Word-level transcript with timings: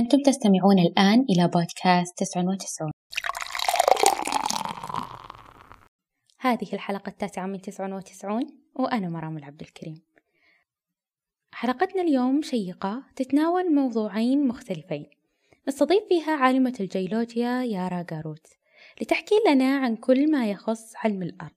أنتم 0.00 0.18
تستمعون 0.18 0.78
الآن 0.78 1.26
إلى 1.30 1.48
بودكاست 1.48 2.18
99 2.18 2.90
هذه 6.38 6.72
الحلقة 6.72 7.10
التاسعة 7.10 7.46
من 7.46 7.60
99 7.60 8.42
وأنا 8.74 9.08
مرام 9.08 9.36
العبد 9.36 9.60
الكريم. 9.60 10.02
حلقتنا 11.52 12.02
اليوم 12.02 12.42
شيقة 12.42 13.02
تتناول 13.16 13.74
موضوعين 13.74 14.48
مختلفين. 14.48 15.06
نستضيف 15.68 16.02
فيها 16.08 16.36
عالمة 16.36 16.74
الجيولوجيا 16.80 17.62
يارا 17.62 18.02
جاروت 18.10 18.46
لتحكي 19.00 19.34
لنا 19.48 19.76
عن 19.76 19.96
كل 19.96 20.30
ما 20.30 20.50
يخص 20.50 20.96
علم 20.96 21.22
الأرض. 21.22 21.56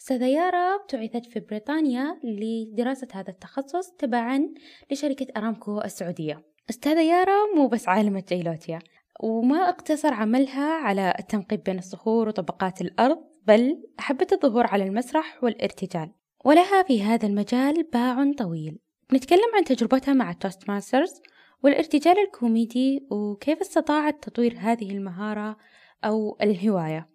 أستاذة 0.00 0.26
يارا 0.26 0.74
ابتعثت 0.74 1.26
في 1.26 1.40
بريطانيا 1.40 2.20
لدراسة 2.24 3.08
هذا 3.12 3.30
التخصص 3.30 3.90
تبعا 3.98 4.54
لشركة 4.90 5.26
أرامكو 5.36 5.80
السعودية. 5.80 6.55
أستاذة 6.70 7.00
يارا 7.00 7.54
مو 7.56 7.68
بس 7.68 7.88
عالمة 7.88 8.24
جيولوجيا 8.28 8.78
وما 9.20 9.68
أقتصر 9.68 10.14
عملها 10.14 10.72
على 10.72 11.14
التنقيب 11.18 11.62
بين 11.62 11.78
الصخور 11.78 12.28
وطبقات 12.28 12.80
الأرض 12.80 13.18
بل 13.46 13.82
أحبت 14.00 14.32
الظهور 14.32 14.66
على 14.66 14.84
المسرح 14.84 15.44
والارتجال. 15.44 16.10
ولها 16.44 16.82
في 16.82 17.02
هذا 17.02 17.26
المجال 17.28 17.82
باع 17.92 18.32
طويل. 18.38 18.78
نتكلم 19.12 19.54
عن 19.56 19.64
تجربتها 19.64 20.14
مع 20.14 20.30
ال 20.30 20.68
Toastmasters 20.68 21.22
والارتجال 21.62 22.18
الكوميدي 22.18 23.06
وكيف 23.10 23.60
استطاعت 23.60 24.28
تطوير 24.28 24.56
هذه 24.58 24.90
المهارة 24.90 25.56
أو 26.04 26.36
الهواية. 26.42 27.08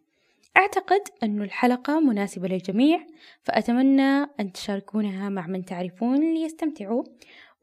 أعتقد 0.57 1.01
أن 1.23 1.41
الحلقة 1.41 1.99
مناسبة 1.99 2.47
للجميع 2.47 3.05
فأتمنى 3.43 4.23
أن 4.39 4.51
تشاركونها 4.53 5.29
مع 5.29 5.47
من 5.47 5.65
تعرفون 5.65 6.33
ليستمتعوا. 6.33 7.03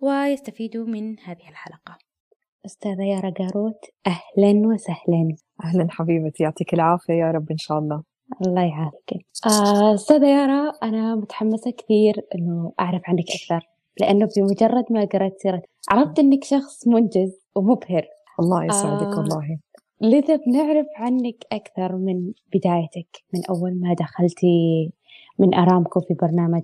ويستفيدوا 0.01 0.87
من 0.87 1.19
هذه 1.21 1.49
الحلقة. 1.49 1.99
أستاذة 2.67 3.03
يارا 3.03 3.31
جاروت 3.31 3.85
أهلا 4.07 4.67
وسهلا. 4.67 5.37
أهلا 5.65 5.87
حبيبتي 5.91 6.43
يعطيك 6.43 6.75
العافية 6.75 7.15
يا 7.15 7.31
رب 7.31 7.51
إن 7.51 7.57
شاء 7.57 7.79
الله. 7.79 8.03
الله 8.47 8.63
يعافيك. 8.63 9.27
آه، 9.47 9.95
أستاذة 9.95 10.27
يارا 10.27 10.73
أنا 10.83 11.15
متحمسة 11.15 11.71
كثير 11.71 12.15
أنه 12.35 12.73
أعرف 12.81 13.03
عنك 13.05 13.25
أكثر 13.31 13.69
لأنه 14.01 14.29
بمجرد 14.37 14.85
ما 14.91 15.05
قرأت 15.05 15.39
سيرة 15.39 15.63
عرفت 15.91 16.19
أنك 16.19 16.45
شخص 16.45 16.89
منجز 16.89 17.41
ومبهر. 17.55 18.07
الله 18.41 18.65
يسعدك 18.65 19.07
آه 19.07 19.19
والله. 19.19 19.59
لذا 20.01 20.37
بنعرف 20.37 20.87
عنك 20.97 21.45
أكثر 21.53 21.97
من 21.97 22.33
بدايتك 22.55 23.25
من 23.35 23.41
أول 23.51 23.81
ما 23.81 23.95
دخلتي 23.95 24.91
من 25.39 25.55
أرامكو 25.55 26.01
في 26.01 26.15
برنامج 26.15 26.63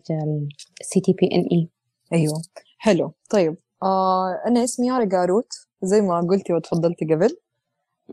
ال 0.80 1.00
CDPNE 1.00 1.68
أيوه. 2.12 2.42
حلو. 2.84 3.12
طيب 3.30 3.56
آه 3.82 4.42
أنا 4.46 4.64
اسمي 4.64 4.86
يارا 4.88 5.04
جاروت 5.04 5.52
زي 5.82 6.00
ما 6.00 6.20
قلتي 6.30 6.52
وتفضلتي 6.52 7.04
قبل. 7.14 7.36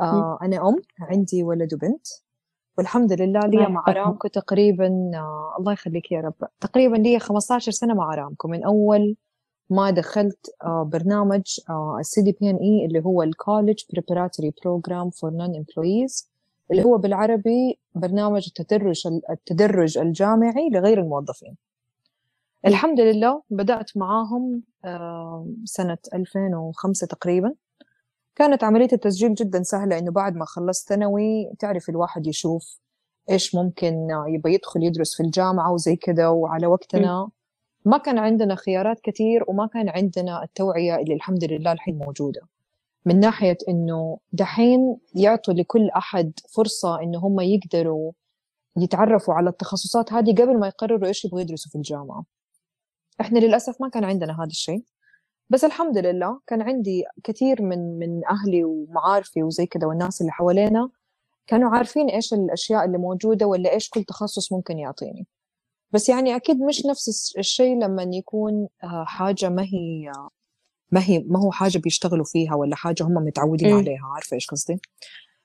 آه 0.01 0.37
أنا 0.41 0.69
أم 0.69 0.81
عندي 0.99 1.43
ولد 1.43 1.73
وبنت 1.73 2.07
والحمد 2.77 3.13
لله 3.21 3.39
لي 3.39 3.57
مع 3.67 3.83
أرامكو 3.87 4.27
تقريبا 4.27 5.11
آه 5.15 5.55
الله 5.59 5.73
يخليك 5.73 6.11
يا 6.11 6.21
رب. 6.21 6.33
تقريبا 6.59 6.95
لي 6.95 7.19
15 7.19 7.71
سنة 7.71 7.93
مع 7.93 8.13
أرامكو. 8.13 8.47
من 8.47 8.63
أول 8.63 9.15
ما 9.69 9.89
دخلت 9.89 10.49
آه 10.63 10.83
برنامج 10.83 11.43
ال 11.99 12.21
CDPNE 12.21 12.85
اللي 12.85 12.99
هو 13.05 13.23
ال 13.23 13.79
college 13.93 14.53
preparatory 14.63 15.09
program 15.09 15.31
for 15.31 15.55
non-employees 15.55 16.31
اللي 16.71 16.83
هو 16.83 16.97
بالعربي 16.97 17.79
برنامج 17.95 18.45
التدرج 18.47 19.07
التدرج 19.29 19.97
الجامعي 19.97 20.69
لغير 20.69 20.99
الموظفين. 20.99 21.57
الحمد 22.67 22.99
لله 22.99 23.41
بدأت 23.49 23.97
معاهم 23.97 24.63
سنة 25.65 25.97
2005 26.13 27.07
تقريبا. 27.07 27.53
كانت 28.35 28.63
عملية 28.63 28.87
التسجيل 28.93 29.33
جدا 29.33 29.63
سهلة 29.63 29.97
إنه 29.97 30.11
بعد 30.11 30.35
ما 30.35 30.45
خلصت 30.45 30.89
ثانوي 30.89 31.53
تعرف 31.59 31.89
الواحد 31.89 32.27
يشوف 32.27 32.79
إيش 33.29 33.55
ممكن 33.55 34.07
يبغى 34.27 34.53
يدخل 34.53 34.83
يدرس 34.83 35.15
في 35.15 35.23
الجامعة 35.23 35.73
وزي 35.73 35.95
كذا 35.95 36.27
وعلى 36.27 36.67
وقتنا 36.67 37.29
ما 37.85 37.97
كان 37.97 38.17
عندنا 38.17 38.55
خيارات 38.55 38.99
كثير 39.03 39.43
وما 39.47 39.67
كان 39.67 39.89
عندنا 39.89 40.43
التوعية 40.43 40.95
اللي 40.95 41.13
الحمد 41.13 41.43
لله 41.43 41.71
الحين 41.71 41.97
موجودة. 41.97 42.41
من 43.05 43.19
ناحية 43.19 43.57
إنه 43.69 44.17
دحين 44.33 44.97
يعطوا 45.15 45.53
لكل 45.53 45.89
أحد 45.89 46.31
فرصة 46.55 47.01
إنه 47.01 47.19
هم 47.19 47.39
يقدروا 47.39 48.11
يتعرفوا 48.77 49.33
على 49.33 49.49
التخصصات 49.49 50.13
هذه 50.13 50.31
قبل 50.31 50.59
ما 50.59 50.67
يقرروا 50.67 51.07
إيش 51.07 51.25
يبغوا 51.25 51.41
يدرسوا 51.41 51.71
في 51.71 51.75
الجامعة. 51.75 52.25
إحنا 53.21 53.39
للأسف 53.39 53.81
ما 53.81 53.89
كان 53.89 54.03
عندنا 54.03 54.33
هذا 54.41 54.47
الشيء. 54.47 54.83
بس 55.49 55.63
الحمد 55.63 55.97
لله 55.97 56.39
كان 56.47 56.61
عندي 56.61 57.03
كثير 57.23 57.61
من 57.61 57.99
من 57.99 58.21
أهلي 58.29 58.63
ومعارفي 58.63 59.43
وزي 59.43 59.65
كذا 59.65 59.87
والناس 59.87 60.21
اللي 60.21 60.31
حوالينا 60.31 60.89
كانوا 61.47 61.69
عارفين 61.69 62.09
إيش 62.09 62.33
الأشياء 62.33 62.85
اللي 62.85 62.97
موجودة 62.97 63.45
ولا 63.45 63.73
إيش 63.73 63.89
كل 63.89 64.03
تخصص 64.03 64.51
ممكن 64.51 64.79
يعطيني. 64.79 65.27
بس 65.91 66.09
يعني 66.09 66.35
أكيد 66.35 66.61
مش 66.61 66.85
نفس 66.85 67.33
الشيء 67.37 67.77
لما 67.77 68.03
يكون 68.03 68.67
آه، 68.83 69.05
حاجة 69.07 69.49
ما 69.49 69.63
هي 69.63 70.11
ما 70.91 71.03
هي 71.03 71.19
ما 71.19 71.39
هو 71.39 71.51
حاجة 71.51 71.77
بيشتغلوا 71.77 72.25
فيها 72.25 72.55
ولا 72.55 72.75
حاجة 72.75 73.03
هم 73.03 73.13
متعودين 73.13 73.73
م. 73.73 73.77
عليها 73.77 74.05
عارفة 74.15 74.35
إيش 74.35 74.47
قصدي؟ 74.47 74.79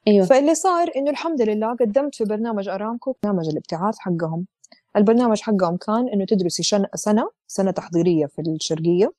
أيوه. 0.08 0.26
فاللي 0.26 0.54
صار 0.54 0.90
إنه 0.96 1.10
الحمد 1.10 1.42
لله 1.42 1.74
قدمت 1.74 2.14
في 2.14 2.24
برنامج 2.24 2.68
أرامكو 2.68 3.16
برنامج 3.22 3.48
الابتعاث 3.48 3.98
حقهم. 3.98 4.46
البرنامج 4.96 5.40
حقهم 5.40 5.76
كان 5.76 6.08
إنه 6.08 6.24
تدرسي 6.24 6.62
سنة 6.94 7.30
سنة 7.46 7.70
تحضيرية 7.70 8.26
في 8.26 8.40
الشرقية. 8.40 9.12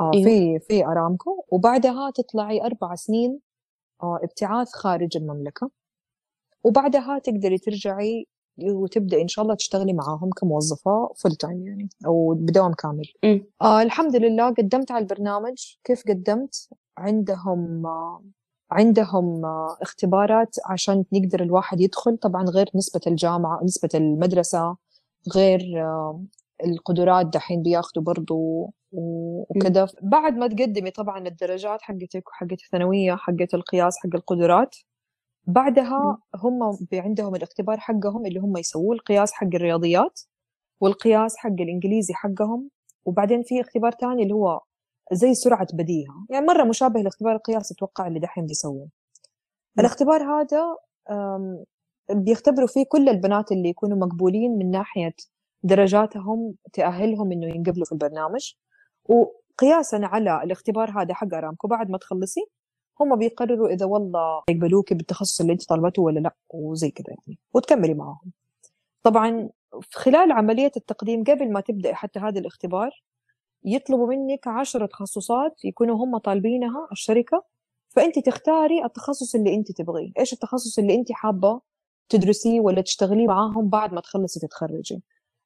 آه 0.00 0.10
إيه؟ 0.14 0.24
في 0.24 0.58
في 0.58 0.86
أرامكو. 0.86 1.44
وبعدها 1.48 2.10
تطلعي 2.10 2.62
أربع 2.62 2.94
سنين 2.94 3.40
آه 4.02 4.20
ابتعاث 4.22 4.72
خارج 4.72 5.16
المملكة. 5.16 5.70
وبعدها 6.64 7.18
تقدري 7.18 7.58
ترجعي 7.58 8.26
وتبدأ 8.62 9.20
إن 9.22 9.28
شاء 9.28 9.42
الله 9.42 9.54
تشتغلي 9.54 9.92
معاهم 9.92 10.30
كموظفة 10.30 11.12
full 11.16 11.32
time 11.34 11.66
يعني 11.66 11.88
أو 12.06 12.34
بدوام 12.34 12.72
كامل. 12.72 13.04
آه 13.62 13.82
الحمد 13.82 14.16
لله 14.16 14.50
قدمت 14.50 14.90
على 14.90 15.02
البرنامج. 15.02 15.74
كيف 15.84 16.02
قدمت؟ 16.08 16.68
عندهم 16.98 17.86
آه 17.86 18.24
عندهم 18.70 19.44
آه 19.44 19.76
اختبارات 19.82 20.56
عشان 20.66 21.04
يقدر 21.12 21.42
الواحد 21.42 21.80
يدخل. 21.80 22.16
طبعا 22.16 22.44
غير 22.44 22.70
نسبة 22.74 23.00
الجامعة 23.06 23.60
نسبة 23.64 23.88
المدرسة. 23.94 24.76
غير 25.34 25.60
آه 25.76 26.24
القدرات 26.64 27.26
دحين 27.26 27.62
بياخدوا 27.62 28.02
برضو 28.02 28.70
وكذا 28.92 29.88
بعد 30.02 30.36
ما 30.36 30.46
تقدمي 30.46 30.90
طبعا 30.90 31.28
الدرجات 31.28 31.82
حقتك 31.82 32.28
وحقت 32.28 32.62
الثانوية 32.64 33.14
حقت 33.16 33.54
القياس 33.54 33.94
حق 33.98 34.14
القدرات 34.14 34.76
بعدها 35.46 36.18
هم 36.36 36.78
عندهم 36.92 37.34
الاختبار 37.34 37.78
حقهم 37.80 38.26
اللي 38.26 38.40
هم 38.40 38.56
يسووه 38.56 38.94
القياس 38.94 39.32
حق 39.32 39.46
الرياضيات 39.54 40.20
والقياس 40.80 41.36
حق 41.36 41.50
الإنجليزي 41.50 42.14
حقهم. 42.14 42.70
وبعدين 43.04 43.42
في 43.42 43.60
اختبار 43.60 43.92
ثاني 43.92 44.22
اللي 44.22 44.34
هو 44.34 44.60
زي 45.12 45.34
سرعة 45.34 45.66
بديهة. 45.72 46.26
يعني 46.30 46.46
مرة 46.46 46.64
مشابه 46.64 47.00
لاختبار 47.00 47.36
القياس 47.36 47.72
أتوقع 47.72 48.06
اللي 48.06 48.20
دحين 48.20 48.46
بيسووه. 48.46 48.88
الاختبار 49.78 50.22
هذا 50.22 50.76
بيختبروا 52.10 52.66
فيه 52.66 52.84
كل 52.88 53.08
البنات 53.08 53.52
اللي 53.52 53.68
يكونوا 53.68 53.98
مقبولين 53.98 54.58
من 54.58 54.70
ناحية 54.70 55.14
درجاتهم 55.62 56.54
تأهلهم 56.72 57.32
إنه 57.32 57.46
ينقبلوا 57.46 57.84
في 57.84 57.92
البرنامج. 57.92 58.52
وقياسا 59.04 60.00
على 60.02 60.42
الاختبار 60.42 60.90
هذا 61.02 61.14
حق 61.14 61.34
أرامكو 61.34 61.68
بعد 61.68 61.90
ما 61.90 61.98
تخلصي 61.98 62.40
هم 63.00 63.16
بيقرروا 63.16 63.68
إذا 63.68 63.86
والله 63.86 64.42
يقبلوك 64.50 64.92
بالتخصص 64.92 65.40
اللي 65.40 65.52
أنت 65.52 65.68
طالبته 65.68 66.02
ولا 66.02 66.20
لا 66.20 66.34
وزي 66.50 66.90
كذا 66.90 67.06
يعني 67.08 67.38
وتكملي 67.54 67.94
معاهم. 67.94 68.32
طبعا 69.02 69.48
خلال 69.92 70.32
عملية 70.32 70.72
التقديم 70.76 71.24
قبل 71.24 71.52
ما 71.52 71.60
تبدأ 71.60 71.94
حتى 71.94 72.18
هذا 72.18 72.40
الاختبار 72.40 73.02
يطلبوا 73.64 74.06
منك 74.06 74.46
عشرة 74.48 74.86
تخصصات 74.86 75.64
يكونوا 75.64 75.96
هم 76.04 76.18
طالبينها 76.18 76.88
الشركة 76.92 77.44
فأنت 77.88 78.18
تختاري 78.18 78.84
التخصص 78.84 79.34
اللي 79.34 79.54
أنت 79.54 79.72
تبغيه. 79.72 80.12
إيش 80.18 80.32
التخصص 80.32 80.78
اللي 80.78 80.94
أنت 80.94 81.12
حابة 81.12 81.60
تدرسيه 82.10 82.60
ولا 82.60 82.80
تشتغليه 82.80 83.26
معاهم 83.26 83.68
بعد 83.68 83.92
ما 83.92 84.00
تخلصي 84.00 84.40
تتخرجي. 84.40 85.02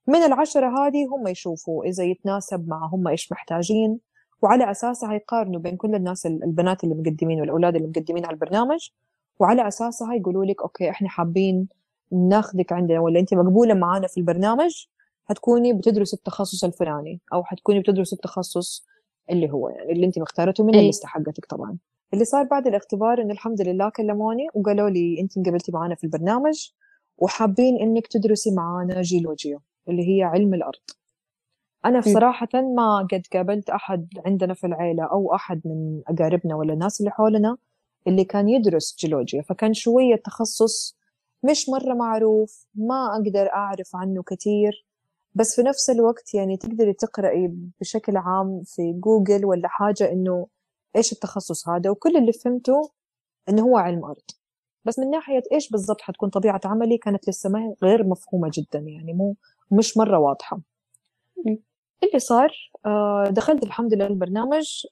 من 0.06 0.18
العشرة 0.18 0.86
هذه 0.86 1.06
هم 1.06 1.28
يشوفوا 1.28 1.84
إذا 1.84 2.04
يتناسب 2.04 2.68
مع 2.68 2.86
هم 2.92 3.08
إيش 3.08 3.32
محتاجين 3.32 3.98
وعلى 4.42 4.70
أساسها 4.70 5.14
يقارنوا 5.14 5.60
بين 5.60 5.76
كل 5.76 5.94
الناس 5.94 6.26
البنات 6.26 6.84
اللي 6.84 6.94
مقدمين 6.94 7.40
والأولاد 7.40 7.76
اللي 7.76 7.88
مقدمين 7.88 8.26
على 8.26 8.34
البرنامج 8.34 8.88
وعلى 9.38 9.68
أساسها 9.68 10.14
يقولوا 10.14 10.44
لك 10.44 10.62
okay 10.62 10.90
إحنا 10.90 11.08
حابين 11.08 11.68
ناخذك 12.12 12.72
عندنا 12.72 13.00
ولا 13.00 13.20
أنت 13.20 13.34
مقبولة 13.34 13.74
معانا 13.74 14.06
في 14.06 14.18
البرنامج 14.18 14.86
حتكوني 15.24 15.72
بتدرس 15.72 16.14
التخصص 16.14 16.64
الفلاني 16.64 17.20
أو 17.32 17.44
حتكوني 17.44 17.80
بتدرس 17.80 18.12
التخصص 18.12 18.86
اللي 19.30 19.50
هو 19.50 19.68
يعني 19.68 19.92
اللي 19.92 20.06
أنت 20.06 20.18
مختارته 20.18 20.64
من 20.64 20.74
الليستة 20.80 21.08
حقتك 21.08 21.46
طبعا. 21.46 21.76
اللي 22.14 22.24
صار 22.24 22.44
بعد 22.44 22.66
الاختبار 22.66 23.20
إنه 23.20 23.32
الحمد 23.32 23.60
لله 23.60 23.88
كلموني 23.88 24.46
وقالوا 24.54 24.90
لي 24.90 25.20
أنت 25.20 25.36
انقبلتي 25.36 25.72
معانا 25.72 25.94
في 25.94 26.04
البرنامج 26.04 26.70
وحابين 27.18 27.76
إنك 27.80 28.06
تدرسي 28.06 28.50
معانا 28.50 29.02
جيولوجيا 29.02 29.60
اللي 29.88 30.08
هي 30.08 30.22
علم 30.22 30.54
الأرض. 30.54 30.80
أنا 31.84 32.00
صراحة 32.00 32.48
ما 32.76 33.08
قد 33.12 33.22
قابلت 33.32 33.70
أحد 33.70 34.08
عندنا 34.26 34.54
في 34.54 34.66
العيلة 34.66 35.04
أو 35.04 35.34
أحد 35.34 35.60
من 35.64 36.00
أقاربنا 36.08 36.54
ولا 36.56 36.72
الناس 36.72 37.00
اللي 37.00 37.10
حولنا 37.10 37.56
اللي 38.06 38.24
كان 38.24 38.48
يدرس 38.48 38.96
جيولوجيا 38.98 39.42
فكان 39.42 39.74
شوية 39.74 40.16
تخصص 40.16 40.96
مش 41.42 41.68
مرة 41.68 41.94
معروف 41.94 42.66
ما 42.74 43.14
أقدر 43.16 43.52
أعرف 43.52 43.96
عنه 43.96 44.22
كثير 44.22 44.86
بس 45.34 45.56
في 45.56 45.62
نفس 45.62 45.90
الوقت 45.90 46.34
يعني 46.34 46.56
تقدري 46.56 46.92
تقرأي 46.92 47.54
بشكل 47.80 48.16
عام 48.16 48.62
في 48.64 48.92
جوجل 48.92 49.44
ولا 49.44 49.68
حاجة 49.68 50.12
إنه 50.12 50.46
إيش 50.96 51.12
التخصص 51.12 51.68
هذا؟ 51.68 51.90
وكل 51.90 52.16
اللي 52.16 52.32
فهمته 52.32 52.90
إنه 53.48 53.62
هو 53.62 53.76
علم 53.76 54.04
أرض. 54.04 54.22
بس 54.84 54.98
من 54.98 55.10
ناحية 55.10 55.42
إيش 55.52 55.70
بالضبط 55.70 56.00
حتكون 56.00 56.28
طبيعة 56.28 56.60
عملي 56.64 56.98
كانت 56.98 57.28
لسه 57.28 57.50
ما 57.50 57.74
غير 57.82 58.04
مفهومة 58.04 58.50
جدا 58.54 58.78
يعني 58.78 59.12
مو 59.12 59.36
مش 59.70 59.96
مرة 59.96 60.18
واضحة. 60.18 60.60
اللي 62.04 62.18
صار 62.18 62.52
آه، 62.86 63.24
دخلت 63.30 63.62
الحمد 63.62 63.94
لله 63.94 64.06
البرنامج 64.06 64.82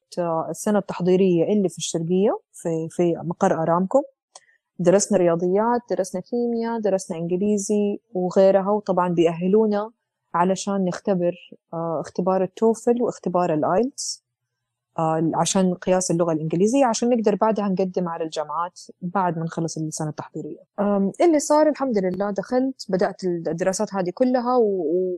السنة 0.50 0.78
التحضيرية 0.78 1.44
اللي 1.44 1.68
في 1.68 1.78
الشرقية 1.78 2.38
في 2.52 2.88
في 2.90 3.14
مقر 3.16 3.62
أرامكو. 3.62 4.02
درسنا 4.78 5.18
رياضيات 5.18 5.80
درسنا 5.90 6.20
كيمياء 6.20 6.80
درسنا 6.80 7.16
إنجليزي 7.18 8.00
وغيرها 8.14 8.70
وطبعا 8.70 9.08
بيأهلونا 9.08 9.90
علشان 10.34 10.84
نختبر 10.84 11.34
آه، 11.74 12.00
اختبار 12.00 12.42
التوفل 12.42 13.02
واختبار 13.02 13.54
الآيلتس. 13.54 14.21
آه، 14.21 14.21
عشان 15.34 15.74
قياس 15.74 16.10
اللغة 16.10 16.32
الإنجليزية 16.32 16.86
عشان 16.86 17.10
نقدر 17.10 17.34
بعدها 17.34 17.68
نقدم 17.68 18.08
على 18.08 18.24
الجامعات 18.24 18.80
بعد 19.02 19.38
ما 19.38 19.44
نخلص 19.44 19.78
السنة 19.78 20.08
التحضيرية. 20.08 20.58
اللي 21.20 21.38
صار 21.38 21.68
الحمد 21.68 21.98
لله 21.98 22.30
دخلت 22.30 22.86
بدأت 22.88 23.24
الدراسات 23.24 23.94
هذه 23.94 24.10
كلها 24.14 24.56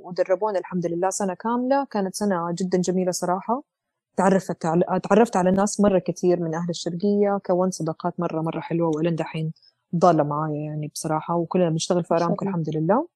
ودربونا 0.05 0.59
الحمد 0.59 0.87
لله 0.87 1.11
سنة 1.11 1.35
كاملة. 1.35 1.85
كانت 1.85 2.15
سنة 2.15 2.53
جدا 2.53 2.79
جميلة 2.79 3.11
صراحة. 3.11 3.63
تعرفت 4.17 4.67
على 4.67 5.01
تعرفت 5.11 5.37
على 5.37 5.51
ناس 5.51 5.81
مرة 5.81 5.99
كثير 5.99 6.41
من 6.43 6.55
أهل 6.55 6.71
الشرقية. 6.71 7.39
كونت 7.47 7.75
صداقات 7.75 8.21
مرة 8.21 8.41
مرة 8.43 8.61
حلوة 8.61 8.89
ولين 8.97 9.15
دحين 9.15 9.53
ضالة 9.97 10.23
معايا 10.23 10.65
يعني 10.65 10.89
بصراحة 10.89 11.37
وكلنا 11.37 11.71
بنشتغل 11.71 12.05
في 12.05 12.15
أرامكو 12.15 12.45
الحمد 12.45 12.77
لله. 12.77 13.07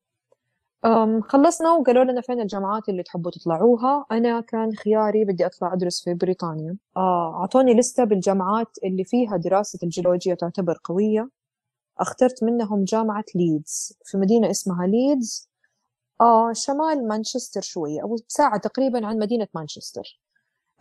خلصنا 1.28 1.72
وقالوا 1.72 2.04
لنا 2.04 2.20
فين 2.20 2.40
الجامعات 2.40 2.88
اللي 2.88 3.02
تحبوا 3.02 3.30
تطلعوها. 3.30 4.04
أنا 4.12 4.40
كان 4.40 4.72
خياري 4.74 5.24
بدي 5.24 5.46
أطلع 5.46 5.72
أدرس 5.72 6.04
في 6.04 6.14
بريطانيا. 6.14 6.76
آه، 6.96 7.40
أعطوني 7.40 7.74
لستة 7.74 8.04
بالجامعات 8.04 8.78
اللي 8.84 9.04
فيها 9.04 9.36
دراسة 9.36 9.78
الجيولوجيا 9.82 10.34
تعتبر 10.34 10.78
قوية. 10.84 11.28
اخترت 12.00 12.44
منهم 12.44 12.84
جامعة 12.84 13.24
ليدز 13.34 13.98
في 14.04 14.18
مدينة 14.18 14.50
اسمها 14.50 14.86
ليدز. 14.86 15.48
آه 16.20 16.52
شمال 16.52 17.08
مانشستر 17.08 17.60
شوية 17.60 18.02
أو 18.02 18.16
ساعة 18.28 18.58
تقريبا 18.60 19.06
عن 19.06 19.18
مدينة 19.18 19.48
مانشستر. 19.54 20.20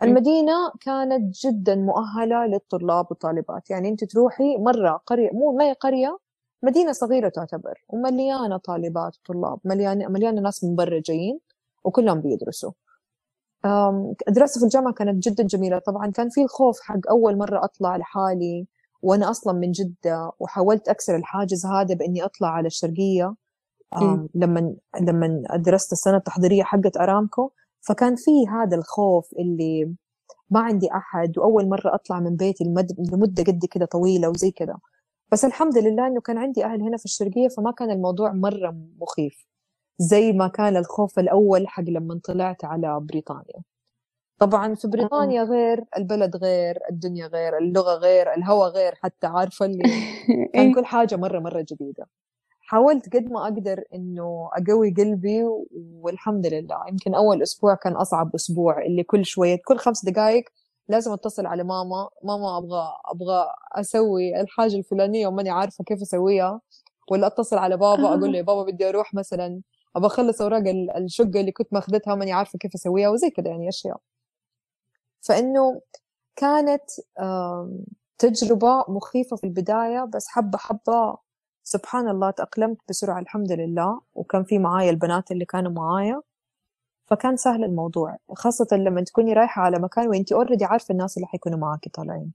المدينة 0.02 0.54
كانت 0.80 1.36
جدا 1.46 1.74
مؤهلة 1.76 2.46
للطلاب 2.46 3.06
والطالبات. 3.10 3.70
يعني 3.70 3.88
أنت 3.88 4.04
تروحي 4.04 4.56
مرة 4.56 5.02
قرية 5.06 5.30
مو 5.32 5.52
ما 5.56 5.64
هي 5.64 5.72
قرية 5.72 6.18
مدينة 6.62 6.92
صغيرة 6.92 7.28
تعتبر 7.28 7.84
ومليانة 7.88 8.56
طالبات 8.56 9.16
وطلاب 9.16 9.58
مليانة 9.64 10.08
مليانة 10.08 10.40
ناس 10.40 10.64
من 10.64 10.76
برا 10.76 11.00
جايين 11.00 11.40
وكلهم 11.84 12.20
بيدرسوا. 12.20 12.72
الدراسة 14.28 14.58
في 14.58 14.64
الجامعة 14.64 14.92
كانت 14.94 15.28
جدا 15.28 15.42
جميلة. 15.44 15.78
طبعا 15.78 16.10
كان 16.10 16.28
في 16.30 16.42
الخوف 16.42 16.80
حق 16.80 17.00
أول 17.10 17.38
مرة 17.38 17.64
أطلع 17.64 17.96
لحالي 17.96 18.66
وأنا 19.02 19.30
أصلا 19.30 19.52
من 19.52 19.70
جدة 19.70 20.32
وحاولت 20.40 20.88
أكسر 20.88 21.16
الحاجز 21.16 21.66
هذا 21.66 21.94
بإني 21.94 22.24
أطلع 22.24 22.48
على 22.48 22.66
الشرقية. 22.66 23.34
لما 24.34 24.76
لما 25.00 25.42
درست 25.56 25.92
السنة 25.92 26.16
التحضيرية 26.16 26.62
حقت 26.62 26.96
أرامكو 26.96 27.50
فكان 27.80 28.16
في 28.16 28.30
هذا 28.48 28.76
الخوف 28.76 29.28
اللي 29.38 29.94
ما 30.50 30.60
عندي 30.60 30.88
أحد 30.92 31.38
وأول 31.38 31.68
مرة 31.68 31.94
أطلع 31.94 32.20
من 32.20 32.36
بيتي 32.36 32.64
لمدة 33.12 33.42
قد 33.42 33.64
كده 33.70 33.86
طويلة 33.86 34.28
وزي 34.28 34.50
كده. 34.50 34.78
بس 35.32 35.44
الحمد 35.44 35.78
لله 35.78 36.06
إنه 36.06 36.20
كان 36.20 36.38
عندي 36.38 36.64
أهل 36.64 36.82
هنا 36.82 36.96
في 36.96 37.04
الشرقية 37.04 37.48
فما 37.48 37.70
كان 37.72 37.90
الموضوع 37.90 38.32
مرة 38.32 38.76
مخيف 39.00 39.46
زي 39.98 40.32
ما 40.32 40.48
كان 40.48 40.76
الخوف 40.76 41.18
الأول 41.18 41.68
حق 41.68 41.82
لما 41.84 42.20
طلعت 42.24 42.64
على 42.64 43.00
بريطانيا. 43.00 43.62
طبعا 44.38 44.74
في 44.74 44.88
بريطانيا 44.88 45.42
غير 45.42 45.84
البلد 45.96 46.36
غير 46.36 46.78
الدنيا 46.90 47.26
غير 47.26 47.58
اللغة 47.58 47.94
غير 47.94 48.34
الهواء 48.34 48.70
غير 48.70 48.94
حتى 49.02 49.26
عارفة 49.26 49.66
اللي 49.66 49.82
كان 50.54 50.68
إيه. 50.68 50.74
كل 50.74 50.84
حاجة 50.86 51.16
مرة 51.16 51.38
مرة 51.40 51.66
جديدة. 51.70 52.06
حاولت 52.60 53.16
قد 53.16 53.32
ما 53.32 53.42
أقدر 53.44 53.84
إنه 53.94 54.50
أقوي 54.52 54.90
قلبي 54.98 55.44
والحمد 56.02 56.46
لله. 56.46 56.76
يمكن 56.88 57.14
أول 57.14 57.42
أسبوع 57.42 57.74
كان 57.74 57.92
أصعب 57.96 58.34
أسبوع 58.34 58.82
اللي 58.86 59.02
كل 59.02 59.24
شوية 59.26 59.58
كل 59.66 59.78
خمس 59.78 60.04
دقائق 60.04 60.44
لازم 60.88 61.12
اتصل 61.12 61.46
على 61.46 61.64
ماما. 61.64 62.08
ماما 62.24 62.58
أبغى 62.58 62.92
أبغى 63.04 63.46
أسوي 63.72 64.40
الحاجة 64.40 64.76
الفلانية 64.76 65.26
وماني 65.26 65.50
عارفة 65.50 65.84
كيف 65.84 66.02
أسويها. 66.02 66.60
ولا 67.10 67.26
أتصل 67.26 67.58
على 67.58 67.76
بابا 67.76 68.08
أقول 68.08 68.32
له 68.32 68.42
بابا 68.42 68.62
بدي 68.62 68.88
أروح 68.88 69.14
مثلا 69.14 69.60
أبغى 69.96 70.06
أخلص 70.06 70.42
أوراق 70.42 70.62
الشقة 70.96 71.40
اللي 71.40 71.52
كنت 71.52 71.72
ماخذتها 71.72 72.14
ماني 72.14 72.32
عارفة 72.32 72.58
كيف 72.58 72.74
أسويها 72.74 73.08
وزي 73.08 73.30
كذا 73.30 73.48
يعني 73.48 73.68
أشياء. 73.68 74.00
فإنه 75.20 75.80
كانت 76.36 76.84
تجربة 78.18 78.84
مخيفة 78.88 79.36
في 79.36 79.44
البداية 79.44 80.04
بس 80.14 80.28
حبة 80.28 80.58
حبة 80.58 81.16
سبحان 81.64 82.08
الله 82.08 82.30
تأقلمت 82.30 82.78
بسرعة 82.88 83.18
الحمد 83.20 83.52
لله. 83.52 84.00
وكان 84.14 84.44
في 84.44 84.58
معايا 84.58 84.90
البنات 84.90 85.30
اللي 85.30 85.44
كانوا 85.44 85.72
معايا. 85.72 86.22
فكان 87.10 87.36
سهل 87.36 87.64
الموضوع 87.64 88.16
خاصة 88.32 88.66
لما 88.72 89.02
تكوني 89.02 89.32
رايحة 89.32 89.62
على 89.62 89.78
مكان 89.78 90.08
وانتي 90.08 90.34
اوريدي 90.34 90.64
عارفة 90.64 90.92
الناس 90.92 91.16
اللي 91.16 91.26
حيكونوا 91.26 91.58
معاكي 91.58 91.90
طالعين. 91.90 92.32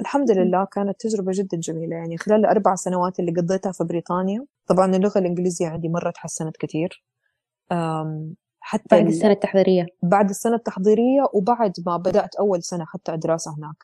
الحمد 0.00 0.30
لله 0.30 0.64
كانت 0.64 1.00
تجربة 1.00 1.32
جدا 1.34 1.56
جميلة 1.56 1.96
يعني 1.96 2.18
خلال 2.18 2.40
الأربع 2.40 2.74
سنوات 2.74 3.20
اللي 3.20 3.32
قضيتها 3.32 3.72
في 3.72 3.84
بريطانيا 3.84 4.44
طبعا 4.66 4.96
اللغة 4.96 5.18
الإنجليزية 5.18 5.68
عندي 5.68 5.88
مرة 5.88 6.10
تحسنت 6.10 6.56
كثير 6.56 7.04
حتى 8.60 8.84
بعد 8.90 9.06
السنة 9.06 9.32
التحضيرية. 9.32 9.86
بعد 10.02 10.30
السنة 10.30 10.54
التحضيرية 10.54 11.26
وبعد 11.32 11.72
ما 11.86 11.96
بدأت 11.96 12.34
أول 12.34 12.62
سنة 12.62 12.84
حتى 12.84 13.16
دراسة 13.16 13.54
هناك. 13.58 13.76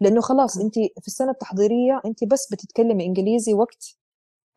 لأنه 0.00 0.20
خلاص 0.20 0.58
أنت 0.58 0.74
في 0.74 1.06
السنة 1.06 1.30
التحضيرية 1.30 2.00
أنت 2.04 2.24
بس 2.24 2.52
بتتكلمي 2.52 3.06
إنجليزي 3.06 3.54
وقت 3.54 3.96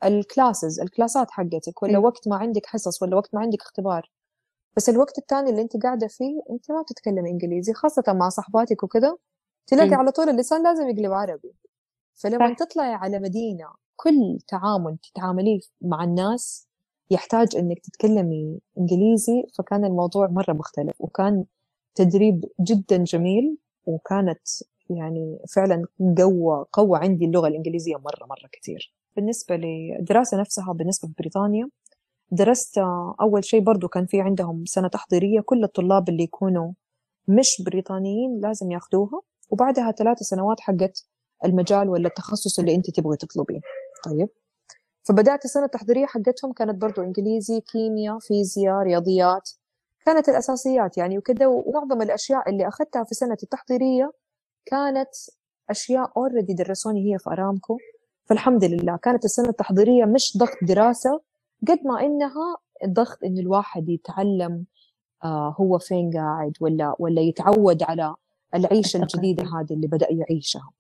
الكلاسز 0.04 0.80
الكلاسات 0.80 1.32
حقتك 1.32 1.84
ولا 1.84 1.98
وقت 1.98 2.28
ما 2.28 2.36
عندك 2.36 2.66
حصص 2.66 3.02
ولا 3.02 3.16
وقت 3.16 3.36
ما 3.36 3.42
عندك 3.42 3.62
اختبار. 3.62 4.12
بس 4.76 4.90
الوقت 4.90 5.18
الثاني 5.18 5.50
اللي 5.50 5.62
انت 5.62 5.84
قاعدة 5.84 6.08
فيه 6.08 6.42
انت 6.50 6.72
ما 6.72 6.82
بتتكلمي 6.82 7.30
انجليزي 7.30 7.74
خاصة 7.74 8.04
مع 8.08 8.30
صحباتك 8.30 8.84
وكذا 8.84 9.16
تلاقي 9.68 9.90
على 9.96 10.12
طول 10.12 10.30
اللسان 10.30 10.64
لازم 10.64 10.90
يقلب 10.90 11.12
عربي. 11.12 11.54
فلما 12.16 12.54
تطلعي 12.54 12.94
على 12.94 13.20
مدينة 13.20 13.66
كل 13.96 14.40
تعامل 14.48 14.98
تتعامليه 14.98 15.60
مع 15.82 16.04
الناس 16.04 16.68
يحتاج 17.12 17.56
إنك 17.56 17.80
تتكلمي 17.80 18.60
إنجليزي 18.78 19.44
فكان 19.58 19.86
الموضوع 19.86 20.28
مرة 20.28 20.54
مختلف 20.54 20.96
وكان 21.02 21.46
تدريب 21.96 22.46
جدا 22.62 22.98
جميل 23.04 23.58
وكانت 23.86 24.42
يعني 24.90 25.40
فعلا 25.56 25.86
قوة 26.18 26.68
قوة 26.74 26.98
عندي 27.00 27.26
اللغة 27.26 27.48
الإنجليزية 27.48 27.96
مرة 27.96 28.26
مرة 28.26 28.50
كثير. 28.52 28.94
بالنسبة 29.16 29.56
للدراسة 29.56 30.40
نفسها 30.40 30.74
بالنسبة 30.74 31.08
لبريطانيا 31.10 31.70
درست 32.32 32.78
أول 33.22 33.46
شيء 33.46 33.60
برضو 33.60 33.88
كان 33.88 34.06
في 34.06 34.22
عندهم 34.22 34.66
سنة 34.66 34.88
تحضيرية 34.88 35.42
كل 35.42 35.64
الطلاب 35.64 36.10
اللي 36.10 36.24
يكونوا 36.24 36.72
مش 37.28 37.62
بريطانيين 37.66 38.40
لازم 38.42 38.72
ياخذوها 38.72 39.22
وبعدها 39.50 39.92
ثلاثة 39.92 40.24
سنوات 40.24 40.60
حقت 40.60 41.06
المجال 41.46 41.90
ولا 41.90 42.08
التخصص 42.08 42.60
اللي 42.60 42.76
أنت 42.76 42.90
تبغي 42.90 43.18
تطلبيه. 43.18 43.60
طيب. 44.06 44.30
فبدأت 45.04 45.46
السنة 45.46 45.66
التحضيرية 45.66 46.06
حقتهم 46.06 46.54
كانت 46.54 46.82
برضو 46.82 47.02
إنجليزي 47.02 47.62
كيمياء 47.62 48.20
فيزياء 48.20 48.84
رياضيات 48.84 49.50
كانت 50.06 50.30
الأساسيات 50.30 50.98
يعني 50.98 51.18
وكذا 51.18 51.48
ومعظم 51.48 52.02
الأشياء 52.02 52.50
اللي 52.50 52.68
أخذتها 52.68 53.04
في 53.04 53.16
سنة 53.16 53.38
التحضيرية 53.44 54.12
كانت 54.66 55.10
أشياء 55.70 56.12
اوريدي 56.18 56.54
درسوني 56.54 57.14
هي 57.14 57.20
في 57.20 57.30
أرامكو. 57.30 57.78
فالحمد 58.26 58.64
لله 58.64 58.98
كانت 58.98 59.26
السنة 59.26 59.50
التحضيرية 59.50 60.06
مش 60.06 60.38
ضغط 60.38 60.58
دراسة 60.62 61.22
قد 61.68 61.80
ما 61.86 62.02
إنها 62.02 62.58
ضغط 62.86 63.24
انه 63.24 63.40
الواحد 63.40 63.90
يتعلم 63.90 64.66
آه 65.24 65.56
هو 65.60 65.78
فين 65.78 66.12
قاعد 66.14 66.54
ولا 66.62 66.96
ولا 67.00 67.22
يتعود 67.22 67.84
على 67.84 68.16
العيشة 68.56 68.98
الجديدة 68.98 69.44
هذه 69.44 69.74
اللي 69.74 69.88
بدأ 69.88 70.08
يعيشها. 70.12 70.72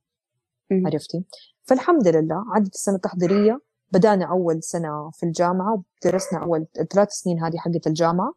عرفتي؟ 0.71 1.23
فالحمد 1.63 2.07
لله 2.07 2.43
عدت 2.55 2.75
السنة 2.75 2.95
التحضيرية 2.95 3.61
بدأنا 3.91 4.25
أول 4.25 4.63
سنة 4.63 5.11
في 5.13 5.25
الجامعة 5.25 5.83
ودرسنا 6.05 6.43
أول 6.43 6.65
ثلاث 6.93 7.09
سنين 7.11 7.43
هذه 7.43 7.57
حقت 7.57 7.87
الجامعة. 7.87 8.33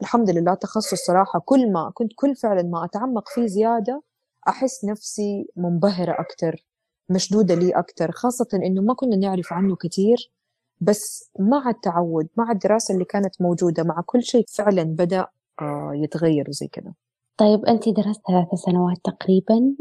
الحمد 0.00 0.30
لله 0.30 0.54
تخصص 0.54 0.94
صراحة 1.06 1.38
كل 1.44 1.72
ما 1.72 1.90
كنت 1.94 2.12
كل 2.16 2.36
فعلا 2.36 2.62
ما 2.62 2.84
أتعمق 2.84 3.28
فيه 3.28 3.46
زيادة 3.46 4.02
أحس 4.48 4.84
نفسي 4.84 5.48
منبهرة 5.56 6.20
أكثر 6.20 6.66
مشدودة 7.08 7.54
لي 7.54 7.70
أكثر 7.70 8.12
خاصة 8.12 8.48
إنه 8.54 8.82
ما 8.82 8.94
كنا 8.94 9.16
نعرف 9.16 9.52
عنه 9.52 9.76
كثير 9.76 10.32
بس 10.80 11.30
مع 11.38 11.70
التعود 11.70 12.28
مع 12.36 12.50
الدراسة 12.50 12.94
اللي 12.94 13.04
كانت 13.04 13.42
موجودة 13.42 13.82
مع 13.82 14.02
كل 14.06 14.22
شيء 14.22 14.44
فعلا 14.48 14.82
بدأ 14.82 15.26
آه، 15.60 15.92
يتغير 15.94 16.48
وزي 16.48 16.68
كذا 16.68 16.92
طيب 17.36 17.64
أنت 17.64 17.88
درست 17.88 18.20
ثلاث 18.28 18.48
سنوات 18.54 18.96
تقريبا 19.04 19.74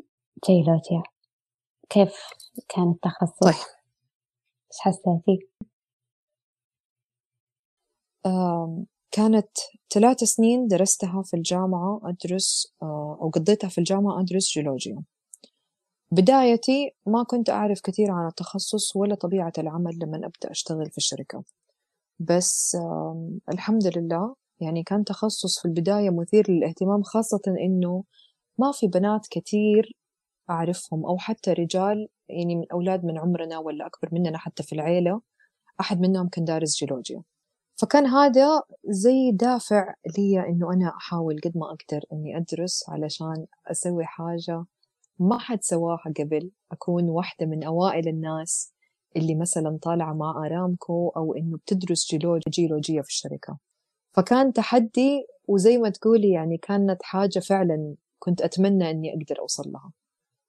جيولوجيا 0.47 1.03
كيف 1.89 2.13
كان 2.69 2.91
التخصص؟ 2.91 3.39
طيب 3.39 3.53
إيش 3.53 4.79
حسيتي؟ 4.79 5.47
كانت 9.11 9.47
ثلاث 9.93 10.23
سنين 10.23 10.67
درستها 10.67 11.21
في 11.21 11.33
الجامعة 11.33 12.01
أدرس 12.03 12.73
آه، 12.81 13.17
أو 13.21 13.29
قضيتها 13.29 13.67
في 13.67 13.77
الجامعة 13.77 14.19
أدرس 14.21 14.53
جيولوجيا 14.53 15.03
بدايتي 16.15 16.91
ما 17.05 17.23
كنت 17.23 17.49
أعرف 17.49 17.81
كثير 17.81 18.11
عن 18.11 18.27
التخصص 18.27 18.95
ولا 18.95 19.15
طبيعة 19.15 19.53
العمل 19.57 19.99
لما 20.01 20.17
أبدأ 20.17 20.51
أشتغل 20.51 20.91
في 20.91 20.97
الشركة. 20.97 21.43
بس 22.19 22.77
الحمد 23.53 23.97
لله 23.97 24.35
يعني 24.59 24.83
كان 24.83 25.03
تخصص 25.03 25.59
في 25.59 25.67
البداية 25.67 26.09
مثير 26.09 26.51
للاهتمام 26.51 27.03
خاصة 27.03 27.41
إنه 27.47 28.03
ما 28.59 28.71
في 28.71 28.87
بنات 28.87 29.27
كثير 29.31 29.97
أعرفهم 30.49 31.05
أو 31.05 31.17
حتى 31.17 31.53
رجال 31.53 32.07
يعني 32.29 32.55
من 32.55 32.65
أولاد 32.73 33.05
من 33.05 33.17
عمرنا 33.17 33.59
ولا 33.59 33.85
أكبر 33.87 34.09
مننا 34.11 34.37
حتى 34.37 34.63
في 34.63 34.73
العيلة 34.73 35.21
أحد 35.81 35.99
منهم 36.01 36.29
كان 36.29 36.45
دارس 36.45 36.77
جيولوجيا. 36.79 37.23
فكان 37.81 38.05
هذا 38.05 38.61
زي 38.85 39.31
دافع 39.31 39.93
لي 40.17 40.39
إنه 40.49 40.73
أنا 40.73 40.93
أحاول 40.97 41.35
قد 41.43 41.51
ما 41.55 41.65
أقدر 41.65 42.05
إني 42.13 42.37
أدرس 42.37 42.89
علشان 42.89 43.45
أسوي 43.71 44.05
حاجة 44.05 44.65
ما 45.19 45.39
حد 45.39 45.63
سواها 45.63 46.13
قبل 46.19 46.51
أكون 46.71 47.09
واحدة 47.09 47.45
من 47.45 47.63
أوائل 47.63 48.07
الناس 48.07 48.73
اللي 49.17 49.35
مثلا 49.35 49.79
طالعة 49.81 50.13
مع 50.13 50.45
أرامكو 50.45 51.09
أو 51.09 51.33
إنه 51.33 51.57
بتدرس 51.57 52.15
جيولوجية 52.49 53.01
في 53.01 53.09
الشركة. 53.09 53.57
فكان 54.13 54.53
تحدي 54.53 55.25
وزي 55.47 55.77
ما 55.77 55.89
تقولي 55.89 56.29
يعني 56.31 56.57
كانت 56.57 57.03
حاجة 57.03 57.39
فعلا 57.39 57.95
كنت 58.19 58.41
أتمنى 58.41 58.89
إني 58.89 59.13
أقدر 59.13 59.39
أوصل 59.39 59.71
لها. 59.71 59.91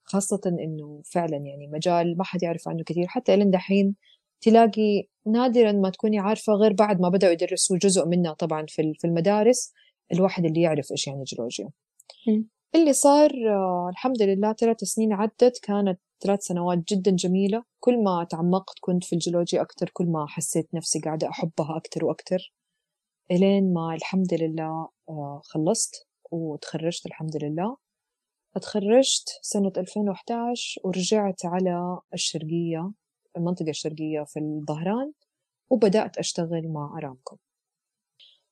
خاصة 0.05 0.41
إنه 0.47 1.03
فعلا 1.05 1.37
يعني 1.37 1.69
مجال 1.73 2.19
ما 2.19 2.25
حد 2.25 2.43
يعرف 2.43 2.69
عنه 2.69 2.83
كثير. 2.85 3.07
حتى 3.07 3.35
إلين 3.35 3.51
دحين 3.51 3.97
تلاقي 4.41 5.09
نادرا 5.27 5.73
ما 5.73 5.91
تكوني 5.91 6.19
عارفة 6.19 6.53
غير 6.53 6.73
بعد 6.73 7.01
ما 7.01 7.09
بدأوا 7.09 7.33
يدرسوا 7.33 7.77
جزء 7.77 8.07
منها 8.07 8.33
طبعا 8.33 8.67
في 8.69 9.05
المدارس 9.05 9.73
الواحد 10.13 10.45
اللي 10.45 10.61
يعرف 10.61 10.91
إيش 10.91 11.07
يعني 11.07 11.25
جيولوجيا. 11.25 11.71
اللي 12.75 12.93
صار 12.93 13.31
آه 13.49 13.89
الحمد 13.91 14.23
لله 14.23 14.53
ثلاث 14.53 14.85
سنين 14.85 15.13
عدت 15.13 15.59
كانت 15.63 16.01
ثلاث 16.21 16.43
سنوات 16.43 16.79
جدا 16.93 17.11
جميلة. 17.11 17.65
كل 17.81 18.05
ما 18.05 18.25
تعمقت 18.31 18.75
كنت 18.81 19.05
في 19.05 19.13
الجيولوجيا 19.13 19.63
أكتر 19.63 19.91
كل 19.93 20.07
ما 20.07 20.27
حسيت 20.29 20.75
نفسي 20.75 21.01
قاعدة 21.01 21.29
أحبها 21.29 21.77
أكتر 21.77 22.05
وأكتر. 22.05 22.53
إلين 23.31 23.75
ما 23.75 23.95
الحمد 23.95 24.35
لله 24.35 24.89
آه 25.09 25.41
خلصت 25.45 26.07
وتخرجت 26.31 27.07
الحمد 27.07 27.45
لله. 27.45 27.77
اتخرجت 28.57 29.29
سنة 29.43 29.73
2011 29.77 30.81
ورجعت 30.85 31.47
على 31.47 31.99
الشرقية 32.15 32.93
المنطقة 33.37 33.71
الشرقية 33.71 34.25
في 34.25 34.41
الظهران 34.41 35.13
وبدأت 35.71 36.19
أشتغل 36.19 36.69
مع 36.69 36.99
أرامكو. 36.99 37.37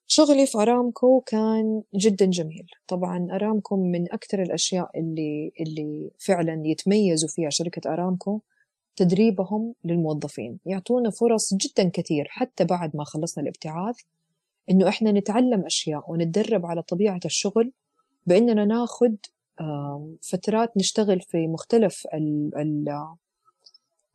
شغلي 0.07 0.47
في 0.47 0.59
أرامكو 0.59 1.21
كان 1.21 1.83
جدا 1.95 2.27
جميل. 2.27 2.67
طبعا 2.89 3.29
أرامكو 3.33 3.77
من 3.77 4.13
أكثر 4.13 4.43
الأشياء 4.43 4.91
اللي, 5.01 5.53
اللي 5.61 6.11
فعلا 6.19 6.63
يتميزوا 6.67 7.29
فيها 7.29 7.51
شركة 7.51 7.93
أرامكو 7.93 8.41
تدريبهم 8.97 9.75
للموظفين. 9.85 10.59
يعطونا 10.67 11.11
فرص 11.11 11.55
جدا 11.55 11.89
كثير 11.89 12.27
حتى 12.29 12.65
بعد 12.65 12.97
ما 12.97 13.05
خلصنا 13.05 13.43
الابتعاث 13.43 13.97
إنه 14.71 14.89
إحنا 14.89 15.13
نتعلم 15.13 15.65
أشياء 15.67 16.11
ونتدرب 16.13 16.67
على 16.67 16.83
طبيعة 16.83 17.21
الشغل 17.25 17.73
بإننا 18.27 18.65
ناخد 18.65 19.17
فترات 20.23 20.77
نشتغل 20.77 21.21
في 21.21 21.47
مختلف 21.47 22.07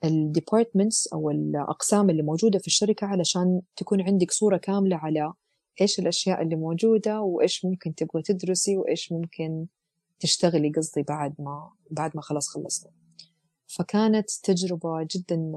الديبارتمنتس 0.03 1.07
أو 1.07 1.29
الأقسام 1.29 2.09
اللي 2.09 2.23
موجودة 2.23 2.59
في 2.59 2.67
الشركة 2.67 3.07
علشان 3.07 3.61
تكون 3.75 4.01
عندك 4.01 4.31
صورة 4.31 4.57
كاملة 4.57 4.95
على 4.95 5.33
إيش 5.81 5.99
الأشياء 5.99 6.41
اللي 6.41 6.55
موجودة 6.55 7.21
وإيش 7.21 7.65
ممكن 7.65 7.95
تبغى 7.95 8.21
تدرسي 8.21 8.77
وإيش 8.77 9.11
ممكن 9.11 9.65
تشتغلي 10.19 10.69
قصدي 10.69 11.03
بعد 11.03 11.35
ما 11.39 11.71
بعد 11.91 12.11
ما 12.15 12.21
خلاص 12.21 12.47
خلصنا 12.47 12.91
فكانت 13.69 14.29
تجربة 14.43 15.07
جدا 15.15 15.51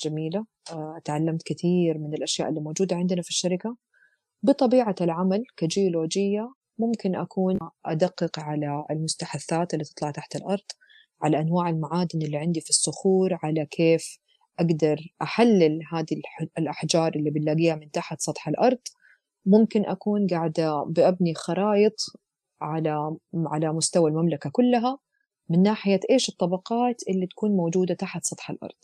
جميلة. 0.00 0.46
آه، 0.72 1.00
تعلمت 1.04 1.42
كثير 1.42 1.98
من 1.98 2.14
الأشياء 2.14 2.48
اللي 2.48 2.60
موجودة 2.60 2.96
عندنا 2.96 3.22
في 3.22 3.28
الشركة. 3.28 3.76
بطبيعة 4.42 4.94
العمل 5.00 5.44
كجيولوجية 5.56 6.52
ممكن 6.78 7.16
أكون 7.16 7.58
أدقق 7.86 8.38
على 8.38 8.84
المستحثات 8.90 9.74
اللي 9.74 9.84
تطلع 9.84 10.10
تحت 10.10 10.36
الأرض 10.36 10.64
على 11.22 11.40
أنواع 11.40 11.68
المعادن 11.68 12.22
اللي 12.22 12.36
عندي 12.36 12.60
في 12.60 12.70
الصخور 12.70 13.38
على 13.42 13.66
كيف 13.66 14.18
أقدر 14.58 15.00
أحلل 15.22 15.80
هذه 15.92 16.20
الأحجار 16.58 17.12
اللي 17.16 17.30
بنلاقيها 17.30 17.74
من 17.74 17.90
تحت 17.90 18.20
سطح 18.20 18.48
الأرض. 18.48 18.78
ممكن 19.46 19.86
أكون 19.86 20.26
قاعدة 20.26 20.84
بأبني 20.84 21.34
خرائط 21.34 21.94
على 22.60 23.16
على 23.46 23.72
مستوى 23.72 24.10
المملكة 24.10 24.50
كلها 24.50 24.98
من 25.48 25.62
ناحية 25.62 26.00
إيش 26.10 26.28
الطبقات 26.28 27.02
اللي 27.08 27.26
تكون 27.26 27.50
موجودة 27.56 27.94
تحت 27.94 28.24
سطح 28.24 28.50
الأرض. 28.50 28.74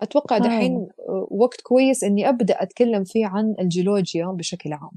أتوقع 0.00 0.38
دحين 0.38 0.88
وقت 1.30 1.60
كويس 1.60 2.04
إني 2.04 2.28
أبدأ 2.28 2.62
أتكلم 2.62 3.04
فيه 3.04 3.26
عن 3.26 3.54
الجيولوجيا 3.60 4.26
بشكل 4.26 4.72
عام. 4.72 4.90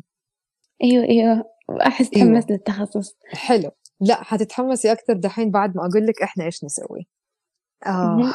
أيوة 0.84 1.04
أيوة. 1.04 1.44
أحس 1.88 2.10
تحمست 2.10 2.48
أيوة. 2.48 2.60
للتخصص. 2.60 3.16
حلو. 3.34 3.72
لا 4.00 4.24
حتتحمسي 4.24 4.92
أكثر 4.92 5.14
دحين 5.14 5.52
بعد 5.52 5.78
ما 5.78 5.82
أقول 5.86 6.08
لك 6.08 6.22
إحنا 6.22 6.46
إيش 6.46 6.64
نسوي. 6.64 7.08
آه. 7.86 8.34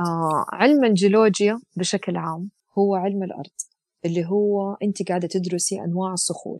آه 0.00 0.44
علم 0.52 0.84
الجيولوجيا 0.84 1.60
بشكل 1.76 2.16
عام 2.16 2.50
هو 2.78 2.94
علم 2.94 3.22
الأرض. 3.22 3.50
اللي 4.04 4.26
هو 4.26 4.76
أنت 4.82 5.08
قاعدة 5.08 5.28
تدرسي 5.28 5.80
أنواع 5.80 6.12
الصخور. 6.12 6.58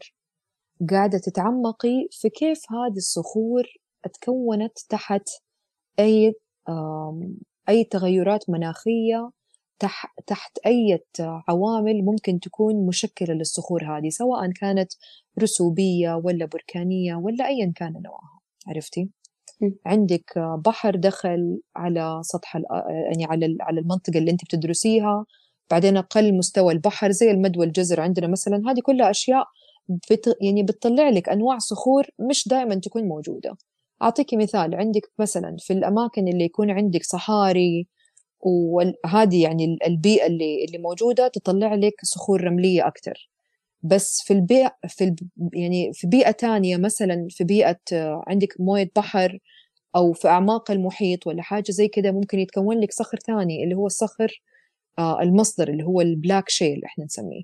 قاعدة 0.90 1.18
تتعمقي 1.18 2.08
في 2.10 2.28
كيف 2.28 2.58
هذه 2.72 2.96
الصخور 2.96 3.64
تكونت 4.12 4.78
تحت 4.88 5.28
أي 5.98 6.34
أي 7.68 7.84
تغيرات 7.84 8.50
مناخية 8.50 9.30
تحت 10.26 10.58
أي 10.66 11.04
عوامل 11.20 12.04
ممكن 12.04 12.40
تكون 12.40 12.86
مشكلة 12.86 13.34
للصخور 13.34 13.84
هذه 13.84 14.08
سواء 14.08 14.50
كانت 14.50 14.92
رسوبية 15.42 16.14
ولا 16.24 16.46
بركانية 16.46 17.14
ولا 17.14 17.46
أيا 17.46 17.72
كان 17.76 17.92
نوعها. 17.92 18.40
عرفتي؟ 18.66 19.10
عندك 19.86 20.38
بحر 20.38 20.96
دخل 20.96 21.60
على 21.76 22.20
سطح 22.22 22.56
يعني 22.56 23.24
على 23.24 23.56
على 23.60 23.80
المنطقة 23.80 24.18
اللي 24.18 24.30
أنت 24.30 24.44
بتدرسيها 24.44 25.26
بعدين 25.70 25.96
أقل 25.96 26.34
مستوى 26.38 26.72
البحر 26.72 27.10
زي 27.10 27.30
المد 27.30 27.58
والجزر 27.58 28.00
عندنا 28.00 28.26
مثلا 28.26 28.62
هذه 28.70 28.80
كلها 28.82 29.10
أشياء 29.10 29.44
بت 29.88 30.36
يعني 30.40 30.62
بتطلع 30.62 31.08
لك 31.08 31.28
أنواع 31.28 31.58
صخور 31.58 32.06
مش 32.18 32.48
دائما 32.48 32.74
تكون 32.74 33.04
موجودة. 33.04 33.56
أعطيكي 34.02 34.36
مثال 34.36 34.74
عندك 34.74 35.10
مثلا 35.18 35.56
في 35.58 35.72
الأماكن 35.72 36.28
اللي 36.28 36.44
يكون 36.44 36.70
عندك 36.70 37.02
صحاري 37.04 37.86
وهذه 38.40 39.42
يعني 39.42 39.78
البيئة 39.86 40.26
اللي 40.26 40.64
اللي 40.64 40.78
موجودة 40.78 41.28
تطلع 41.28 41.74
لك 41.74 41.94
صخور 42.04 42.44
رملية 42.44 42.86
أكثر 42.86 43.30
بس 43.82 44.22
في 44.26 44.32
البيئة 44.34 44.76
في 44.88 45.04
ال 45.04 45.16
يعني 45.54 45.92
في 45.94 46.06
بيئة 46.06 46.30
تانية 46.30 46.76
مثلا 46.76 47.26
في 47.30 47.44
بيئة 47.44 47.78
عندك 48.28 48.54
موية 48.60 48.90
بحر 48.96 49.38
أو 49.96 50.12
في 50.12 50.28
أعماق 50.28 50.70
المحيط 50.70 51.26
ولا 51.26 51.42
حاجة 51.42 51.70
زي 51.70 51.88
كده 51.88 52.12
ممكن 52.12 52.38
يتكون 52.38 52.80
لك 52.80 52.92
صخر 52.92 53.18
ثاني 53.26 53.64
اللي 53.64 53.74
هو 53.74 53.86
الصخر 53.86 54.42
المصدر 54.98 55.68
اللي 55.68 55.84
هو 55.84 56.00
البلاك 56.00 56.48
شيل 56.48 56.84
إحنا 56.84 57.04
نسميه. 57.04 57.42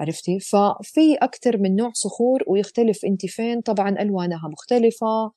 عرفتي؟ 0.00 0.40
ففي 0.40 1.14
أكثر 1.22 1.58
من 1.58 1.76
نوع 1.76 1.90
صخور 1.94 2.44
ويختلف 2.46 3.04
أنت 3.04 3.26
فين. 3.26 3.60
طبعا 3.60 4.02
ألوانها 4.02 4.48
مختلفة 4.48 5.32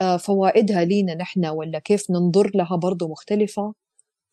آه 0.00 0.16
فوائدها 0.16 0.84
لينا 0.84 1.14
نحن 1.14 1.46
ولا 1.46 1.78
كيف 1.78 2.10
ننظر 2.10 2.50
لها 2.54 2.76
برضو 2.76 3.08
مختلفة. 3.08 3.74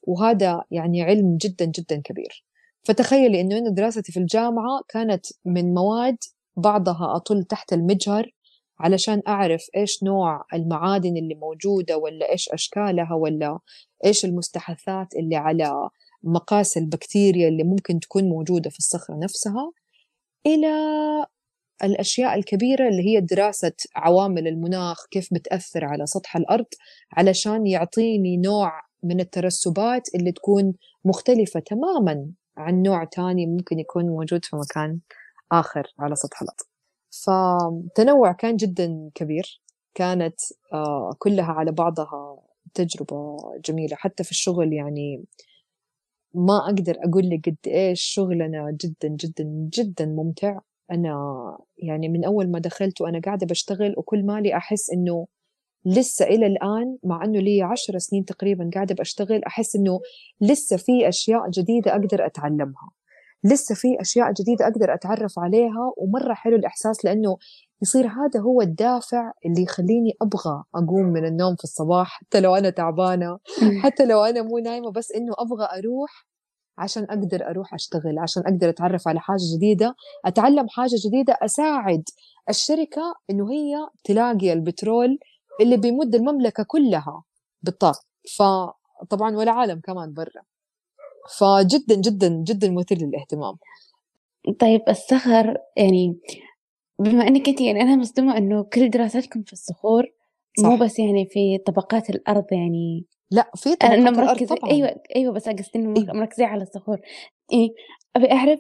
وهذا 0.04 0.64
يعني 0.72 1.02
علم 1.04 1.38
جدا 1.38 1.66
جدا 1.66 2.02
كبير. 2.02 2.46
فتخيلي 2.84 3.42
إنه 3.42 3.58
أنا 3.58 3.70
دراستي 3.70 4.12
في 4.12 4.20
الجامعة 4.20 4.82
كانت 4.90 5.26
من 5.46 5.74
مواد 5.74 6.18
بعضها 6.58 7.16
أطل 7.16 7.44
تحت 7.44 7.74
المجهر 7.74 8.32
علشان 8.80 9.22
أعرف 9.28 9.68
إيش 9.76 10.04
نوع 10.04 10.46
المعادن 10.54 11.18
اللي 11.18 11.36
موجودة 11.36 11.98
ولا 11.98 12.32
إيش 12.32 12.50
أشكالها 12.50 13.14
ولا 13.14 13.60
إيش 14.06 14.26
المستحثات 14.26 15.16
اللي 15.16 15.36
على 15.36 15.90
مقاس 16.24 16.78
البكتيريا 16.78 17.48
اللي 17.48 17.64
ممكن 17.64 18.00
تكون 18.00 18.24
موجودة 18.30 18.70
في 18.70 18.80
الصخرة 18.80 19.16
نفسها 19.16 19.72
إلى 20.46 20.74
الأشياء 21.84 22.36
الكبيرة 22.36 22.88
اللي 22.90 23.10
هي 23.10 23.22
دراسة 23.22 23.74
عوامل 23.96 24.48
المناخ 24.48 25.06
كيف 25.12 25.34
بتأثر 25.34 25.86
على 25.86 26.06
سطح 26.06 26.36
الأرض 26.36 26.66
علشان 27.12 27.68
يعطيني 27.68 28.38
نوع 28.38 28.82
من 29.04 29.20
الترسبات 29.20 30.16
اللي 30.16 30.32
تكون 30.32 30.74
مختلفة 31.06 31.60
تماما 31.60 32.32
عن 32.58 32.82
نوع 32.82 33.04
تاني 33.04 33.46
ممكن 33.46 33.80
يكون 33.80 34.06
موجود 34.06 34.46
في 34.46 34.56
مكان 34.56 35.00
آخر 35.52 35.94
على 36.00 36.16
سطح 36.16 36.42
الأرض. 36.42 36.62
فتنوع 37.12 38.32
كان 38.32 38.56
جدا 38.56 39.10
كبير 39.16 39.62
كانت 39.94 40.36
آه، 40.74 41.16
كلها 41.20 41.52
على 41.52 41.72
بعضها 41.72 42.40
تجربة 42.74 43.38
جميلة 43.66 43.96
حتى 43.96 44.24
في 44.24 44.32
الشغل 44.32 44.74
يعني 44.74 45.24
ما 46.34 46.58
أقدر 46.58 46.96
أقول 47.00 47.30
لك 47.30 47.50
قد 47.50 47.58
إيش 47.68 48.02
شغلنا 48.02 48.78
جدا 48.84 49.08
جدا 49.10 49.44
جدا 49.74 50.06
ممتع. 50.06 50.60
أنا 50.92 51.58
يعني 51.78 52.10
من 52.10 52.26
أول 52.26 52.52
ما 52.52 52.60
دخلت 52.60 53.02
وأنا 53.02 53.20
قاعدة 53.26 53.48
بشتغل 53.48 53.94
وكل 53.98 54.26
مالي 54.26 54.58
أحس 54.58 54.90
إنه 54.92 55.28
لسه 55.86 56.26
إلى 56.26 56.48
الآن 56.48 56.98
مع 57.04 57.26
إنه 57.26 57.40
لي 57.40 57.62
عشر 57.62 57.98
سنين 58.00 58.26
تقريبا 58.26 58.70
قاعدة 58.76 58.96
بشتغل 58.96 59.44
أحس 59.44 59.76
إنه 59.76 60.00
لسه 60.42 60.78
في 60.78 61.10
أشياء 61.10 61.50
جديدة 61.50 61.92
أقدر 61.92 62.26
أتعلمها. 62.26 62.92
لسه 63.44 63.76
في 63.76 64.02
أشياء 64.02 64.32
جديدة 64.34 64.68
أقدر 64.68 64.94
أتعرف 64.94 65.40
عليها 65.40 65.94
ومرة 65.98 66.34
حلو 66.34 66.56
الإحساس 66.56 67.06
لأنه 67.06 67.38
يصير 67.84 68.08
هذا 68.08 68.40
هو 68.40 68.62
الدافع 68.62 69.32
اللي 69.46 69.64
يخليني 69.64 70.14
أبغى 70.22 70.64
أقوم 70.76 71.06
من 71.06 71.26
النوم 71.26 71.56
في 71.56 71.64
الصباح 71.64 72.08
حتى 72.20 72.40
لو 72.40 72.56
أنا 72.56 72.70
تعبانة 72.70 73.40
حتى 73.84 74.06
لو 74.06 74.24
أنا 74.24 74.42
مو 74.42 74.58
نايمة 74.58 74.92
بس 74.92 75.12
إنه 75.12 75.34
أبغى 75.40 75.68
أروح 75.80 76.28
عشان 76.78 77.04
أقدر 77.04 77.50
أروح 77.50 77.74
أشتغل 77.74 78.20
عشان 78.20 78.44
أقدر 78.44 78.70
أتعرف 78.70 79.08
على 79.08 79.20
حاجة 79.20 79.42
جديدة 79.58 79.96
أتعلم 80.26 80.68
حاجة 80.70 80.96
جديدة 81.08 81.38
أساعد 81.42 82.04
الشركة 82.50 83.16
إنه 83.30 83.52
هي 83.52 83.76
تلاقي 84.04 84.54
البترول 84.54 85.20
اللي 85.62 85.78
بيمد 85.78 86.16
المملكة 86.16 86.64
كلها 86.68 87.24
بالطاقة. 87.62 88.06
فطبعا 88.38 89.36
والعالم 89.36 89.80
كمان 89.80 90.14
برا. 90.14 90.44
فجدا 91.38 91.96
جدا 91.96 92.28
جدا 92.30 92.72
مثير 92.72 92.98
للاهتمام. 92.98 93.56
طيب 94.60 94.82
الصخر 94.90 95.58
يعني 95.78 96.20
بما 97.00 97.28
إنك 97.28 97.50
انت 97.50 97.62
يعني 97.62 97.82
أنا 97.82 97.96
مصدومة 97.96 98.38
إنه 98.38 98.64
كل 98.64 98.90
دراساتكم 98.90 99.44
في 99.44 99.54
الصخور 99.54 100.04
صح. 100.60 100.66
مو 100.66 100.78
بس 100.78 101.00
يعني 101.00 101.26
في 101.26 101.58
طبقات 101.58 102.10
الأرض 102.10 102.46
يعني. 102.52 103.06
لا 103.32 103.52
في 103.56 103.76
طبقات 103.76 103.92
أنا 103.92 104.10
الأرض 104.10 104.44
طبعا. 104.44 104.72
أيوه 104.72 104.96
أيوه 105.16 105.34
بس 105.34 105.50
قصدي 105.50 105.70
إنه 105.76 105.94
إيه؟ 105.98 106.14
مركزين 106.14 106.46
على 106.46 106.64
الصخور. 106.64 107.00
يعني 107.52 107.70
أبي 108.16 108.32
أعرف 108.32 108.60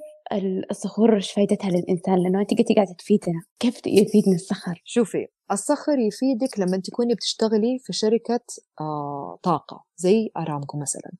الصخور 0.71 1.15
إيش 1.15 1.31
فائدتها 1.31 1.69
للإنسان؟ 1.69 2.23
لأنه 2.23 2.41
انت 2.41 2.53
قلتي 2.57 2.73
قاعدة 2.73 2.93
تفيدنا. 2.93 3.41
كيف 3.59 3.87
يفيدنا 3.87 4.35
الصخر؟ 4.35 4.81
شوفي 4.85 5.27
الصخر 5.51 5.99
يفيدك 5.99 6.59
لما 6.59 6.81
تكوني 6.83 7.13
بتشتغلي 7.13 7.79
في 7.79 7.93
شركة 7.93 8.45
آه 8.81 9.39
طاقة 9.43 9.83
زي 9.95 10.29
أرامكو 10.37 10.77
مثلا. 10.77 11.11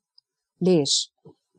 ليش؟ 0.62 1.14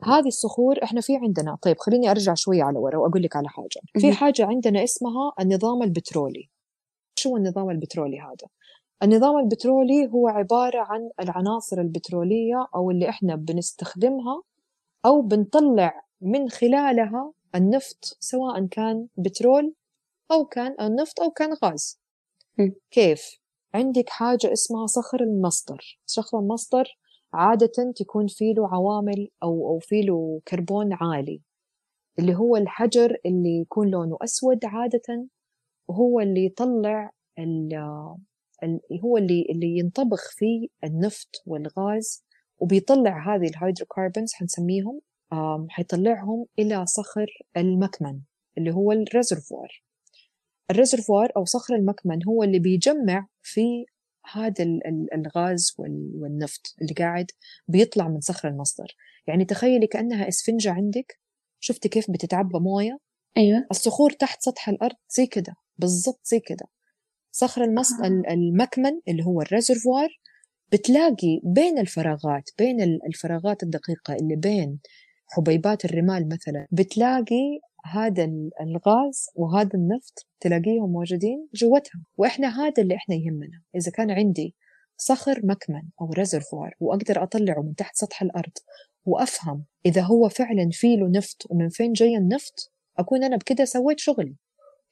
هذه 0.06 0.26
الصخور 0.26 0.82
إحنا 0.82 1.00
في 1.00 1.16
عندنا 1.16 1.56
طيب 1.62 1.76
خليني 1.78 2.11
أرجع 2.11 2.34
شوي 2.34 2.62
على 2.62 2.78
ورا 2.78 2.96
وأقول 2.99 3.23
لك 3.23 3.37
على 3.37 3.49
حاجة. 3.49 3.80
في 4.00 4.12
حاجة 4.12 4.46
عندنا 4.46 4.84
اسمها 4.84 5.32
النظام 5.40 5.82
البترولي. 5.82 6.49
شو 7.18 7.37
النظام 7.37 7.70
البترولي 7.70 8.20
هذا؟ 8.20 8.49
النظام 9.02 9.38
البترولي 9.38 10.06
هو 10.06 10.28
عبارة 10.28 10.78
عن 10.78 11.11
العناصر 11.20 11.80
البترولية 11.80 12.66
أو 12.75 12.90
اللي 12.90 13.08
إحنا 13.08 13.37
بنستخدمها 13.37 14.42
أو 15.06 15.23
بنطلع 15.23 16.04
من 16.20 16.49
خلالها 16.49 17.32
النفط 17.54 18.16
سواء 18.20 18.66
كان 18.66 19.06
بترول 19.16 19.75
أو 20.32 20.44
كان 20.44 20.76
النفط 20.80 21.20
أو 21.20 21.30
كان 21.30 21.50
غاز. 21.64 22.00
كيف؟ 22.90 23.38
عندك 23.75 24.08
حاجة 24.08 24.52
اسمها 24.52 24.87
صخر 24.87 25.20
المصدر. 25.20 25.99
صخر 26.06 26.38
المصدر 26.38 26.96
عادة 27.34 27.92
تكون 27.96 28.26
فيه 28.26 28.54
له 28.54 28.74
عوامل 28.74 29.28
أو 29.42 29.68
أو 29.68 29.78
فيه 29.78 30.02
له 30.02 30.40
كربون 30.48 30.92
عالي 30.92 31.42
اللي 32.18 32.34
هو 32.34 32.56
الحجر 32.56 33.16
اللي 33.26 33.60
يكون 33.60 33.90
لونه 33.90 34.18
أسود 34.24 34.64
عادة 34.64 35.28
وهو 35.88 36.20
اللي 36.20 36.44
يطلع 36.46 37.10
ال 37.38 37.74
هو 39.04 39.16
اللي 39.18 39.46
اللي 39.50 39.78
ينطبخ 39.78 40.30
فيه 40.30 40.68
النفط 40.84 41.42
والغاز 41.46 42.24
وبيطلع 42.58 43.34
هذه 43.34 43.46
hydrocarbons 43.49 44.26
ال 44.26 44.32
حنسميهم 44.34 45.00
حيطلعهم 45.68 46.47
إلى 46.58 46.86
صخر 46.86 47.26
المكمن 47.56 48.20
اللي 48.58 48.75
هو 48.75 48.92
ال 48.93 49.01
reservoir. 49.01 49.82
ال 50.71 50.77
reservoir 50.77 51.32
أو 51.36 51.44
صخر 51.44 51.75
المكمن 51.75 52.25
هو 52.28 52.42
اللي 52.42 52.58
بيجمع 52.58 53.26
في 53.42 53.84
هذا 54.32 54.65
الغاز 55.15 55.75
والنفط 55.78 56.75
اللي 56.82 56.95
قاعد 56.95 57.26
بيطلع 57.69 58.08
من 58.08 58.21
صخر 58.21 58.49
المصدر. 58.49 58.97
يعني 59.26 59.45
تخيلي 59.45 59.87
كأنها 59.87 60.28
إسفنجة 60.28 60.73
عندك. 60.73 61.21
شفتي 61.60 61.89
كيف 61.89 62.10
بتتعبى 62.10 62.58
موية؟ 62.58 62.99
أيوة. 63.37 63.67
الصخور 63.71 64.10
تحت 64.10 64.43
سطح 64.43 64.69
الأرض 64.69 64.97
زي 65.08 65.26
كده 65.26 65.54
بالضبط 65.78 66.21
زي 66.25 66.41
كده. 66.41 66.67
صخر 67.30 67.65
المصدر 67.65 68.04
آه. 68.04 68.32
المكمن 68.32 69.00
اللي 69.08 69.25
هو 69.25 69.43
ال 69.43 69.49
reservoir 69.49 70.08
بتلاقي 70.73 71.41
بين 71.45 71.78
الفراغات 71.78 72.50
بين 72.58 72.82
الفراغات 72.82 73.63
الدقيقة 73.63 74.15
اللي 74.15 74.37
بين 74.37 74.78
حبيبات 75.26 75.84
الرمال 75.84 76.28
مثلا 76.28 76.67
بتلاقي 76.71 77.60
هذا 77.84 78.25
الغاز 78.60 79.26
وهذا 79.34 79.70
النفط 79.75 80.26
تلاقيهم 80.40 80.92
موجودين 80.92 81.49
جوتها 81.54 82.02
وإحنا 82.16 82.60
هذا 82.60 82.82
اللي 82.82 82.94
إحنا 82.94 83.14
يهمنا. 83.14 83.62
إذا 83.76 83.90
كان 83.90 84.10
عندي 84.10 84.54
صخر 84.97 85.40
مكمن 85.47 85.82
أو 86.00 86.12
ريزرفوار 86.12 86.75
وأقدر 86.80 87.23
أطلعه 87.23 87.62
من 87.62 87.75
تحت 87.75 87.97
سطح 87.97 88.23
الأرض 88.23 88.52
وأفهم 89.04 89.64
إذا 89.86 90.02
هو 90.02 90.28
فعلا 90.28 90.68
فيه 90.73 90.97
له 90.97 91.08
نفط 91.08 91.47
ومن 91.50 91.68
فين 91.68 91.92
جاي 91.92 92.16
النفط 92.16 92.73
أكون 92.99 93.25
أنا 93.25 93.36
بكده 93.36 93.64
سويت 93.64 93.99
شغلي 93.99 94.36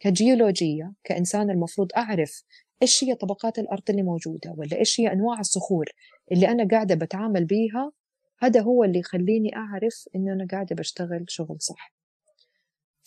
كجيولوجية 0.00 0.92
كإنسان 1.04 1.50
المفروض 1.50 1.88
أعرف 1.96 2.44
إيش 2.82 3.04
هي 3.04 3.14
طبقات 3.14 3.58
الأرض 3.58 3.82
اللي 3.90 4.02
موجودة 4.02 4.54
ولا 4.56 4.76
إيش 4.76 5.00
هي 5.00 5.12
أنواع 5.12 5.40
الصخور 5.40 5.86
اللي 6.32 6.48
أنا 6.48 6.68
قاعدة 6.68 6.94
بتعامل 6.94 7.44
بيها 7.44 7.92
هذا 8.38 8.60
هو 8.60 8.84
اللي 8.84 8.98
يخليني 8.98 9.56
أعرف 9.56 10.08
انه 10.16 10.32
أنا 10.32 10.46
قاعدة 10.50 10.76
بشتغل 10.76 11.24
شغل 11.28 11.56
صح. 11.60 11.94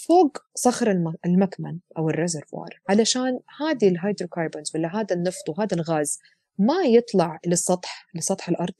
فوق 0.08 0.38
صخر 0.56 0.92
المكمن 1.26 1.80
أو 1.98 2.10
ال 2.10 2.16
reservoir. 2.16 2.80
علشان 2.90 3.40
هذه 3.60 3.88
ال 3.88 3.94
hydrocarbons 3.94 4.72
ولا 4.76 4.96
هذا 4.96 5.16
النفط 5.16 5.50
وهذا 5.50 5.76
الغاز 5.76 6.20
ما 6.58 6.84
يطلع 6.84 7.40
للسطح 7.48 8.08
لسطح 8.16 8.50
الأرض 8.50 8.74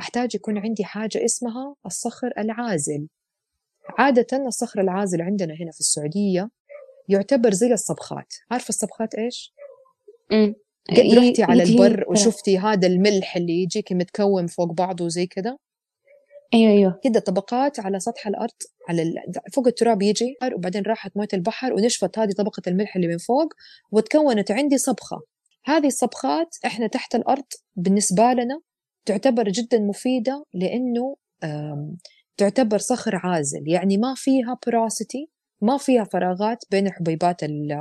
أحتاج 0.00 0.34
يكون 0.34 0.58
عندي 0.58 0.84
حاجة 0.84 1.24
اسمها 1.24 1.74
الصخر 1.86 2.32
العازل. 2.38 3.08
عادة 3.98 4.46
الصخر 4.46 4.80
العازل 4.80 5.22
عندنا 5.22 5.54
هنا 5.54 5.72
في 5.72 5.80
السعودية 5.80 6.50
يعتبر 7.08 7.50
زي 7.50 7.72
الصبخات. 7.72 8.34
عارفة 8.50 8.68
الصبخات 8.68 9.14
إيش؟ 9.14 9.54
قد 10.90 11.18
رحتي 11.18 11.42
على 11.42 11.62
البر 11.62 12.04
وشفتي 12.08 12.58
هذا 12.58 12.86
الملح 12.86 13.36
اللي 13.36 13.62
يجيك 13.62 13.92
متكوم 13.92 14.46
فوق 14.46 14.72
بعضه 14.72 15.08
زي 15.08 15.26
كده 15.26 15.58
أيوه 16.54 16.72
أيوه. 16.72 17.00
كده 17.04 17.20
طبقات 17.20 17.80
على 17.80 18.00
سطح 18.00 18.26
الأرض 18.26 18.54
على 18.88 19.02
ال... 19.02 19.14
فوق 19.52 19.66
التراب 19.66 20.02
يجي 20.02 20.36
وبعدين 20.54 20.82
راحت 20.82 21.16
موية 21.16 21.28
البحر 21.34 21.72
ونشفت 21.72 22.18
هذه 22.18 22.32
طبقة 22.32 22.62
الملح 22.66 22.96
اللي 22.96 23.08
من 23.08 23.18
فوق 23.18 23.48
وتكونت 23.92 24.50
عندي 24.50 24.78
صبخة. 24.78 25.20
هذه 25.64 25.86
الصبخات 25.86 26.56
إحنا 26.66 26.86
تحت 26.86 27.14
الأرض 27.14 27.44
بالنسبة 27.76 28.22
لنا 28.32 28.60
تعتبر 29.06 29.48
جدا 29.48 29.78
مفيدة 29.78 30.44
لأنه 30.54 31.16
تعتبر 32.36 32.78
صخر 32.78 33.16
عازل. 33.16 33.68
يعني 33.68 33.98
ما 33.98 34.14
فيها 34.16 34.58
بروسيتي 34.66 35.30
ما 35.60 35.76
فيها 35.78 36.04
فراغات 36.04 36.64
بين 36.70 36.92
حبيبات 36.92 37.42
ال 37.44 37.72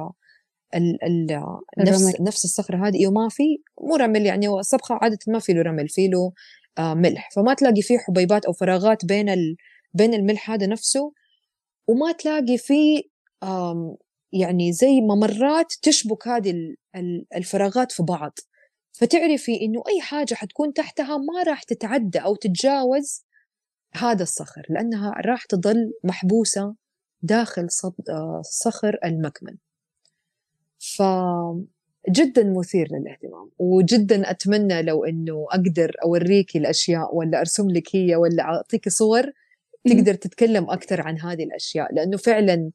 ال 0.75 1.03
ال 1.03 1.43
نفس 1.79 2.21
نفس 2.21 2.45
الصخرة 2.45 2.87
هذه. 2.87 3.07
وما 3.07 3.29
في 3.29 3.43
مو 3.81 3.95
رمل 3.95 4.25
يعني 4.25 4.47
الصبخه 4.47 4.99
عادة 5.01 5.19
ما 5.27 5.39
في 5.39 5.53
له 5.53 5.61
رمل 5.61 5.89
في 5.89 6.07
له 6.07 6.31
ملح. 6.79 7.29
فما 7.35 7.53
تلاقي 7.53 7.81
فيه 7.81 7.97
حبيبات 7.97 8.45
أو 8.45 8.53
فراغات 8.53 9.05
بين 9.05 9.29
ال... 9.29 9.55
بين 9.93 10.13
الملح 10.13 10.51
هذا 10.51 10.67
نفسه 10.67 11.13
وما 11.87 12.11
تلاقي 12.11 12.57
فيه 12.57 13.01
يعني 14.33 14.73
زي 14.73 15.01
ممرات 15.01 15.73
تشبك 15.81 16.27
هذه 16.27 16.53
الفراغات 17.35 17.91
في 17.91 18.03
بعض. 18.03 18.31
فتعرفي 18.91 19.61
إنه 19.61 19.83
أي 19.89 20.01
حاجة 20.01 20.33
حتكون 20.33 20.73
تحتها 20.73 21.17
ما 21.17 21.43
راح 21.47 21.63
تتعدى 21.63 22.19
أو 22.19 22.35
تتجاوز 22.35 23.25
هذا 23.93 24.23
الصخر 24.23 24.61
لأنها 24.69 25.13
راح 25.25 25.45
تظل 25.45 25.93
محبوسة 26.03 26.75
داخل 27.21 27.67
آه، 28.09 28.41
صخر 28.43 28.97
المكمن. 29.05 29.57
ف 30.79 31.01
جدا 32.09 32.43
مثير 32.43 32.87
للاهتمام 32.91 33.49
وجدا 33.59 34.31
أتمنى 34.31 34.81
لو 34.81 35.05
إنه 35.05 35.45
أقدر 35.51 35.91
اوريكي 36.03 36.57
الأشياء 36.57 37.15
ولا 37.15 37.39
أرسم 37.39 37.69
لك 37.69 37.95
هي 37.95 38.15
ولا 38.15 38.43
أعطيك 38.43 38.89
صور 38.89 39.23
تقدر 39.85 40.13
تتكلم 40.13 40.69
أكثر 40.69 41.01
عن 41.01 41.19
هذه 41.19 41.43
الأشياء 41.43 41.93
لأنه 41.93 42.17
فعلا 42.17 42.71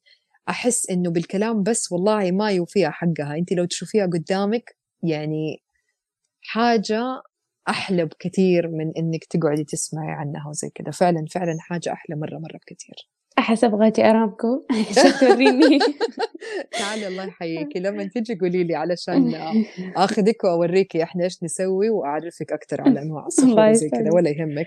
أحس 0.48 0.90
إنه 0.90 1.10
بالكلام 1.10 1.62
بس 1.62 1.92
والله 1.92 2.30
ما 2.30 2.50
يوفيها 2.52 2.90
حقها. 2.90 3.36
أنت 3.38 3.52
لو 3.52 3.64
تشوفيها 3.64 4.06
قدامك 4.06 4.76
يعني 5.02 5.62
حاجة 6.42 7.02
أحلى 7.68 8.04
بكثير 8.04 8.68
من 8.68 8.92
إنك 8.98 9.24
تقعدي 9.24 9.64
تسمعي 9.64 10.12
عنها 10.12 10.48
وزي 10.48 10.70
كذا. 10.74 10.90
فعلا 10.90 11.26
فعلا 11.30 11.56
حاجة 11.60 11.92
أحلى 11.92 12.16
مرة 12.16 12.38
مرة 12.38 12.56
بكثير. 12.58 13.08
أحس 13.38 13.64
أبغى 13.64 13.86
أجي 13.86 14.04
أرامكو 14.04 14.64
عشان 14.70 15.12
توريني؟ 15.20 15.78
تعالي 16.72 17.08
الله 17.08 17.24
يحييكي 17.24 17.78
لما 17.80 18.04
تجي 18.04 18.34
قولي 18.34 18.64
لي 18.64 18.74
علشان 18.74 19.34
آخذك 19.96 20.44
وأوريكي 20.44 21.02
إحنا 21.02 21.24
إيش 21.24 21.42
نسوي 21.42 21.90
وأعرفك 21.90 22.52
أكثر 22.52 22.80
على 22.80 23.02
أنواع 23.02 23.26
الصخور 23.30 23.72
زي 23.72 23.88
كذا 23.88 24.10
ولا 24.14 24.30
يهمك. 24.30 24.66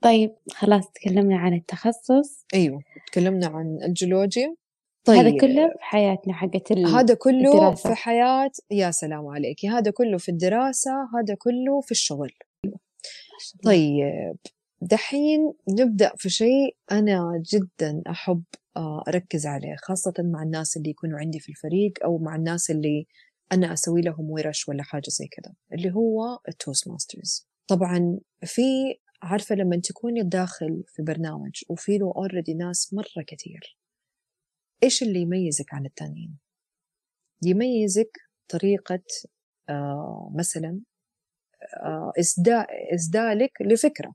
طيب 0.00 0.30
خلاص 0.50 0.90
تكلمنا 0.90 1.36
عن 1.38 1.54
التخصص. 1.54 2.46
أيوه 2.54 2.80
تكلمنا 3.06 3.46
عن 3.46 3.78
الجيولوجيا. 3.82 4.54
طيب. 5.04 5.18
هذا 5.18 5.40
كله 5.40 5.68
في 5.68 5.84
حياتنا 5.84 6.34
حقت 6.34 6.72
هذا 6.72 7.14
كله 7.14 7.52
الدراسة. 7.52 7.88
في 7.90 7.94
حياة 7.94 8.50
يا 8.70 8.90
سلام 8.90 9.26
عليك. 9.26 9.66
هذا 9.66 9.90
كله 9.90 10.18
في 10.18 10.28
الدراسة 10.28 10.90
هذا 10.90 11.34
كله 11.38 11.80
في 11.80 11.90
الشغل. 11.90 12.32
طيب. 13.64 14.36
دحين 14.80 15.54
نبدأ 15.68 16.12
في 16.16 16.30
شيء 16.30 16.76
أنا 16.92 17.42
جدا 17.52 18.02
أحب 18.10 18.42
آه، 18.76 19.04
أركز 19.08 19.46
عليه 19.46 19.76
خاصة 19.78 20.14
مع 20.18 20.42
الناس 20.42 20.76
اللي 20.76 20.90
يكونوا 20.90 21.18
عندي 21.18 21.40
في 21.40 21.48
الفريق 21.48 21.92
أو 22.04 22.18
مع 22.18 22.36
الناس 22.36 22.70
اللي 22.70 23.06
أنا 23.52 23.72
أسوي 23.72 24.00
لهم 24.00 24.30
ورش 24.30 24.68
ولا 24.68 24.82
حاجة 24.82 25.08
زي 25.08 25.26
كذا 25.26 25.54
اللي 25.72 25.94
هو 25.94 26.38
ال 26.48 26.88
Toastmasters 26.88 27.48
طبعا 27.68 28.18
في 28.44 28.62
عارفة 29.22 29.54
لما 29.54 29.76
تكوني 29.76 30.22
داخل 30.22 30.84
في 30.86 31.02
برنامج 31.02 31.62
وفي 31.68 31.98
له 31.98 32.12
already 32.16 32.54
ناس 32.54 32.94
مرة 32.94 33.24
كثير 33.26 33.78
إيش 34.82 35.02
اللي 35.02 35.20
يميزك 35.20 35.74
عن 35.74 35.86
التانيين؟ 35.86 36.38
يميزك 37.42 38.10
طريقة 38.48 39.02
آه 39.68 40.32
مثلا 40.38 40.80
آه 41.76 42.12
إسداء 42.20 42.94
إسدالك 42.94 43.52
لفكرة 43.62 44.14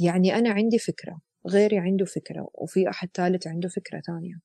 يعني 0.00 0.34
أنا 0.34 0.50
عندي 0.50 0.78
فكرة 0.78 1.20
غيري 1.46 1.78
عنده 1.78 2.04
فكرة 2.04 2.48
وفي 2.54 2.90
أحد 2.90 3.08
ثالث 3.14 3.46
عنده 3.46 3.68
فكرة 3.68 4.00
ثانية. 4.00 4.40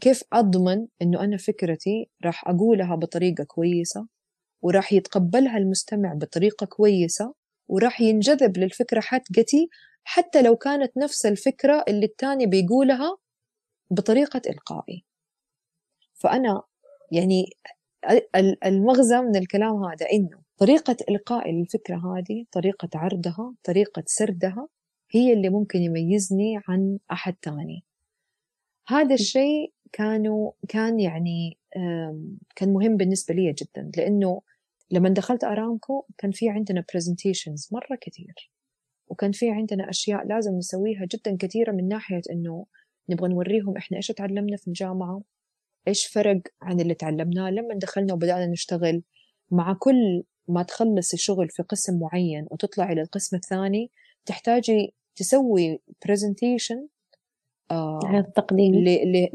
كيف 0.00 0.22
أضمن 0.32 0.86
إنه 1.02 1.20
أنا 1.24 1.36
فكرتي 1.36 2.10
راح 2.24 2.48
أقولها 2.48 2.94
بطريقة 2.94 3.44
كويسة 3.44 4.08
وراح 4.62 4.92
يتقبلها 4.92 5.58
المستمع 5.58 6.14
بطريقة 6.14 6.66
كويسة 6.66 7.34
وراح 7.68 8.00
ينجذب 8.00 8.58
للفكرة 8.58 9.00
حقتي 9.00 9.68
حتى 10.04 10.42
لو 10.42 10.56
كانت 10.56 10.96
نفس 10.96 11.26
الفكرة 11.26 11.84
اللي 11.88 12.06
التاني 12.06 12.46
بيقولها 12.46 13.16
بطريقة 13.90 14.42
إلقائي. 14.46 15.04
فأنا 16.14 16.62
يعني 17.12 17.44
المغزى 18.66 19.20
من 19.20 19.36
الكلام 19.36 19.84
هذا 19.84 20.06
إنه 20.12 20.43
طريقة 20.56 20.96
إلقائي 21.08 21.52
للفكرة 21.52 21.96
هذه 21.96 22.44
طريقة 22.52 22.88
عرضها 22.94 23.54
طريقة 23.64 24.02
سردها 24.06 24.68
هي 25.10 25.32
اللي 25.32 25.48
ممكن 25.48 25.78
يميزني 25.82 26.60
عن 26.68 26.98
أحد 27.12 27.34
تاني 27.34 27.84
هذا 28.88 29.14
الشيء 29.14 29.72
كانوا 29.92 30.52
كان 30.68 31.00
يعني 31.00 31.58
كان 32.56 32.72
مهم 32.72 32.96
بالنسبة 32.96 33.34
لي 33.34 33.52
جدا 33.52 33.90
لأنه 33.96 34.42
لما 34.90 35.08
دخلت 35.08 35.44
أرامكو 35.44 36.06
كان 36.18 36.30
في 36.30 36.48
عندنا 36.48 36.84
presentations 36.92 37.72
مرة 37.72 37.98
كثير 38.00 38.50
وكان 39.08 39.32
في 39.32 39.50
عندنا 39.50 39.90
أشياء 39.90 40.26
لازم 40.26 40.56
نسويها 40.56 41.06
جدا 41.12 41.36
كثيرة 41.36 41.72
من 41.72 41.88
ناحية 41.88 42.22
إنه 42.30 42.66
نبغى 43.08 43.28
نوريهم 43.28 43.76
إحنا 43.76 43.96
إيش 43.96 44.06
تعلمنا 44.06 44.56
في 44.56 44.68
الجامعة 44.68 45.22
إيش 45.88 46.06
فرق 46.06 46.40
عن 46.62 46.80
اللي 46.80 46.94
تعلمناه 46.94 47.50
لما 47.50 47.74
دخلنا 47.74 48.14
وبدأنا 48.14 48.46
نشتغل 48.46 49.02
مع 49.50 49.76
كل 49.80 50.24
ما 50.48 50.62
تخلصي 50.62 51.16
شغل 51.16 51.48
في 51.48 51.62
قسم 51.62 51.98
معين 51.98 52.46
وتطلعي 52.50 52.92
إلى 52.92 53.02
القسم 53.02 53.36
الثاني 53.36 53.90
تحتاجي 54.26 54.94
تسوي 55.16 55.80
برزنتيشن 56.06 56.86
آه 57.70 58.32
تقديم 58.36 58.72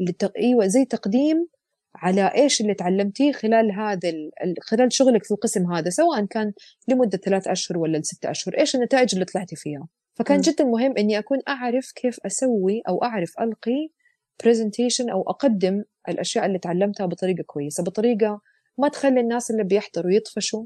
لتق... 0.00 0.32
إيوه 0.36 0.66
زي 0.66 0.84
تقديم 0.84 1.48
على 1.94 2.32
إيش 2.34 2.60
اللي 2.60 2.74
تعلمتيه 2.74 3.32
خلال 3.32 3.72
هذا 3.72 4.08
ال... 4.08 4.30
خلال 4.60 4.92
شغلك 4.92 5.24
في 5.24 5.30
القسم 5.30 5.72
هذا 5.72 5.90
سواء 5.90 6.24
كان 6.24 6.52
لمدة 6.88 7.18
ثلاث 7.18 7.48
أشهر 7.48 7.78
ولا 7.78 7.98
لست 7.98 8.26
أشهر 8.26 8.58
إيش 8.58 8.74
النتائج 8.74 9.14
اللي 9.14 9.24
طلعتي 9.24 9.56
فيها. 9.56 9.88
فكان 10.14 10.38
م. 10.38 10.40
جدا 10.40 10.64
مهم 10.64 10.94
إني 10.98 11.18
أكون 11.18 11.38
أعرف 11.48 11.92
كيف 11.94 12.20
أسوي 12.26 12.82
أو 12.88 13.04
أعرف 13.04 13.40
ألقي 13.40 13.88
presentation 14.44 15.10
أو 15.10 15.22
أقدم 15.22 15.84
الأشياء 16.08 16.46
اللي 16.46 16.58
تعلمتها 16.58 17.06
بطريقة 17.06 17.42
كويسة 17.46 17.82
بطريقة 17.82 18.40
ما 18.78 18.88
تخلي 18.88 19.20
الناس 19.20 19.50
اللي 19.50 19.64
بيحضروا 19.64 20.12
يطفشوا. 20.12 20.64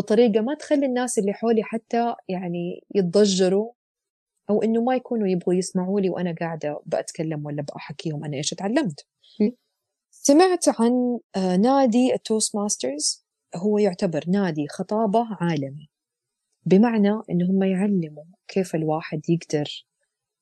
بطريقة 0.00 0.40
ما 0.40 0.54
تخلي 0.54 0.86
الناس 0.86 1.18
اللي 1.18 1.32
حولي 1.32 1.62
حتى 1.62 2.14
يعني 2.28 2.84
يتضجروا 2.94 3.72
أو 4.50 4.62
إنه 4.62 4.82
ما 4.82 4.94
يكونوا 4.94 5.28
يبغوا 5.28 5.54
يسمعوا 5.54 6.00
لي 6.00 6.10
وأنا 6.10 6.34
قاعدة 6.40 6.80
بأتكلم 6.86 7.46
ولا 7.46 7.62
بأحكيهم 7.62 8.24
أنا 8.24 8.36
إيش 8.36 8.50
تعلمت 8.50 9.06
سمعت 10.10 10.68
عن 10.68 11.18
آه، 11.36 11.56
نادي 11.56 12.14
ال 12.14 12.56
Toastmasters 12.56 13.26
هو 13.56 13.78
يعتبر 13.78 14.24
نادي 14.28 14.68
خطابة 14.68 15.26
عالمي. 15.40 15.88
بمعنى 16.66 17.10
إن 17.30 17.42
هم 17.42 17.62
يعلموا 17.62 18.24
كيف 18.48 18.74
الواحد 18.74 19.22
يقدر 19.30 19.86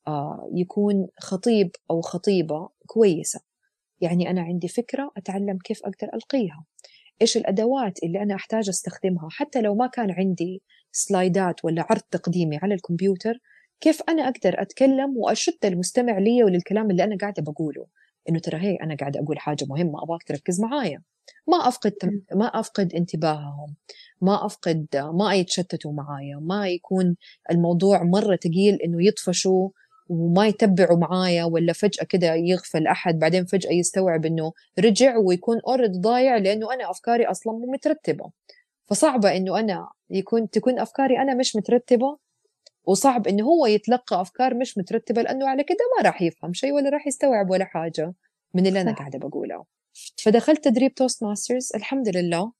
آه، 0.09 0.51
يكون 0.55 1.09
خطيب 1.21 1.71
أو 1.91 2.01
خطيبة 2.01 2.69
كويسة. 2.87 3.41
يعني 4.01 4.31
أنا 4.31 4.43
عندي 4.43 4.69
فكرة 4.69 5.11
أتعلم 5.17 5.59
كيف 5.65 5.83
أقدر 5.83 6.15
ألقيها. 6.15 6.65
إيش 7.23 7.37
الأدوات 7.37 8.03
اللي 8.03 8.23
أنا 8.23 8.35
أحتاج 8.35 8.69
أستخدمها؟ 8.69 9.29
حتى 9.31 9.61
لو 9.61 9.75
ما 9.75 9.87
كان 9.87 10.11
عندي 10.11 10.63
سلايدات 10.93 11.65
ولا 11.65 11.87
عرض 11.91 12.01
تقديمي 12.11 12.57
على 12.57 12.75
الكمبيوتر 12.75 13.39
كيف 13.81 14.03
أنا 14.09 14.23
أقدر 14.29 14.63
أتكلم 14.63 15.17
وأشد 15.17 15.65
المستمع 15.65 16.19
لي 16.19 16.45
وللكلام 16.45 16.91
اللي 16.91 17.05
أنا 17.05 17.17
قاعدة 17.17 17.43
بقوله؟ 17.43 17.87
إنه 18.29 18.39
ترى 18.39 18.61
هي 18.61 18.77
أنا 18.77 18.97
قاعدة 18.97 19.21
أقول 19.21 19.39
حاجة 19.39 19.65
مهمة 19.69 20.03
أبغاك 20.03 20.23
تركز 20.23 20.61
معايا. 20.61 21.03
ما 21.49 21.69
أفقد 21.69 21.95
ما 22.35 22.47
أفقد 22.47 22.95
انتباههم 22.95 23.75
ما 24.21 24.47
أفقد 24.47 24.87
ما 25.13 25.35
يتشتتوا 25.35 25.93
معايا 25.93 26.37
ما 26.37 26.69
يكون 26.69 27.17
الموضوع 27.51 28.03
مرة 28.03 28.37
تقيل 28.37 28.75
إنه 28.85 29.07
يطفشوا 29.07 29.69
وما 30.09 30.47
يتبعوا 30.47 30.99
معايا 30.99 31.45
ولا 31.45 31.73
فجأة 31.73 32.05
كده 32.05 32.35
يغفل 32.35 32.87
أحد 32.87 33.19
بعدين 33.19 33.45
فجأة 33.45 33.73
يستوعب 33.73 34.27
إنه 34.27 34.53
رجع 34.79 35.17
ويكون 35.17 35.61
أورد 35.67 35.93
ضايع 36.01 36.37
لأنه 36.37 36.75
أنا 36.75 36.91
أفكاري 36.91 37.25
أصلا 37.27 37.53
مو 37.53 37.73
مترتبة. 37.73 38.31
فصعبة 38.87 39.37
إنه 39.37 39.61
أنا 39.61 39.89
يكون 40.11 40.51
تكون 40.51 40.79
أفكاري 40.79 41.19
أنا 41.19 41.35
مش 41.35 41.57
مترتبة 41.57 42.19
وصعب 42.85 43.27
إنه 43.27 43.45
هو 43.45 43.67
يتلقى 43.67 44.21
أفكار 44.21 44.55
مش 44.55 44.79
مترتبة 44.79 45.23
لأنه 45.23 45.49
على 45.49 45.65
كده 45.65 45.79
ما 45.97 46.05
راح 46.05 46.23
يفهم 46.23 46.53
شيء 46.53 46.73
ولا 46.73 46.91
راح 46.91 47.07
يستوعب 47.07 47.51
ولا 47.51 47.65
حاجة 47.65 48.15
من 48.55 48.67
اللي 48.67 48.81
أنا 48.81 48.93
قاعدة 48.93 49.19
بقوله. 49.19 49.65
فدخلت 50.23 50.65
تدريب 50.65 50.95
Toastmasters 50.95 51.73
الحمد 51.75 52.17
لله 52.17 52.53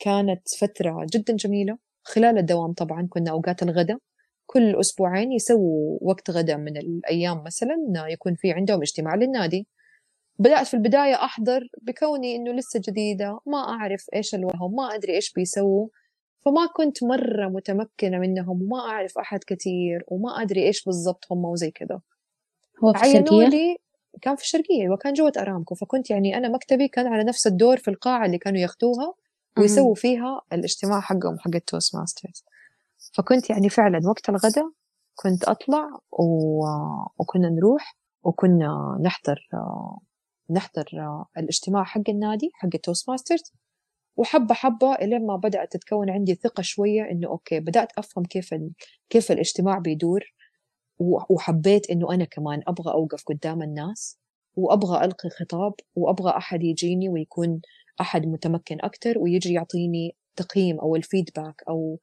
كانت 0.00 0.48
فترة 0.58 1.06
جدا 1.14 1.36
جميلة 1.36 1.78
خلال 2.02 2.38
الدوام 2.38 2.72
طبعا 2.72 3.06
كنا 3.10 3.30
أوقات 3.30 3.62
الغداء. 3.62 3.98
كل 4.46 4.80
أسبوعين 4.80 5.32
يسووا 5.32 5.98
وقت 6.02 6.30
غدا 6.30 6.56
من 6.56 6.76
الأيام 6.76 7.44
مثلا 7.44 7.76
يكون 8.08 8.34
في 8.34 8.52
عندهم 8.52 8.80
اجتماع 8.80 9.14
للنادي. 9.14 9.66
بدأت 10.38 10.66
في 10.66 10.74
البداية 10.74 11.14
أحضر 11.14 11.68
بكوني 11.82 12.36
إنه 12.36 12.52
لسه 12.52 12.80
جديدة 12.88 13.40
ما 13.46 13.58
أعرف 13.58 14.06
إيش 14.14 14.34
اللي 14.34 14.59
هم 14.59 14.76
ما 14.76 14.94
أدري 14.94 15.14
إيش 15.14 15.32
بيسووا. 15.32 15.88
فما 16.44 16.66
كنت 16.76 17.04
مرة 17.04 17.48
متمكنة 17.48 18.18
منهم 18.18 18.62
وما 18.62 18.80
أعرف 18.80 19.18
أحد 19.18 19.44
كثير 19.44 20.04
وما 20.08 20.42
أدري 20.42 20.66
إيش 20.66 20.84
بالضبط 20.84 21.24
هم 21.30 21.44
وزي 21.44 21.70
كذا. 21.70 22.00
هو 22.84 22.92
في 22.92 23.06
الشرقية؟ 23.06 23.48
لي 23.48 23.76
كان 24.22 24.36
في 24.36 24.42
الشرقية 24.42 24.88
وكان 24.88 25.12
جوة 25.12 25.32
أرامكو. 25.38 25.74
فكنت 25.74 26.10
يعني 26.10 26.36
أنا 26.36 26.48
مكتبي 26.48 26.88
كان 26.88 27.06
على 27.06 27.24
نفس 27.24 27.46
الدور 27.46 27.76
في 27.76 27.88
القاعة 27.88 28.26
اللي 28.26 28.38
كانوا 28.38 28.60
ياخذوها 28.60 29.14
ويسووا 29.58 29.94
فيها 29.94 30.40
الاجتماع 30.52 31.00
حقهم 31.00 31.38
حق 31.38 31.54
ال 31.54 31.96
Toastmasters 31.96 32.44
فكنت 33.12 33.50
يعني 33.50 33.68
فعلا 33.68 34.00
وقت 34.08 34.28
الغداء 34.28 34.70
كنت 35.14 35.44
أطلع 35.44 35.88
و... 36.12 36.64
وكنا 37.18 37.48
نروح 37.48 37.96
وكنا 38.22 38.98
نحضر 39.02 39.48
نحضر 40.50 40.84
الاجتماع 41.38 41.84
حق 41.84 42.02
النادي 42.08 42.50
حق 42.54 42.68
ال 42.74 43.10
Toastmasters 43.10 43.52
وحبة 44.16 44.54
حبة 44.54 44.94
إلين 44.94 45.26
ما 45.26 45.36
بدأت 45.36 45.72
تتكون 45.72 46.10
عندي 46.10 46.34
ثقة 46.34 46.62
شوية 46.62 47.02
إنه 47.10 47.28
okay 47.28 47.60
بدأت 47.60 47.92
أفهم 47.98 48.24
كيف 48.24 48.54
ال... 48.54 48.70
كيف 49.10 49.32
الاجتماع 49.32 49.78
بيدور. 49.78 50.20
وحبيت 51.30 51.90
إنه 51.90 52.14
أنا 52.14 52.24
كمان 52.24 52.62
أبغى 52.68 52.92
أوقف 52.92 53.24
قدام 53.24 53.62
الناس 53.62 54.18
وأبغى 54.56 55.04
ألقي 55.04 55.28
خطاب 55.30 55.72
وأبغى 55.94 56.36
أحد 56.36 56.62
يجيني 56.62 57.08
ويكون 57.08 57.60
أحد 58.00 58.26
متمكن 58.26 58.78
أكتر 58.80 59.18
ويجي 59.18 59.52
يعطيني 59.52 60.16
تقييم 60.36 60.80
أو 60.80 60.96
الفيدباك 60.96 61.62
أو 61.68 61.98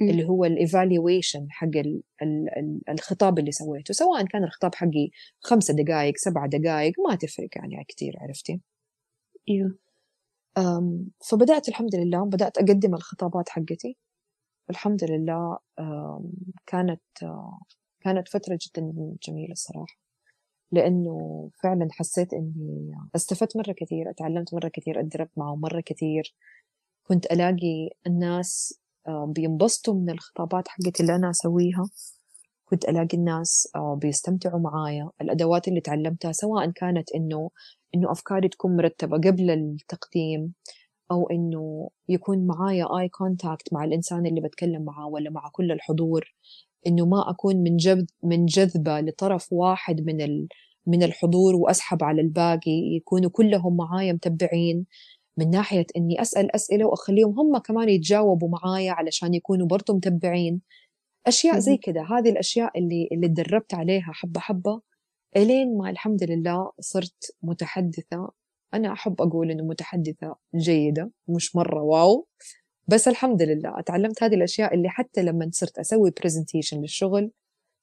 اللي 0.00 0.24
هو 0.24 0.44
الايفالويشن 0.44 1.46
حق 1.50 1.66
ال 1.76 2.02
ال 2.22 2.80
الخطاب 2.88 3.38
اللي 3.38 3.52
سويته. 3.52 3.94
سواء 3.94 4.24
كان 4.26 4.44
الخطاب 4.44 4.74
حقي 4.74 5.10
خمسة 5.40 5.74
دقائق 5.74 6.16
سبعة 6.16 6.48
دقائق 6.48 6.92
ما 7.08 7.14
تفرق 7.16 7.48
يعني 7.56 7.84
كثير 7.88 8.16
عرفتي؟ 8.20 8.60
إيوه. 9.48 9.78
فبدأت 11.24 11.68
الحمد 11.68 11.94
لله 11.94 12.24
بدأت 12.24 12.58
أقدم 12.58 12.94
الخطابات 12.94 13.48
حقتي. 13.48 13.96
الحمد 14.70 15.04
لله 15.04 15.58
كانت 16.66 17.00
كانت 18.00 18.28
فترة 18.28 18.58
جدا 18.62 18.92
جميلة 19.28 19.52
الصراحة. 19.52 19.98
لأنه 20.72 21.50
فعلا 21.62 21.88
حسيت 21.90 22.34
إني 22.34 22.92
استفدت 23.16 23.56
مرة 23.56 23.72
كثير 23.72 24.10
اتعلمت 24.10 24.54
مرة 24.54 24.68
كثير 24.68 25.00
اتدربت 25.00 25.38
معهم 25.38 25.60
مرة 25.60 25.80
كثير. 25.80 26.34
كنت 27.04 27.26
ألاقي 27.26 27.90
الناس 28.06 28.79
بينبسطوا 29.08 29.94
من 29.94 30.10
الخطابات 30.10 30.68
حقتي 30.68 31.02
اللي 31.02 31.16
أنا 31.16 31.30
أسويها. 31.30 31.88
كنت 32.64 32.84
ألاقي 32.84 33.18
الناس 33.18 33.68
آه، 33.76 33.98
بيستمتعوا 34.02 34.60
معايا. 34.60 35.10
الأدوات 35.20 35.68
اللي 35.68 35.80
تعلمتها 35.80 36.32
سواء 36.32 36.70
كانت 36.70 37.12
إنه 37.14 37.50
إنه 37.94 38.12
أفكاري 38.12 38.48
تكون 38.48 38.76
مرتبة 38.76 39.16
قبل 39.16 39.50
التقديم 39.50 40.52
أو 41.10 41.28
إنه 41.30 41.90
يكون 42.08 42.46
معايا 42.46 42.98
آي 43.00 43.08
كونتاكت 43.08 43.72
مع 43.72 43.84
الإنسان 43.84 44.26
اللي 44.26 44.40
بتكلم 44.40 44.82
معاه 44.84 45.08
ولا 45.08 45.30
مع 45.30 45.48
كل 45.52 45.72
الحضور. 45.72 46.34
إنه 46.86 47.06
ما 47.06 47.30
أكون 47.30 47.56
من 47.56 47.76
من 48.22 48.46
جذبة 48.46 49.00
لطرف 49.00 49.52
واحد 49.52 50.00
من 50.00 50.20
ال 50.20 50.48
من 50.86 51.02
الحضور 51.02 51.54
وأسحب 51.56 52.04
على 52.04 52.20
الباقي. 52.22 52.96
يكونوا 52.96 53.30
كلهم 53.30 53.76
معايا 53.76 54.12
متبعين. 54.12 54.86
من 55.40 55.50
ناحية 55.50 55.86
إني 55.96 56.22
أسأل 56.22 56.54
أسئلة 56.54 56.84
وأخليهم 56.86 57.40
هم 57.40 57.58
كمان 57.58 57.88
يتجاوبوا 57.88 58.48
معايا 58.48 58.92
علشان 58.92 59.34
يكونوا 59.34 59.66
برضو 59.66 59.94
متبعين. 59.96 60.60
أشياء 61.26 61.58
زي 61.58 61.76
كده 61.76 62.02
هذه 62.02 62.30
الأشياء 62.30 62.78
اللي 62.78 63.08
اللي 63.12 63.28
تدربت 63.28 63.74
عليها 63.74 64.12
حبة 64.12 64.40
حبة 64.40 64.80
إلين 65.36 65.78
ما 65.78 65.90
الحمد 65.90 66.24
لله 66.24 66.72
صرت 66.80 67.36
متحدثة. 67.42 68.30
أنا 68.74 68.92
أحب 68.92 69.22
أقول 69.22 69.50
إنه 69.50 69.64
متحدثة 69.64 70.36
جيدة 70.56 71.10
مش 71.28 71.56
مرة 71.56 71.82
wow 71.82 72.26
بس 72.88 73.08
الحمد 73.08 73.42
لله 73.42 73.80
تعلمت 73.80 74.22
هذه 74.22 74.34
الأشياء 74.34 74.74
اللي 74.74 74.88
حتى 74.88 75.22
لما 75.22 75.50
صرت 75.52 75.78
أسوي 75.78 76.12
presentation 76.20 76.80
للشغل 76.80 77.30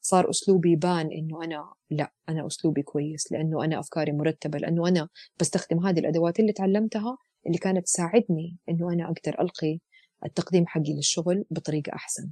صار 0.02 0.30
أسلوبي 0.30 0.72
يبان 0.72 1.12
إنه 1.12 1.44
أنا 1.44 1.74
لا 1.90 2.12
أنا 2.30 2.48
أسلوبي 2.48 2.82
كويس 2.82 3.32
لأنه 3.32 3.64
أنا 3.64 3.80
أفكاري 3.80 4.12
مرتبة 4.12 4.60
لأنه 4.60 4.88
أنا 4.88 5.10
بستخدم 5.40 5.86
هذه 5.86 6.00
الأدوات 6.00 6.40
اللي 6.40 6.54
تعلمتها 6.54 7.18
اللي 7.48 7.58
كانت 7.58 7.86
تساعدني 7.86 8.58
إنه 8.70 8.94
أنا 8.94 9.06
أقدر 9.06 9.42
ألقي 9.42 9.80
التقديم 10.26 10.68
حقي 10.68 10.94
للشغل 10.96 11.46
بطريقة 11.52 11.94
أحسن. 11.96 12.32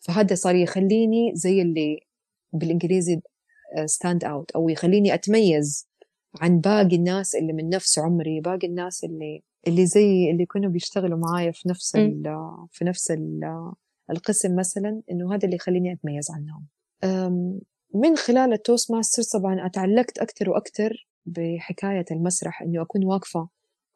فهذا 0.00 0.34
صار 0.34 0.54
يخليني 0.54 1.32
زي 1.34 1.62
اللي 1.62 2.00
بالإنجليزي 2.52 3.20
stand 3.84 4.24
out 4.24 4.50
أو 4.50 4.68
يخليني 4.68 5.14
أتميز 5.14 5.88
عن 6.40 6.60
باقي 6.60 6.96
الناس 6.96 7.34
اللي 7.34 7.52
من 7.52 7.68
نفس 7.68 7.98
عمري 7.98 8.40
باقي 8.40 8.66
الناس 8.66 9.04
اللي 9.04 9.42
اللي 9.66 9.86
زي 9.86 10.30
اللي 10.30 10.46
كانوا 10.46 10.70
بيشتغلوا 10.70 11.18
معايا 11.18 11.50
في 11.50 11.68
نفس 11.68 11.96
ال 11.96 12.22
في 12.70 12.84
نفس 12.84 13.10
ال 13.10 13.40
القسم 14.10 14.56
مثلا 14.56 15.02
إنه 15.10 15.34
هذا 15.34 15.44
اللي 15.44 15.56
يخليني 15.56 15.92
أتميز 15.92 16.30
عنهم. 16.30 16.66
من 17.94 18.16
خلال 18.16 18.52
ال 18.52 18.90
Toastmaster 18.90 19.22
طبعا 19.38 19.66
أتعلقت 19.66 20.18
أكثر 20.18 20.50
وأكثر 20.50 21.08
بحكاية 21.26 22.04
المسرح 22.10 22.62
إنه 22.62 22.82
أكون 22.82 23.04
واقفة 23.04 23.48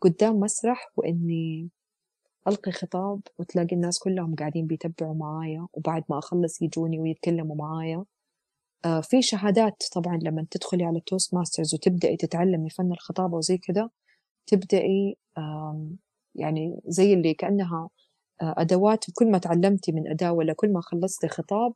قدام 0.02 0.40
مسرح 0.40 0.90
وإني 0.96 1.70
ألقي 2.48 2.72
خطاب 2.72 3.20
وتلاقي 3.38 3.76
الناس 3.76 3.98
كلهم 3.98 4.34
قاعدين 4.34 4.66
بيتبعوا 4.66 5.14
معايا 5.14 5.66
وبعد 5.72 6.04
ما 6.10 6.18
أخلص 6.18 6.62
يجوني 6.62 6.98
ويتكلموا 7.00 7.56
معايا. 7.56 8.04
آه، 8.84 9.00
في 9.00 9.22
شهادات 9.22 9.84
طبعا 9.94 10.18
لما 10.22 10.46
تدخلي 10.50 10.84
على 10.84 10.98
ال 10.98 11.35
Toastmasters 11.35 11.74
وتبدأي 11.74 12.16
تتعلمي 12.16 12.70
فن 12.70 12.92
الخطابة 12.92 13.36
وزي 13.36 13.58
كذا 13.58 13.90
تبدأي 14.46 15.16
يعني 16.34 16.80
زي 16.86 17.14
اللي 17.14 17.34
كأنها 17.34 17.88
آه، 18.42 18.54
أدوات 18.58 19.04
كل 19.14 19.30
ما 19.30 19.38
تعلمتي 19.38 19.92
من 19.92 20.08
أداة 20.08 20.32
ولا 20.32 20.52
كل 20.52 20.72
ما 20.72 20.80
خلصتي 20.80 21.28
خطاب 21.28 21.74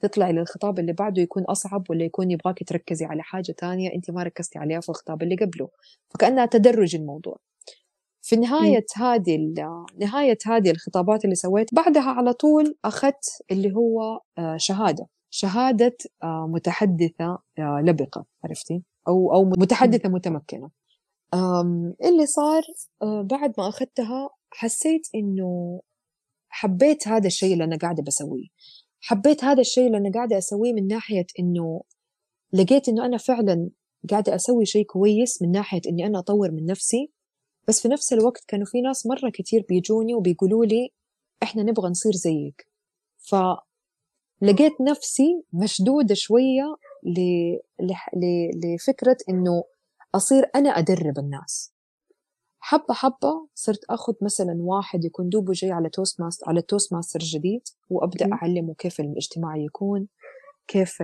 تطلعي 0.00 0.32
للخطاب 0.32 0.78
اللي 0.78 0.92
بعده 0.92 1.22
يكون 1.22 1.44
أصعب 1.44 1.90
ولا 1.90 2.04
يكون 2.04 2.30
يبغاكي 2.30 2.64
تركزي 2.64 3.04
على 3.04 3.22
حاجة 3.22 3.52
تانية 3.52 3.94
أنت 3.94 4.10
ما 4.10 4.22
ركزتي 4.22 4.58
عليها 4.58 4.80
في 4.80 4.88
الخطاب 4.88 5.22
اللي 5.22 5.36
قبله. 5.36 5.68
فكأنها 6.10 6.46
تدرج 6.46 6.96
الموضوع. 6.96 7.38
في 8.28 8.36
نهاية 8.36 8.84
م. 8.98 9.02
هذه 9.02 9.54
نهاية 9.98 10.38
هذه 10.46 10.70
الخطابات 10.70 11.24
اللي 11.24 11.34
سويت 11.34 11.74
بعدها 11.74 12.10
على 12.10 12.32
طول 12.32 12.76
أخذت 12.84 13.42
اللي 13.50 13.74
هو 13.74 14.20
آه، 14.38 14.56
شهادة. 14.56 15.08
شهادة 15.30 15.96
آه، 16.22 16.46
متحدثة 16.50 17.38
آه، 17.58 17.82
لبقة 17.84 18.26
عرفتي؟ 18.44 18.82
أو 19.08 19.32
أو 19.34 19.44
متحدثة 19.44 20.08
متمكنة. 20.08 20.70
اللي 22.04 22.26
صار 22.26 22.62
بعد 23.02 23.54
ما 23.58 23.68
أخذتها 23.68 24.30
حسيت 24.50 25.08
إنه 25.14 25.80
حبيت 26.48 27.08
هذا 27.08 27.26
الشيء 27.26 27.52
اللي 27.52 27.64
أنا 27.64 27.76
قاعدة 27.76 28.02
بسويه. 28.02 28.46
حبيت 29.00 29.44
هذا 29.44 29.60
الشيء 29.60 29.86
اللي 29.86 29.98
أنا 29.98 30.10
قاعدة 30.10 30.38
أسويه 30.38 30.72
من 30.72 30.86
ناحية 30.86 31.26
إنه 31.38 31.82
لقيت 32.52 32.88
إنه 32.88 33.06
أنا 33.06 33.16
فعلا 33.16 33.70
قاعدة 34.10 34.34
أسوي 34.34 34.66
شيء 34.66 34.84
كويس 34.84 35.42
من 35.42 35.50
ناحية 35.50 35.80
إني 35.88 36.06
أنا 36.06 36.18
أطور 36.18 36.50
من 36.50 36.66
نفسي. 36.66 37.17
بس 37.68 37.82
في 37.82 37.88
نفس 37.88 38.12
الوقت 38.12 38.44
كانوا 38.48 38.66
في 38.66 38.80
ناس 38.80 39.06
مرة 39.06 39.30
كتير 39.30 39.64
بيجوني 39.68 40.14
وبيقولوا 40.14 40.64
لي 40.64 40.90
إحنا 41.42 41.62
نبغى 41.62 41.90
نصير 41.90 42.12
زيك. 42.12 42.68
ف 43.18 43.34
لقيت 44.42 44.80
نفسي 44.80 45.42
مشدودة 45.52 46.14
شوية 46.14 46.76
ل... 47.02 47.20
ل... 47.80 47.92
ل... 48.16 48.50
لفكرة 48.64 49.16
إنه 49.28 49.64
أصير 50.14 50.50
أنا 50.54 50.70
أدرب 50.70 51.18
الناس. 51.18 51.72
حبة 52.60 52.94
حبة 52.94 53.48
صرت 53.54 53.84
أخذ 53.90 54.14
مثلا 54.22 54.56
واحد 54.60 55.04
يكون 55.04 55.28
دوبه 55.28 55.52
جاي 55.52 55.72
على 55.72 55.88
Toastmaster 55.88 56.48
على 56.48 56.60
ال 56.60 56.92
Toastmaster 56.92 57.20
الجديد 57.20 57.62
وأبدأ 57.90 58.32
أعلمه 58.32 58.74
كيف 58.74 59.00
الاجتماع 59.00 59.56
يكون. 59.56 60.08
كيف 60.68 61.02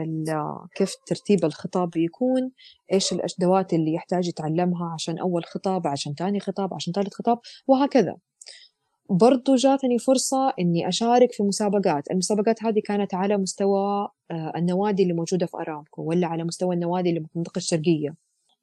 كيف 0.74 0.94
ترتيب 1.06 1.44
الخطاب 1.44 1.96
يكون 1.96 2.50
إيش 2.92 3.12
الادوات 3.12 3.72
اللي 3.72 3.92
يحتاج 3.92 4.28
يتعلمها 4.28 4.92
عشان 4.94 5.18
أول 5.18 5.44
خطاب 5.44 5.86
عشان 5.86 6.14
ثاني 6.14 6.40
خطاب 6.40 6.74
عشان 6.74 6.92
ثالث 6.92 7.14
خطاب 7.14 7.38
وهكذا. 7.66 8.16
برضو 9.10 9.54
جاتني 9.54 9.98
فرصة 9.98 10.52
إني 10.60 10.88
أشارك 10.88 11.32
في 11.32 11.42
مسابقات. 11.42 12.10
المسابقات 12.10 12.64
هذه 12.64 12.80
كانت 12.84 13.14
على 13.14 13.36
مستوى 13.36 14.08
آه، 14.30 14.52
النوادي 14.56 15.02
اللي 15.02 15.14
موجودة 15.14 15.46
في 15.46 15.56
أرامكو 15.56 16.02
ولا 16.02 16.26
على 16.26 16.44
مستوى 16.44 16.74
النوادي 16.74 17.08
اللي 17.08 17.20
في 17.20 17.26
المنطقة 17.34 17.58
الشرقية. 17.58 18.14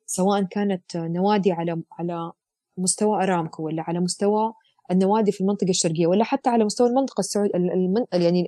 سواء 0.05 0.43
كانت 0.43 0.97
نوادي 0.97 1.51
على 1.51 1.81
على 1.91 2.31
مستوى 2.77 3.23
أرامكو 3.23 3.63
ولا 3.63 3.83
على 3.87 3.99
مستوى 3.99 4.53
النوادي 4.91 5.31
في 5.31 5.41
المنطقة 5.41 5.69
الشرقية 5.69 6.07
ولا 6.07 6.23
حتى 6.23 6.49
على 6.49 6.65
مستوى 6.65 6.87
المنطقة 6.87 7.19
السعودية 7.19 7.51
المن... 7.55 8.05
يعني 8.13 8.47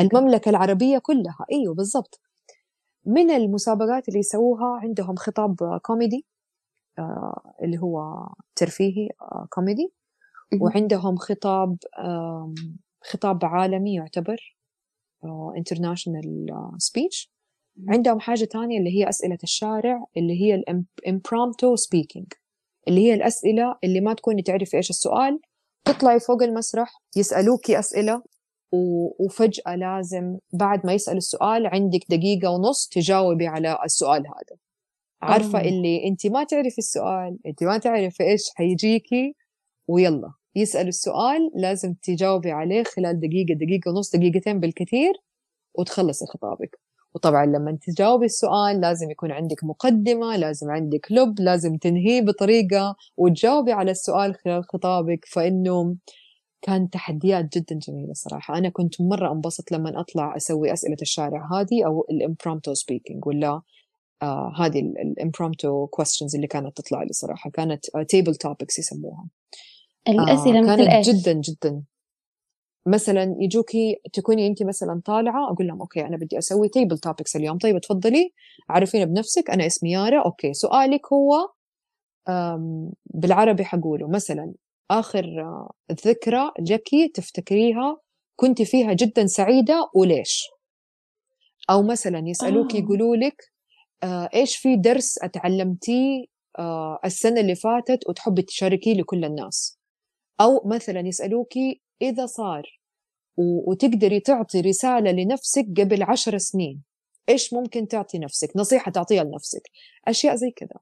المملكة 0.00 0.48
العربية 0.48 0.98
كلها. 0.98 1.46
أيوه 1.52 1.74
بالضبط. 1.74 2.20
من 3.06 3.30
المسابقات 3.30 4.08
اللي 4.08 4.18
يسووها 4.18 4.80
عندهم 4.82 5.16
خطاب 5.16 5.78
كوميدي 5.82 6.26
آه 6.98 7.54
اللي 7.62 7.78
هو 7.78 8.26
ترفيهي 8.56 9.08
آه 9.22 9.46
كوميدي. 9.50 9.92
وعندهم 10.60 11.16
خطاب 11.16 11.76
خطاب 13.04 13.44
عالمي 13.44 13.94
يعتبر 13.94 14.56
international 15.56 16.46
speech 16.78 17.32
عندهم 17.88 18.20
حاجة 18.20 18.44
تانية 18.44 18.78
اللي 18.78 18.98
هي 18.98 19.08
أسئلة 19.08 19.38
الشارع 19.42 20.04
اللي 20.16 20.40
هي 20.42 20.54
ال 20.54 20.66
impromptu 20.66 21.76
speaking 21.76 22.26
اللي 22.88 23.00
هي 23.00 23.14
الأسئلة 23.14 23.78
اللي 23.84 24.00
ما 24.00 24.14
تكوني 24.14 24.42
تعرفي 24.42 24.76
إيش 24.76 24.90
السؤال 24.90 25.40
تطلعي 25.84 26.20
فوق 26.20 26.42
المسرح 26.42 27.02
يسألوكي 27.16 27.78
أسئلة 27.78 28.22
وفجأة 29.18 29.76
لازم 29.76 30.38
بعد 30.52 30.86
ما 30.86 30.92
يسأل 30.92 31.16
السؤال 31.16 31.66
عندك 31.66 32.00
دقيقة 32.10 32.50
ونص 32.50 32.88
تجاوبي 32.88 33.46
على 33.46 33.78
السؤال 33.84 34.22
هذا. 34.26 34.58
عارفة 35.22 35.60
اللي 35.60 36.08
أنت 36.08 36.26
ما 36.26 36.44
تعرفي 36.44 36.78
السؤال 36.78 37.38
أنت 37.46 37.64
ما 37.64 37.78
تعرفي 37.78 38.22
إيش 38.22 38.42
حيجيكي 38.56 39.34
ويلا. 39.88 40.32
يسأل 40.56 40.88
السؤال 40.88 41.50
لازم 41.54 41.94
تجاوبي 42.02 42.50
عليه 42.50 42.82
خلال 42.82 43.20
دقيقة 43.20 43.54
دقيقة 43.54 43.90
ونص 43.90 44.16
دقيقتين 44.16 44.60
بالكثير 44.60 45.12
وتخلصي 45.74 46.26
خطابك. 46.26 46.78
وطبعا 47.18 47.46
لما 47.46 47.78
تجاوبي 47.82 48.26
السؤال 48.26 48.80
لازم 48.80 49.10
يكون 49.10 49.32
عندك 49.32 49.64
مقدمة 49.64 50.36
لازم 50.36 50.70
عندك 50.70 51.06
لب 51.10 51.40
لازم 51.40 51.76
تنهيه 51.76 52.22
بطريقة 52.22 52.96
وتجاوبي 53.16 53.72
على 53.72 53.90
السؤال 53.90 54.34
خلال 54.34 54.64
خطابك. 54.64 55.24
فإنه 55.24 55.96
كان 56.62 56.90
تحديات 56.90 57.58
جدا 57.58 57.78
جميلة 57.88 58.12
صراحة. 58.12 58.58
أنا 58.58 58.68
كنت 58.68 59.00
مرة 59.00 59.32
أنبسط 59.32 59.72
لما 59.72 60.00
أطلع 60.00 60.36
أسوي 60.36 60.72
أسئلة 60.72 60.96
الشارع 61.02 61.48
هذه 61.52 61.86
أو 61.86 62.06
ال 62.10 62.16
impromptu 62.16 62.74
speaking 62.74 63.26
ولا 63.26 63.60
آه 64.22 64.52
هذه 64.56 64.80
ال 64.80 64.91
impromptu 64.91 65.86
questions 65.86 66.34
اللي 66.34 66.46
كانت 66.46 66.76
تطلع 66.76 67.02
لي 67.02 67.12
صراحة. 67.12 67.50
كانت 67.50 67.84
table 68.08 68.34
uh, 68.34 68.36
topics 68.36 68.78
يسموها. 68.78 69.28
الأسئلة 70.08 70.58
آه 70.58 70.62
مثل 70.62 70.76
كانت 70.76 70.88
إيش؟ 70.88 71.08
جدا 71.08 71.32
جدا. 71.32 71.82
مثلا 72.88 73.36
يجوكي 73.40 74.00
تكوني 74.12 74.46
انت 74.46 74.62
مثلا 74.62 75.00
طالعة 75.04 75.52
أقول 75.52 75.66
لهم 75.66 75.80
okay 75.80 76.00
أنا 76.06 76.16
بدي 76.16 76.38
أسوي 76.38 76.68
table 76.68 76.98
topics 76.98 77.36
اليوم. 77.36 77.58
طيب 77.58 77.78
تفضلي 77.80 78.32
عرفينا 78.70 79.04
بنفسك 79.04 79.50
أنا 79.50 79.66
اسمي 79.66 79.92
يارا. 79.92 80.24
okay 80.24 80.54
سؤالك 80.54 81.12
هو 81.12 81.50
بالعربي 83.06 83.64
حقوله. 83.64 84.08
مثلا 84.08 84.54
آخر 84.90 85.26
ذكرى 86.06 86.50
لك 86.60 87.08
تفتكريها 87.14 87.96
كنت 88.36 88.62
فيها 88.62 88.92
جدا 88.92 89.26
سعيدة 89.26 89.90
وليش؟ 89.94 90.48
أو 91.70 91.82
مثلا 91.82 92.28
يسالوك 92.28 92.74
آه. 92.74 92.78
يقولوا 92.78 93.16
لك 93.16 93.42
آه، 94.02 94.28
إيش 94.34 94.56
في 94.56 94.76
درس 94.76 95.18
أتعلمتيه 95.22 96.24
آه، 96.58 96.98
السنة 97.04 97.40
اللي 97.40 97.54
فاتت 97.54 98.08
وتحبي 98.08 98.42
تشاركيه 98.42 98.94
لكل 98.94 99.24
الناس؟ 99.24 99.78
أو 100.40 100.62
مثلا 100.66 101.00
يسألوكي 101.00 101.80
إذا 102.02 102.26
صار 102.26 102.77
وتقدري 103.38 104.20
تعطي 104.20 104.60
رسالة 104.60 105.10
لنفسك 105.10 105.66
قبل 105.76 106.02
عشر 106.02 106.38
سنين. 106.38 106.82
إيش 107.28 107.54
ممكن 107.54 107.88
تعطي 107.88 108.18
نفسك؟ 108.18 108.56
نصيحة 108.56 108.90
تعطيها 108.90 109.24
لنفسك. 109.24 109.62
أشياء 110.08 110.34
زي 110.34 110.50
كذا. 110.50 110.80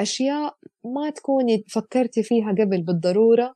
أشياء 0.00 0.56
ما 0.84 1.10
تكوني 1.10 1.64
فكرتي 1.68 2.22
فيها 2.22 2.50
قبل 2.52 2.82
بالضرورة 2.82 3.54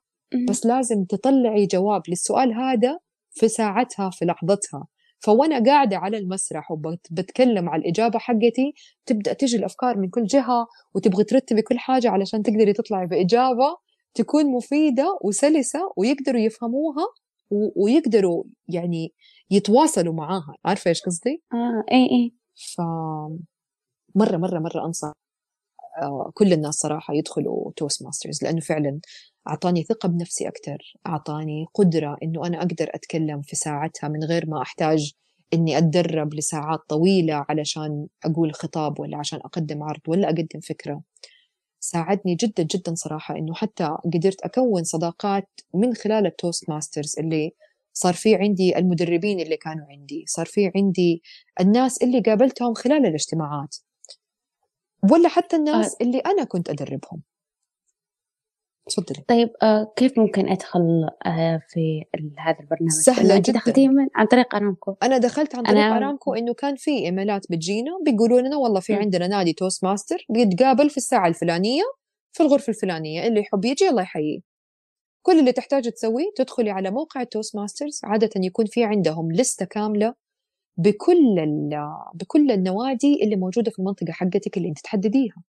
بس 0.48 0.66
لازم 0.66 1.04
تطلعي 1.04 1.66
جواب 1.66 2.02
للسؤال 2.08 2.52
هذا 2.54 2.98
في 3.30 3.48
ساعتها 3.48 4.10
في 4.10 4.24
لحظتها. 4.24 4.86
ف 5.20 5.31
وأنا 5.31 5.64
قاعدة 5.64 5.96
على 5.96 6.18
المسرح 6.18 6.70
وبتكلم 6.70 7.68
على 7.68 7.82
الإجابة 7.82 8.18
حقتي 8.18 8.72
تبدأ 9.06 9.32
تجي 9.32 9.56
الأفكار 9.56 9.98
من 9.98 10.08
كل 10.08 10.24
جهة 10.24 10.66
وتبغي 10.94 11.24
ترتبي 11.24 11.62
كل 11.62 11.78
حاجة 11.78 12.10
علشان 12.10 12.42
تقدري 12.42 12.72
تطلعي 12.72 13.06
بإجابة 13.06 13.76
تكون 14.14 14.46
مفيدة 14.46 15.18
وسلسة 15.24 15.80
ويقدروا 15.96 16.40
يفهموها 16.40 17.06
ويقدروا 17.50 18.44
يعني 18.68 19.12
يتواصلوا 19.50 20.14
معاها. 20.14 20.54
عارفة 20.64 20.88
إيش 20.88 21.02
قصدي؟ 21.02 21.42
آه 21.54 21.84
اي 21.92 22.04
اي 22.12 22.32
ف 22.76 22.80
مرة 24.14 24.36
مرة 24.36 24.58
مرة 24.58 24.86
أنصح 24.86 25.12
آه، 26.02 26.30
كل 26.34 26.52
الناس 26.52 26.74
صراحة 26.74 27.14
يدخلوا 27.14 27.72
توست 27.76 28.02
ماسترز 28.02 28.44
لأنه 28.44 28.60
فعلا 28.60 29.00
أعطاني 29.48 29.84
ثقة 29.84 30.08
بنفسي 30.08 30.48
أكثر 30.48 30.78
أعطاني 31.06 31.66
قدرة 31.74 32.16
إنه 32.22 32.46
أنا 32.46 32.58
أقدر 32.58 32.90
أتكلم 32.94 33.42
في 33.42 33.56
ساعتها 33.56 34.08
من 34.08 34.24
غير 34.24 34.50
ما 34.50 34.62
أحتاج 34.62 35.12
إني 35.54 35.78
أتدرب 35.78 36.34
لساعات 36.34 36.80
طويلة 36.88 37.46
علشان 37.48 38.06
أقول 38.24 38.54
خطاب 38.54 39.00
ولا 39.00 39.18
عشان 39.18 39.38
أقدم 39.38 39.82
عرض 39.82 40.00
ولا 40.08 40.28
أقدم 40.28 40.60
فكرة. 40.68 41.02
ساعدني 41.80 42.34
جدا 42.34 42.62
جدا 42.62 42.94
صراحة 42.94 43.36
إنه 43.36 43.54
حتى 43.54 43.96
قدرت 44.14 44.40
أكون 44.40 44.84
صداقات 44.84 45.48
من 45.74 45.94
خلال 45.94 46.26
التوست 46.26 46.70
ماسترز 46.70 47.18
اللي 47.18 47.52
صار 47.92 48.14
في 48.14 48.34
عندي 48.34 48.78
المدربين 48.78 49.40
اللي 49.40 49.56
كانوا 49.56 49.86
عندي 49.90 50.24
صار 50.26 50.46
في 50.46 50.72
عندي 50.76 51.22
الناس 51.60 52.02
اللي 52.02 52.20
قابلتهم 52.20 52.74
خلال 52.74 53.06
الاجتماعات 53.06 53.76
ولا 55.12 55.28
حتى 55.28 55.56
الناس 55.56 55.92
آه. 56.00 56.04
اللي 56.04 56.18
أنا 56.18 56.44
كنت 56.44 56.70
أدربهم 56.70 57.22
تفضلي. 58.88 59.24
طيب 59.28 59.50
آه 59.62 59.92
كيف 59.96 60.18
ممكن 60.18 60.48
أدخل 60.48 61.08
آه 61.26 61.62
في 61.68 62.04
هذا 62.38 62.56
البرنامج؟ 62.60 62.90
سهلة 62.90 63.38
جدا. 63.38 63.52
دخلتي 63.52 63.88
من 63.88 64.08
عن 64.14 64.26
طريق 64.26 64.54
أرامكو. 64.54 64.96
أنا 65.02 65.18
دخلت 65.18 65.54
عن 65.54 65.62
طريق 65.62 65.78
أنا... 65.78 65.96
أرامكو 65.96 66.34
إنه 66.34 66.54
كان 66.54 66.76
في 66.76 66.90
إيميلات 66.90 67.46
بتجينا 67.50 67.90
بيقولوا 68.04 68.40
لنا 68.40 68.56
والله 68.56 68.80
في. 68.80 68.94
عندنا 68.94 69.26
نادي 69.26 69.52
توست 69.52 69.84
ماستر 69.84 70.26
بيتقابل 70.28 70.90
في 70.90 70.96
الساعة 70.96 71.28
الفلانية 71.28 71.82
في 72.32 72.42
الغرفة 72.42 72.70
الفلانية 72.70 73.26
اللي 73.26 73.40
يحب 73.40 73.64
يجي 73.64 73.88
الله 73.88 74.02
يحييه. 74.02 74.40
كل 75.22 75.38
اللي 75.38 75.52
تحتاج 75.52 75.90
تسويه 75.90 76.30
تدخلي 76.36 76.70
على 76.70 76.90
موقع 76.90 77.20
التوست 77.20 77.56
ماسترز 77.56 78.00
عادة 78.04 78.30
يكون 78.36 78.66
في 78.66 78.84
عندهم 78.84 79.32
لستة 79.32 79.66
كاملة 79.66 80.14
بكل 80.76 81.46
بكل 82.14 82.50
النوادي 82.50 83.24
اللي 83.24 83.36
موجودة 83.36 83.70
في 83.70 83.78
المنطقة 83.78 84.12
حقتك 84.12 84.56
اللي 84.56 84.68
أنت 84.68 84.78
تحدديها. 84.78 85.42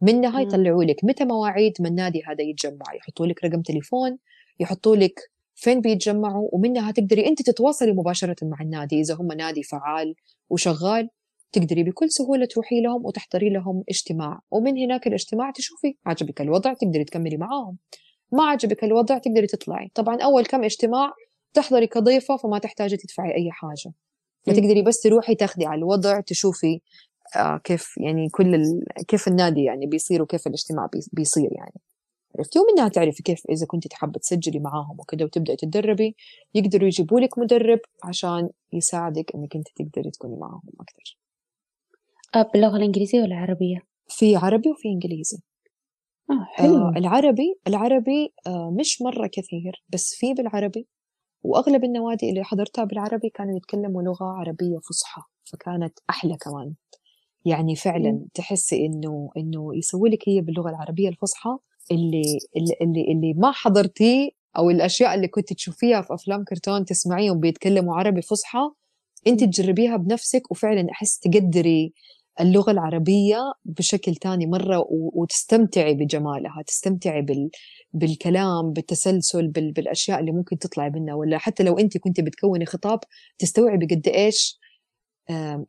منها 0.00 0.40
يطلعوا 0.40 0.84
لك 0.84 1.04
متى 1.04 1.24
مواعيد 1.24 1.72
ما 1.80 1.88
النادي 1.88 2.22
هذا 2.26 2.42
يتجمع؟ 2.42 2.94
يحطوا 2.94 3.26
لك 3.26 3.44
رقم 3.44 3.62
تليفون 3.62 4.18
يحطوا 4.60 4.96
لك 4.96 5.20
فين 5.54 5.80
بيتجمعوا 5.80 6.48
ومنها 6.52 6.90
تقدري 6.90 7.26
أنت 7.26 7.42
تتواصلي 7.42 7.92
مباشرة 7.92 8.36
مع 8.42 8.56
النادي. 8.60 9.00
إذا 9.00 9.14
هم 9.14 9.32
نادي 9.32 9.62
فعال 9.62 10.14
وشغال 10.50 11.08
تقدري 11.52 11.82
بكل 11.82 12.10
سهولة 12.10 12.46
تروحي 12.46 12.80
لهم 12.80 13.06
وتحضري 13.06 13.50
لهم 13.50 13.84
اجتماع. 13.88 14.40
ومن 14.50 14.78
هناك 14.78 15.06
الاجتماع 15.06 15.50
تشوفي 15.50 15.96
عجبك 16.06 16.40
الوضع 16.40 16.72
تقدري 16.72 17.04
تكملي 17.04 17.36
معاهم. 17.36 17.78
ما 18.32 18.44
عجبك 18.44 18.84
الوضع 18.84 19.18
تقدري 19.18 19.46
تطلعي. 19.46 19.90
طبعا 19.94 20.22
أول 20.22 20.44
كم 20.46 20.64
اجتماع 20.64 21.12
تحضري 21.54 21.86
كضيفة 21.86 22.36
فما 22.36 22.58
تحتاجي 22.58 22.96
تدفعي 22.96 23.34
أي 23.34 23.50
حاجة. 23.50 23.94
فتقدري 24.42 24.82
بس 24.82 25.00
تروحي 25.00 25.34
تاخذي 25.34 25.66
على 25.66 25.78
الوضع 25.78 26.20
تشوفي 26.20 26.80
آه، 27.36 27.60
كيف 27.64 27.94
يعني 27.96 28.28
كل 28.28 28.54
ال... 28.54 28.84
كيف 29.08 29.28
النادي 29.28 29.64
يعني 29.64 29.86
بيصير 29.86 30.22
وكيف 30.22 30.46
الاجتماع 30.46 30.88
بيصير 31.12 31.48
يعني. 31.52 31.80
عرفتي 32.38 32.58
ومنها 32.58 32.88
تعرفي 32.88 33.22
كيف 33.22 33.42
إذا 33.50 33.66
كنت 33.66 33.92
حابه 33.92 34.18
تسجلي 34.18 34.58
معاهم 34.58 35.00
وكذا 35.00 35.24
وتبدأي 35.24 35.56
تتدربي 35.56 36.16
يقدروا 36.54 36.86
يجيبوا 36.86 37.20
لك 37.20 37.38
مدرب 37.38 37.78
عشان 38.04 38.50
يساعدك 38.72 39.34
إنك 39.34 39.56
أنت 39.56 39.68
تقدري 39.76 40.10
تكوني 40.10 40.36
معاهم 40.36 40.62
أكثر 40.80 41.18
آه، 42.34 42.50
باللغة 42.52 42.76
الإنجليزية 42.76 43.18
ولا 43.18 43.34
العربية؟ 43.34 43.78
في 44.08 44.36
عربي 44.36 44.70
وفي 44.70 44.88
إنجليزي. 44.88 45.38
آه 46.30 46.46
حلو. 46.52 46.76
آه 46.76 46.92
العربي 46.96 47.54
العربي 47.66 48.34
آه 48.46 48.70
مش 48.80 49.02
مرة 49.02 49.26
كثير 49.26 49.84
بس 49.88 50.14
في 50.14 50.34
بالعربي 50.34 50.86
وأغلب 51.42 51.84
النوادي 51.84 52.30
اللي 52.30 52.44
حضرتها 52.44 52.84
بالعربي 52.84 53.30
كانوا 53.30 53.56
يتكلموا 53.56 54.02
لغة 54.02 54.24
عربية 54.24 54.78
فصحى 54.78 55.22
فكانت 55.44 55.98
أحلى 56.10 56.36
كمان. 56.36 56.74
يعني 57.44 57.76
فعلا 57.76 58.26
تحسي 58.34 58.86
إنه 58.86 59.30
إنه 59.36 59.76
يسوي 59.76 60.10
لك 60.10 60.28
هي 60.28 60.40
باللغة 60.40 60.70
العربية 60.70 61.08
الفصحى 61.08 61.56
اللي 61.92 62.22
اللي 62.82 63.12
اللي 63.12 63.34
ما 63.36 63.52
حضرتيه 63.52 64.30
أو 64.56 64.70
الأشياء 64.70 65.14
اللي 65.14 65.28
كنت 65.28 65.52
تشوفيها 65.52 66.02
في 66.02 66.14
أفلام 66.14 66.44
كرتون 66.44 66.84
تسمعيهم 66.84 67.40
بيتكلموا 67.40 67.96
عربي 67.96 68.22
فصحى 68.22 68.70
أنت 69.26 69.44
تجربيها 69.44 69.96
بنفسك 69.96 70.50
وفعلا 70.50 70.86
أحس 70.90 71.18
تقدري 71.18 71.92
اللغة 72.40 72.70
العربية 72.70 73.38
بشكل 73.64 74.14
تاني 74.14 74.46
مرة 74.46 74.84
وتستمتعي 74.90 75.94
بجمالها 75.94 76.62
تستمتعي 76.66 77.22
بال... 77.22 77.50
بالكلام 77.92 78.72
بالتسلسل 78.72 79.48
بال... 79.48 79.72
بالأشياء 79.72 80.20
اللي 80.20 80.32
ممكن 80.32 80.58
تطلع 80.58 80.88
منها. 80.88 81.14
ولا 81.14 81.38
حتى 81.38 81.62
لو 81.62 81.78
أنت 81.78 81.98
كنت 81.98 82.20
بتكوني 82.20 82.66
خطاب 82.66 83.00
تستوعبي 83.38 83.86
قد 83.86 84.08
إيش 84.08 84.58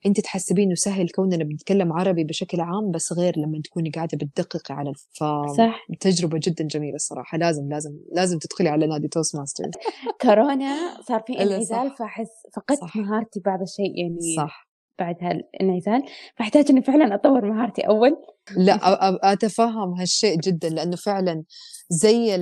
أنت 0.06 0.20
تحسبين 0.20 0.66
إنه 0.66 0.76
سهل 0.76 1.10
كوننا 1.10 1.44
بنتكلم 1.44 1.94
عربي 1.94 2.24
بشكل 2.24 2.62
عام 2.62 2.92
بس 2.92 3.14
غير 3.14 3.40
لما 3.40 3.62
تكوني 3.64 3.90
قاعدة 3.90 4.18
بتدققي 4.18 4.76
على 4.76 4.94
ف 4.94 5.24
صح. 5.58 5.86
تجربة 6.00 6.40
جدا 6.44 6.64
جميلة 6.68 6.96
الصراحة. 6.96 7.38
لازم 7.38 7.70
لازم 7.70 7.92
لازم 8.12 8.40
تدخلي 8.40 8.70
على 8.70 8.88
نادي 8.88 9.08
توست 9.08 9.36
ماسترز 9.36 9.72
كورونا 10.22 11.02
صار 11.08 11.24
في 11.28 11.34
انعزال 11.42 11.96
فاحس 12.00 12.30
فقدت 12.56 12.98
مهارتي 12.98 13.40
بعض 13.46 13.62
الشيء 13.62 14.00
يعني 14.00 14.36
صح. 14.38 14.70
بعد 15.00 15.16
هالانعزال. 15.22 16.04
فأحتاج 16.36 16.66
إني 16.70 16.82
فعلا 16.82 17.16
أطور 17.16 17.46
مهارتي 17.46 17.82
أول. 17.82 18.18
لا 18.58 18.78
أتفهم 19.34 19.94
هالشيء 19.94 20.40
جدا 20.40 20.70
لأنه 20.70 20.96
فعلا 20.96 21.44
زي 21.90 22.36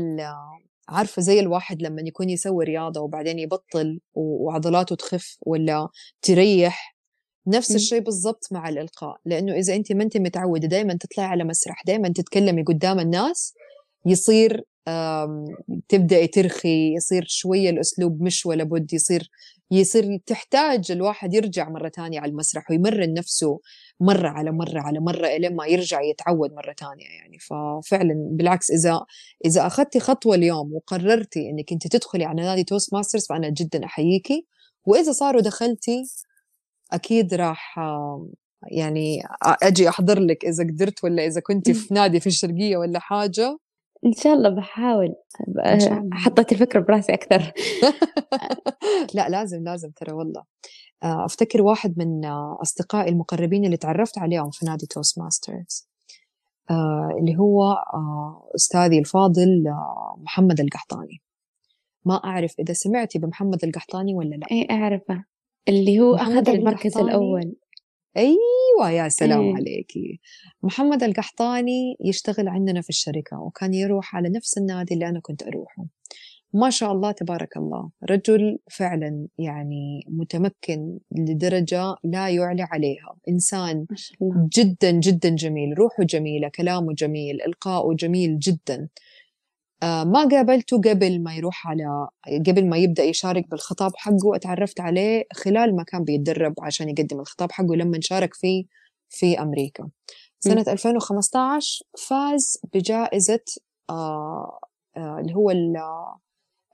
عارفة 0.89 1.21
زي 1.21 1.39
الواحد 1.39 1.81
لما 1.81 2.01
يكون 2.01 2.29
يسوي 2.29 2.65
رياضة 2.65 3.01
وبعدين 3.01 3.39
يبطل 3.39 3.99
وعضلاته 4.13 4.95
تخف 4.95 5.37
ولا 5.41 5.89
تريح 6.21 6.92
نفس 7.47 7.71
م. 7.71 7.75
الشيء 7.75 7.99
بالضبط 7.99 8.47
مع 8.51 8.69
الإلقاء 8.69 9.17
لأنه 9.25 9.53
إذا 9.53 9.75
أنت 9.75 9.91
ما 9.91 10.03
أنت 10.03 10.17
متعودة 10.17 10.67
دائما 10.67 10.93
تطلعي 10.93 11.27
على 11.27 11.43
مسرح 11.43 11.83
دائما 11.85 12.09
تتكلمي 12.09 12.63
قدام 12.63 12.99
الناس 12.99 13.53
يصير 14.05 14.63
تبدأي 15.89 16.27
ترخي 16.27 16.95
يصير 16.95 17.25
شوية 17.27 17.69
الأسلوب 17.69 18.21
مش 18.21 18.45
ولا 18.45 18.63
بد 18.63 18.93
يصير 18.93 19.29
يصير 19.71 20.17
تحتاج 20.25 20.91
الواحد 20.91 21.33
يرجع 21.33 21.69
مرة 21.69 21.87
تانية 21.87 22.19
على 22.19 22.31
المسرح 22.31 22.71
ويمرن 22.71 23.13
نفسه 23.13 23.59
مرة 23.99 24.27
على 24.27 24.51
مرة 24.51 24.79
على 24.79 24.99
مرة 24.99 25.27
لما 25.27 25.65
يرجع 25.65 26.01
يتعود 26.01 26.53
مرة 26.53 26.73
تانية 26.73 27.05
يعني 27.05 27.39
ففعلا 27.39 28.13
بالعكس 28.31 28.71
إذا 28.71 29.05
إذا 29.45 29.67
أخذتي 29.67 29.99
خطوة 29.99 30.35
اليوم 30.35 30.73
وقررتي 30.73 31.49
إنك 31.49 31.71
أنت 31.71 31.87
تدخلي 31.87 32.25
على 32.25 32.41
نادي 32.41 32.63
توست 32.63 32.93
ماسترز 32.93 33.25
فأنا 33.25 33.49
جدا 33.49 33.85
أحييكي 33.85 34.47
وإذا 34.85 35.11
صاروا 35.11 35.41
دخلتي 35.41 36.03
أكيد 36.93 37.33
راح 37.33 37.79
يعني 38.71 39.23
أجي 39.43 39.89
أحضر 39.89 40.19
لك 40.19 40.45
إذا 40.45 40.63
قدرت 40.63 41.03
ولا 41.03 41.25
إذا 41.25 41.41
كنت 41.41 41.71
في 41.71 41.93
نادي 41.93 42.19
في 42.19 42.27
الشرقية 42.27 42.77
ولا 42.77 42.99
حاجة. 42.99 43.57
إن 44.05 44.13
شاء 44.13 44.33
الله 44.33 44.49
بحاول. 44.49 45.15
حطيت 46.11 46.51
الفكرة 46.51 46.79
براسي 46.79 47.13
أكثر. 47.13 47.53
لا 49.15 49.29
لازم 49.29 49.63
لازم 49.63 49.91
ترى 49.91 50.13
والله. 50.13 50.43
أفتكر 51.03 51.61
واحد 51.61 51.93
من 51.97 52.25
أصدقائي 52.61 53.09
المقربين 53.09 53.65
اللي 53.65 53.77
تعرفت 53.77 54.17
عليهم 54.17 54.49
في 54.51 54.65
نادي 54.65 54.85
توست 54.85 55.19
ماسترز 55.19 55.87
اللي 57.19 57.37
هو 57.37 57.75
أستاذي 58.55 58.99
الفاضل 58.99 59.63
محمد 60.17 60.59
القحطاني. 60.59 61.21
ما 62.05 62.15
أعرف 62.15 62.55
إذا 62.59 62.73
سمعتي 62.73 63.19
بمحمد 63.19 63.63
القحطاني 63.63 64.13
ولا 64.13 64.35
لا. 64.35 64.47
اي 64.51 64.67
أعرفه. 64.71 65.25
اللي 65.69 65.99
هو 65.99 66.15
أخذ 66.15 66.49
المركز 66.49 66.97
الأول. 66.97 67.55
أيوه 68.17 68.91
يا 68.91 69.09
سلام 69.09 69.41
إيه. 69.41 69.55
عليكي 69.55 70.19
محمد 70.63 71.03
القحطاني 71.03 71.95
يشتغل 72.05 72.47
عندنا 72.47 72.81
في 72.81 72.89
الشركة 72.89 73.39
وكان 73.39 73.73
يروح 73.73 74.15
على 74.15 74.29
نفس 74.29 74.57
النادي 74.57 74.93
اللي 74.93 75.09
أنا 75.09 75.19
كنت 75.19 75.43
أروحه. 75.43 75.85
ما 76.53 76.69
شاء 76.69 76.91
الله 76.91 77.11
تبارك 77.11 77.57
الله. 77.57 77.91
رجل 78.09 78.59
فعلا 78.71 79.27
يعني 79.37 80.05
متمكن 80.07 80.99
لدرجة 81.11 81.95
لا 82.03 82.29
يعلى 82.29 82.63
عليها. 82.63 83.15
إنسان 83.29 83.85
جدا 84.57 84.91
جدا 84.91 85.29
جميل. 85.29 85.77
روحه 85.77 86.03
جميلة 86.03 86.49
كلامه 86.55 86.93
جميل 86.93 87.41
إلقاؤه 87.41 87.95
جميل 87.95 88.39
جدا. 88.39 88.75
آه 88.75 88.87
ما 89.83 90.27
قابلته 90.31 90.77
قبل 90.81 91.23
ما 91.23 91.35
يروح 91.35 91.67
على 91.67 92.07
قبل 92.47 92.69
ما 92.69 92.77
يبدأ 92.77 93.03
يشارك 93.03 93.49
بالخطاب 93.49 93.91
حقه 93.95 94.35
اتعرفت 94.35 94.79
عليه 94.79 95.23
خلال 95.33 95.75
ما 95.75 95.83
كان 95.83 96.03
بيتدرب 96.03 96.53
عشان 96.61 96.89
يقدم 96.89 97.19
الخطاب 97.19 97.51
حقه 97.51 97.75
لما 97.75 97.97
شارك 98.01 98.33
فيه 98.33 98.63
في 99.09 99.39
أمريكا. 99.41 99.89
سنة 100.39 100.65
2015 100.67 101.83
فاز 102.07 102.57
بجائزة 102.73 103.39
آه 103.89 104.59
آه 104.97 105.19
اللي 105.19 105.35
هو 105.35 105.51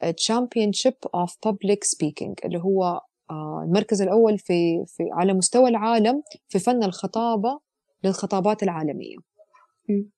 Championship 0.04 1.00
of 1.18 1.30
Public 1.48 1.80
Speaking 1.96 2.34
اللي 2.46 2.60
هو 2.60 3.02
آه 3.32 3.64
المركز 3.66 4.02
الأول 4.02 4.40
في, 4.40 4.84
في 4.88 5.04
على 5.14 5.34
مستوى 5.34 5.70
العالم 5.70 6.22
في 6.48 6.60
فن 6.60 6.84
الخطابة 6.84 7.60
للخطابات 8.04 8.64
العالمية. 8.64 9.16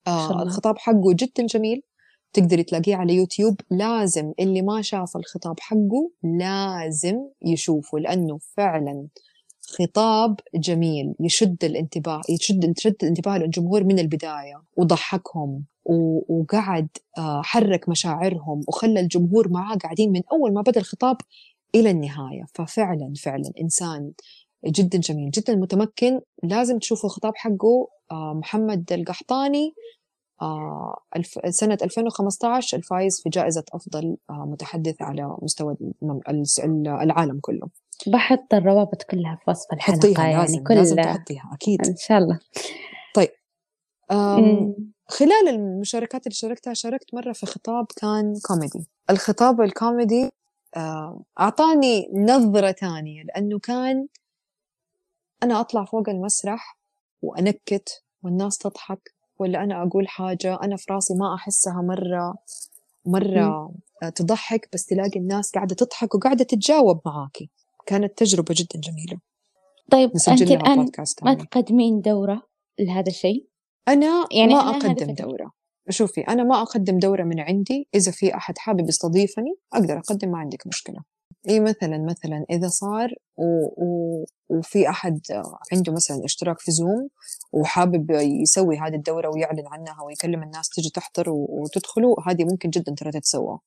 آه 0.07 0.43
الخطاب 0.43 0.77
حقه 0.77 1.13
جدا 1.13 1.45
جميل. 1.45 1.83
تقدري 2.33 2.63
تلاقيه 2.63 2.95
على 2.95 3.15
يوتيوب 3.15 3.61
لازم 3.71 4.33
اللي 4.39 4.61
ما 4.61 4.81
شاف 4.81 5.17
الخطاب 5.17 5.59
حقه 5.59 6.11
لازم 6.23 7.17
يشوفه 7.45 7.99
لأنه 7.99 8.37
فعلا 8.57 9.07
خطاب 9.61 10.39
جميل 10.55 11.15
يشد 11.19 11.63
الانتباه 11.63 12.21
يشد 12.29 12.73
يشد 12.77 12.95
انتباه 13.03 13.35
الجمهور 13.35 13.83
من 13.83 13.99
البداية 13.99 14.63
وضحكهم 14.77 15.63
وقعد 16.29 16.87
حرك 17.43 17.89
مشاعرهم 17.89 18.61
وخلى 18.67 18.99
الجمهور 18.99 19.49
معاه 19.49 19.75
قاعدين 19.75 20.11
من 20.11 20.21
أول 20.31 20.53
ما 20.53 20.61
بدأ 20.61 20.79
الخطاب 20.79 21.17
إلى 21.75 21.91
النهاية. 21.91 22.45
ففعلا 22.53 23.13
فعلا 23.23 23.51
إنسان 23.61 24.11
جدا 24.65 24.99
جميل 24.99 25.31
جدا 25.31 25.55
متمكن 25.55 26.21
لازم 26.43 26.79
تشوفوا 26.79 27.09
الخطاب 27.09 27.33
حقه 27.35 27.87
محمد 28.11 28.93
القحطاني. 28.93 29.73
سنة 31.49 31.77
2015 31.83 32.77
الفايز 32.77 33.21
في 33.21 33.29
جائزة 33.29 33.63
أفضل 33.73 34.17
متحدث 34.29 35.01
على 35.01 35.37
مستوى 35.41 35.77
العالم 36.85 37.39
كله. 37.39 37.67
بحط 38.07 38.53
الروابط 38.53 39.03
كلها 39.03 39.39
في 39.45 39.51
وصف 39.51 39.73
الحلقة 39.73 39.97
حطيها 39.97 40.27
يعني 40.27 40.37
لازم 40.37 40.63
كل 40.63 40.75
لازم 40.75 40.95
تحطيها 40.95 41.49
أكيد. 41.53 41.87
إن 41.87 41.95
شاء 41.97 42.17
الله. 42.17 42.39
طيب 43.15 43.29
خلال 45.07 45.49
المشاركات 45.49 46.27
اللي 46.27 46.35
شاركتها 46.35 46.73
شاركت 46.73 47.13
مرة 47.13 47.31
في 47.33 47.45
خطاب 47.45 47.85
كان 47.95 48.33
كوميدي. 48.47 48.87
الخطاب 49.09 49.61
الكوميدي 49.61 50.29
أعطاني 51.39 52.09
نظرة 52.13 52.71
تانية 52.71 53.23
لأنه 53.23 53.59
كان 53.59 54.07
أنا 55.43 55.59
أطلع 55.59 55.85
فوق 55.85 56.09
المسرح 56.09 56.77
وأنكت 57.21 58.03
والناس 58.23 58.57
تضحك. 58.57 59.20
ولا 59.41 59.63
أنا 59.63 59.83
أقول 59.83 60.07
حاجة 60.07 60.59
أنا 60.63 60.75
في 60.75 60.85
راسي 60.93 61.13
ما 61.13 61.35
أحسها 61.35 61.81
مرة 61.81 62.35
مرة 63.05 63.71
م. 64.03 64.09
تضحك 64.09 64.69
بس 64.73 64.85
تلاقي 64.85 65.19
الناس 65.19 65.51
قاعدة 65.51 65.75
تضحك 65.75 66.15
وقاعدة 66.15 66.43
تتجاوب 66.43 67.01
معاكي. 67.05 67.49
كانت 67.85 68.17
تجربة 68.17 68.55
جدا 68.57 68.79
جميلة. 68.79 69.19
طيب 69.91 70.11
أنت 70.27 70.41
الآن 70.41 70.91
ما 71.23 71.33
تقدمين 71.33 72.01
دورة 72.01 72.41
لهذا 72.79 73.07
الشيء؟ 73.07 73.47
أنا 73.87 74.27
يعني 74.31 74.53
ما 74.53 74.59
أقدم 74.59 75.13
دورة. 75.13 75.51
شوفي 75.89 76.21
أنا 76.21 76.43
ما 76.43 76.61
أقدم 76.61 76.99
دورة 76.99 77.23
من 77.23 77.39
عندي. 77.39 77.87
إذا 77.95 78.11
في 78.11 78.35
أحد 78.35 78.57
حابب 78.57 78.89
يستضيفني 78.89 79.55
أقدر 79.73 79.97
أقدم 79.97 80.31
ما 80.31 80.37
عندك 80.37 80.67
مشكلة. 80.67 80.99
إيه 81.47 81.59
مثلا 81.59 81.97
مثلا 81.97 82.45
إذا 82.49 82.67
صار 82.67 83.09
و... 83.37 83.45
و... 83.77 84.25
وفي 84.49 84.89
أحد 84.89 85.19
عنده 85.73 85.93
مثلا 85.93 86.25
اشتراك 86.25 86.59
في 86.59 86.71
زوم 86.71 87.09
وحابب 87.51 88.11
يسوي 88.11 88.77
هذه 88.77 88.95
الدورة 88.95 89.29
ويعلن 89.29 89.67
عنها 89.67 90.03
ويكلم 90.03 90.43
الناس 90.43 90.69
تجي 90.69 90.89
تحضر 90.89 91.29
وتدخلوا 91.29 92.15
هذه 92.29 92.43
ممكن 92.43 92.69
جدا 92.69 92.95
ترى 92.97 93.11
تتسوى. 93.11 93.59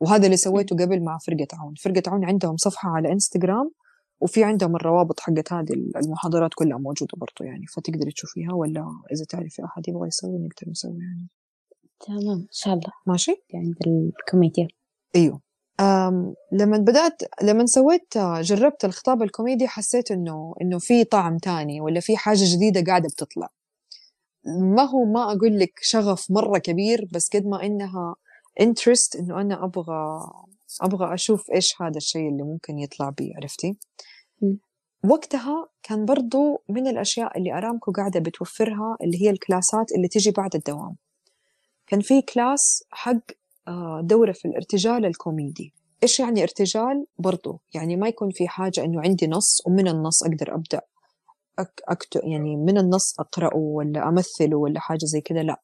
وهذا 0.00 0.24
اللي 0.24 0.36
سويته 0.36 0.76
قبل 0.76 1.04
مع 1.04 1.18
فرقة 1.18 1.46
عون. 1.52 1.74
فرقة 1.74 2.02
عون 2.10 2.24
عندهم 2.24 2.56
صفحة 2.56 2.88
على 2.88 3.12
انستغرام 3.12 3.70
وفي 4.20 4.44
عندهم 4.44 4.76
الروابط 4.76 5.20
حقت 5.20 5.52
هذه 5.52 5.72
المحاضرات 5.96 6.50
كلها 6.54 6.78
موجودة 6.78 7.12
برضو 7.16 7.44
يعني 7.50 7.66
فتقدري 7.66 8.12
تشوفيها 8.12 8.52
ولا 8.52 8.86
إذا 9.12 9.24
تعرفي 9.24 9.64
أحد 9.64 9.88
يبغى 9.88 10.08
يسوي 10.08 10.38
نقدر 10.38 10.70
نسوي 10.70 10.98
يعني. 11.00 11.28
تمام 12.00 12.38
إن 12.38 12.46
شاء 12.50 12.74
الله. 12.74 12.92
ماشي؟ 13.06 13.44
عند 13.54 13.76
الكوميديا 13.86 14.68
لما 16.52 16.78
بدأت 16.78 17.22
لما 17.42 17.66
سويت 17.66 18.18
جربت 18.18 18.84
الخطاب 18.84 19.22
الكوميدي 19.22 19.68
حسيت 19.68 20.10
إنه 20.10 20.54
إنه 20.62 20.78
في 20.78 21.04
طعم 21.04 21.38
تاني 21.38 21.80
ولا 21.80 22.00
في 22.00 22.16
حاجة 22.16 22.44
جديدة 22.44 22.84
قاعدة 22.86 23.08
بتطلع 23.08 23.48
ما 24.46 24.82
هو 24.82 25.04
ما 25.04 25.32
أقول 25.32 25.58
لك 25.58 25.72
شغف 25.82 26.30
مرة 26.30 26.58
كبير 26.58 27.08
بس 27.12 27.28
قد 27.28 27.46
ما 27.46 27.62
إنها 27.62 28.14
interest 28.60 29.16
إنه 29.16 29.40
أنا 29.40 29.64
أبغى 29.64 30.20
أبغى 30.82 31.14
أشوف 31.14 31.50
إيش 31.50 31.82
هذا 31.82 31.96
الشيء 31.96 32.28
اللي 32.28 32.42
ممكن 32.42 32.78
يطلع 32.78 33.10
بي 33.10 33.32
عرفتي؟ 33.36 33.76
م. 34.42 34.54
وقتها 35.04 35.68
كان 35.82 36.04
برضو 36.04 36.62
من 36.68 36.86
الأشياء 36.88 37.38
اللي 37.38 37.52
أرامكو 37.58 37.92
قاعدة 37.92 38.20
بتوفرها 38.20 38.96
اللي 39.02 39.22
هي 39.22 39.30
الكلاسات 39.30 39.92
اللي 39.92 40.08
تجي 40.08 40.30
بعد 40.30 40.54
الدوام 40.54 40.96
كان 41.86 42.00
في 42.00 42.22
كلاس 42.22 42.84
حق 42.90 43.20
دورة 44.00 44.32
في 44.32 44.44
الارتجال 44.48 45.06
الكوميدي. 45.06 45.74
إيش 46.02 46.20
يعني 46.20 46.42
ارتجال؟ 46.42 47.06
برضو 47.18 47.60
يعني 47.74 47.96
ما 47.96 48.08
يكون 48.08 48.30
في 48.30 48.48
حاجة 48.48 48.84
إنه 48.84 49.00
عندي 49.02 49.26
نص 49.26 49.62
ومن 49.66 49.88
النص 49.88 50.22
أقدر 50.22 50.54
أبدأ 50.54 50.80
أك 51.58 51.82
أكتب 51.88 52.20
يعني 52.24 52.56
من 52.56 52.78
النص 52.78 53.20
أقرأه 53.20 53.56
ولا 53.56 54.08
أمثله 54.08 54.56
ولا 54.56 54.80
حاجة 54.80 55.04
زي 55.04 55.20
كذا 55.20 55.42
لا. 55.42 55.60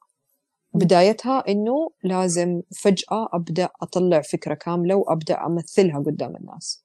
بدايتها 0.75 1.45
إنه 1.49 1.91
لازم 2.05 2.63
فجأة 2.83 3.29
أبدأ 3.33 3.69
أطلع 3.83 4.21
فكرة 4.21 4.55
كاملة 4.55 4.95
وأبدأ 4.95 5.47
أمثلها 5.47 5.99
قدام 5.99 6.37
الناس. 6.37 6.85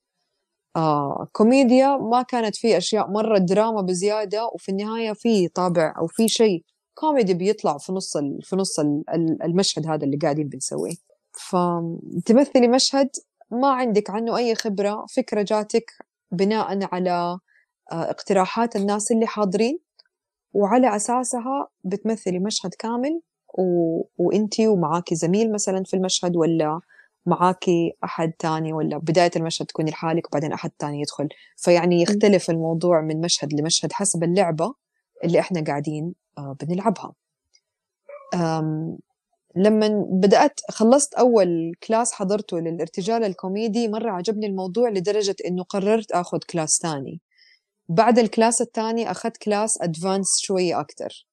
آه 0.75 1.27
كوميديا 1.31 1.97
ما 1.97 2.21
كانت 2.21 2.55
في 2.55 2.77
أشياء 2.77 3.11
مرة 3.11 3.37
دراما 3.37 3.81
بزيادة 3.81 4.45
وفي 4.53 4.69
النهاية 4.69 5.13
في 5.13 5.47
طابع 5.47 5.93
أو 5.97 6.07
في 6.07 6.27
شيء 6.27 6.63
كوميدي 6.95 7.33
بيطلع 7.33 7.77
في 7.77 7.91
نص 7.91 8.17
في 8.41 8.55
نص 8.55 8.79
المشهد 9.43 9.87
هذا 9.87 10.03
اللي 10.05 10.17
قاعدين 10.17 10.47
بنسويه. 10.49 10.95
فتمثلي 11.31 12.67
مشهد 12.67 13.09
ما 13.51 13.67
عندك 13.71 14.09
عنه 14.09 14.37
أي 14.37 14.55
خبرة 14.55 15.05
فكرة 15.15 15.41
جاتك 15.41 15.91
بناء 16.31 16.87
على 16.93 17.39
اقتراحات 17.91 18.75
الناس 18.75 19.11
اللي 19.11 19.27
حاضرين 19.27 19.79
وعلى 20.53 20.95
أساسها 20.95 21.67
بتمثلي 21.83 22.39
مشهد 22.39 22.73
كامل 22.73 23.21
و... 23.57 23.63
وإنتي 24.17 24.67
ومعاكي 24.67 25.15
زميل 25.15 25.51
مثلا 25.51 25.83
في 25.83 25.93
المشهد 25.93 26.35
ولا 26.35 26.79
معاكي 27.25 27.93
أحد 28.03 28.31
تاني 28.39 28.73
ولا 28.73 28.97
بداية 28.97 29.31
المشهد 29.35 29.65
تكوني 29.65 29.91
لحالك 29.91 30.27
وبعدين 30.27 30.53
أحد 30.53 30.71
تاني 30.79 31.01
يدخل. 31.01 31.29
فيعني 31.57 32.01
يختلف 32.01 32.49
الموضوع 32.49 33.01
من 33.01 33.21
مشهد 33.21 33.53
لمشهد 33.53 33.93
حسب 33.93 34.23
اللعبة 34.23 34.73
اللي 35.23 35.39
إحنا 35.39 35.63
قاعدين 35.63 36.13
بنلعبها. 36.37 37.13
لما 39.55 40.05
بدأت 40.09 40.59
خلصت 40.69 41.13
أول 41.13 41.73
كلاس 41.87 42.13
حضرته 42.13 42.59
للارتجال 42.59 43.23
الكوميدي 43.23 43.87
مرة 43.87 44.11
عجبني 44.11 44.45
الموضوع 44.45 44.89
لدرجة 44.89 45.35
إنه 45.47 45.63
قررت 45.63 46.11
أخذ 46.11 46.39
كلاس 46.49 46.79
تاني. 46.79 47.21
بعد 47.89 48.19
الكلاس 48.19 48.61
الثاني 48.61 49.11
أخذت 49.11 49.37
كلاس 49.37 49.81
advanced 49.81 50.39
شوية 50.39 50.79
أكتر. 50.79 51.27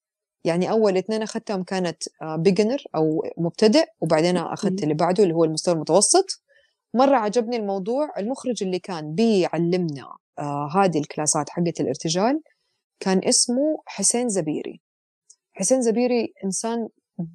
يعني 0.44 0.70
أول 0.70 0.96
اثنين 0.96 1.22
أخذتهم 1.22 1.62
كانت 1.62 2.02
beginner 2.22 2.84
أو 2.96 3.24
مبتدئ 3.38 3.84
وبعدين 4.00 4.36
أخذت 4.36 4.82
اللي 4.82 4.94
بعده 4.94 5.22
اللي 5.22 5.34
هو 5.34 5.44
المستوى 5.44 5.74
المتوسط. 5.74 6.42
مرة 6.94 7.16
عجبني 7.16 7.56
الموضوع. 7.56 8.12
المخرج 8.18 8.62
اللي 8.62 8.78
كان 8.78 9.14
بيعلمنا 9.14 10.16
آه 10.38 10.70
هذه 10.74 10.98
الكلاسات 10.98 11.50
حقت 11.50 11.80
الارتجال 11.80 12.40
كان 13.00 13.20
اسمه 13.24 13.82
حسين 13.86 14.28
زبيري. 14.28 14.80
حسين 15.60 15.82
زبيري 15.82 16.34
إنسان 16.44 16.88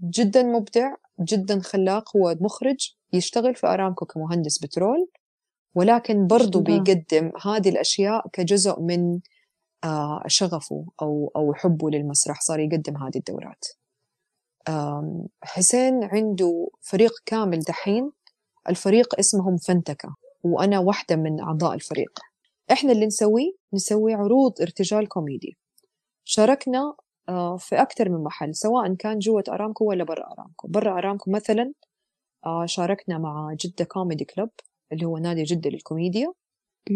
جدا 0.03 0.43
مبدع 0.43 0.95
جدا 1.19 1.59
خلاق 1.59 2.17
هو 2.17 2.35
مخرج 2.41 2.95
يشتغل 3.13 3.55
في 3.55 3.67
أرامكو 3.67 4.05
كمهندس 4.05 4.59
بترول 4.59 5.07
ولكن 5.75 6.27
برضو 6.27 6.59
بيقدم 6.59 7.31
هذه 7.45 7.69
الأشياء 7.69 8.27
كجزء 8.33 8.79
من 8.79 9.19
شغفه 10.27 10.85
أو 11.01 11.31
أو 11.35 11.53
حبه 11.53 11.89
للمسرح 11.89 12.41
صار 12.41 12.59
يقدم 12.59 12.97
هذه 12.97 13.17
الدورات. 13.17 13.65
حسين 15.43 16.03
عنده 16.03 16.67
فريق 16.81 17.13
كامل 17.25 17.59
دحين 17.59 18.11
الفريق 18.69 19.19
اسمهم 19.19 19.57
فنتكة 19.57 20.15
وأنا 20.43 20.79
واحدة 20.79 21.15
من 21.15 21.39
أعضاء 21.39 21.73
الفريق. 21.73 22.19
إحنا 22.71 22.91
اللي 22.91 23.05
نسويه 23.05 23.51
نسوي 23.73 24.13
عروض 24.13 24.61
ارتجال 24.61 25.07
كوميدي. 25.07 25.57
شاركنا 26.23 26.95
في 27.57 27.81
أكثر 27.81 28.09
من 28.09 28.23
محل 28.23 28.55
سواء 28.55 28.93
كان 28.93 29.19
جوة 29.19 29.43
أرامكو 29.49 29.85
ولا 29.85 30.03
برا 30.03 30.31
أرامكو. 30.33 30.67
برا 30.67 30.97
أرامكو 30.97 31.31
مثلا 31.31 31.73
آه 32.45 32.65
شاركنا 32.65 33.17
مع 33.17 33.53
جدة 33.59 33.85
Comedy 33.85 34.25
Club 34.25 34.49
اللي 34.91 35.05
هو 35.05 35.17
نادي 35.17 35.43
جدة 35.43 35.69
للكوميديا. 35.69 36.33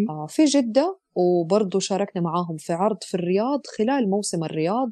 آه 0.09 0.25
في 0.29 0.45
جدة 0.45 0.99
وبرضه 1.15 1.79
شاركنا 1.79 2.21
معاهم 2.21 2.57
في 2.57 2.73
عرض 2.73 2.97
في 3.03 3.15
الرياض 3.15 3.61
خلال 3.77 4.09
موسم 4.09 4.43
الرياض. 4.43 4.91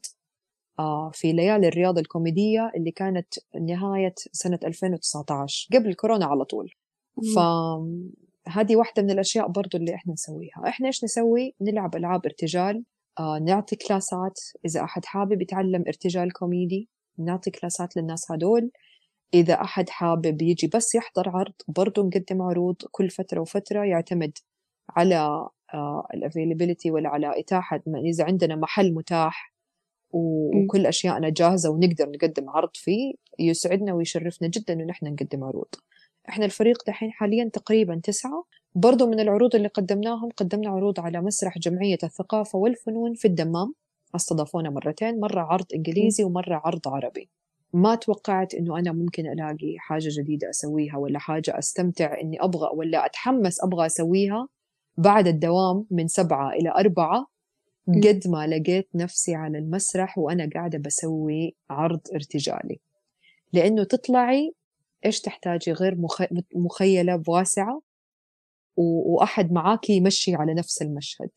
آه 0.80 1.12
في 1.14 1.32
ليالي 1.34 1.68
الرياض 1.68 1.98
الكوميدية 1.98 2.72
اللي 2.76 2.92
كانت 2.92 3.28
نهاية 3.62 4.14
سنة 4.32 4.60
2019 4.66 5.70
قبل 5.74 5.94
كورونا 5.94 6.26
على 6.26 6.46
طول. 6.46 6.74
فهذه 7.36 8.76
واحدة 8.76 9.04
من 9.04 9.12
الأشياء 9.12 9.48
برضو 9.48 9.78
اللي 9.78 9.96
إحنا 9.96 10.14
نسويها. 10.14 10.62
إحنا 10.68 10.88
إيش 10.88 11.04
نسوي؟ 11.04 11.56
نلعب 11.62 11.96
ألعاب 11.96 12.26
ارتجال. 12.26 12.76
آه 12.78 12.84
نعطي 13.20 13.76
كلاسات. 13.76 14.40
إذا 14.66 14.84
أحد 14.84 15.06
حابب 15.06 15.42
يتعلم 15.42 15.84
ارتجال 15.88 16.34
كوميدي 16.34 16.90
نعطي 17.18 17.52
كلاسات 17.52 17.98
للناس 17.98 18.32
هدول. 18.32 18.72
إذا 19.34 19.54
أحد 19.54 19.90
حابب 19.90 20.42
يجي 20.42 20.68
بس 20.76 20.96
يحضر 20.96 21.30
عرض 21.30 21.54
برضو 21.68 22.08
نقدم 22.08 22.42
عروض 22.42 22.76
كل 22.92 23.10
فترة 23.10 23.40
وفترة 23.40 23.84
يعتمد 23.84 24.38
على 24.90 25.50
الافيلابيلتي 26.14 26.92
ولا 26.92 27.10
على 27.10 27.40
إتاحة 27.40 27.82
إذا 27.88 28.24
عندنا 28.24 28.56
محل 28.56 28.94
متاح 28.94 29.54
وكل 30.12 30.86
أشياءنا 30.86 31.30
جاهزة 31.30 31.70
ونقدر 31.70 32.10
نقدم 32.10 32.50
عرض 32.50 32.70
فيه 32.74 33.14
يسعدنا 33.40 33.94
ويشرفنا 33.94 34.48
جدا 34.48 34.74
إنه 34.74 34.84
نحن 34.84 35.06
نقدم 35.06 35.44
عروض. 35.44 35.68
إحنا 36.30 36.46
الفريق 36.46 36.84
دحين 36.88 37.12
حاليا 37.12 37.50
تقريبا 37.54 38.00
تسعة. 38.04 38.44
برضو 38.78 39.08
من 39.08 39.20
العروض 39.20 39.56
اللي 39.56 39.68
قدمناهم 39.68 40.30
قدمنا 40.38 40.70
عروض 40.70 41.00
على 41.00 41.22
مسرح 41.22 41.58
جمعية 41.58 41.98
الثقافة 42.04 42.60
والفنون 42.60 43.14
في 43.14 43.28
الدمام 43.28 43.74
استضافونا 44.16 44.70
مرتين 44.70 45.20
مرة 45.20 45.42
عرض 45.42 45.66
إنجليزي 45.76 46.24
ومرة 46.24 46.62
عرض 46.66 46.88
عربي. 46.88 47.30
ما 47.74 47.96
توقعت 47.96 48.54
إنه 48.54 48.80
أنا 48.80 48.92
ممكن 48.92 49.28
ألاقي 49.28 49.76
حاجة 49.78 50.10
جديدة 50.20 50.50
أسويها 50.50 50.98
ولا 50.98 51.20
حاجة 51.20 51.60
أستمتع 51.60 52.22
إني 52.22 52.38
أبغى 52.42 52.70
ولا 52.74 53.06
أتحمس 53.06 53.64
أبغى 53.64 53.86
أسويها 53.86 54.48
بعد 54.98 55.28
الدوام 55.28 55.86
من 55.92 56.08
سبعة 56.08 56.50
إلى 56.50 56.70
أربعة 56.70 57.28
قد 57.88 58.22
ما 58.28 58.48
لقيت 58.48 58.90
نفسي 58.96 59.36
على 59.36 59.58
المسرح 59.58 60.18
وأنا 60.18 60.50
قاعدة 60.56 60.78
بسوي 60.78 61.56
عرض 61.70 62.02
ارتجالي. 62.16 62.80
لأنه 63.54 63.84
تطلعي 63.84 64.54
إيش 65.06 65.22
تحتاجي 65.22 65.72
غير 65.72 65.98
مخيلة 66.56 67.24
واسعة؟ 67.28 67.87
وأحد 68.78 69.52
معاكي 69.52 69.94
يمشي 69.94 70.36
على 70.36 70.54
نفس 70.54 70.82
المشهد. 70.82 71.30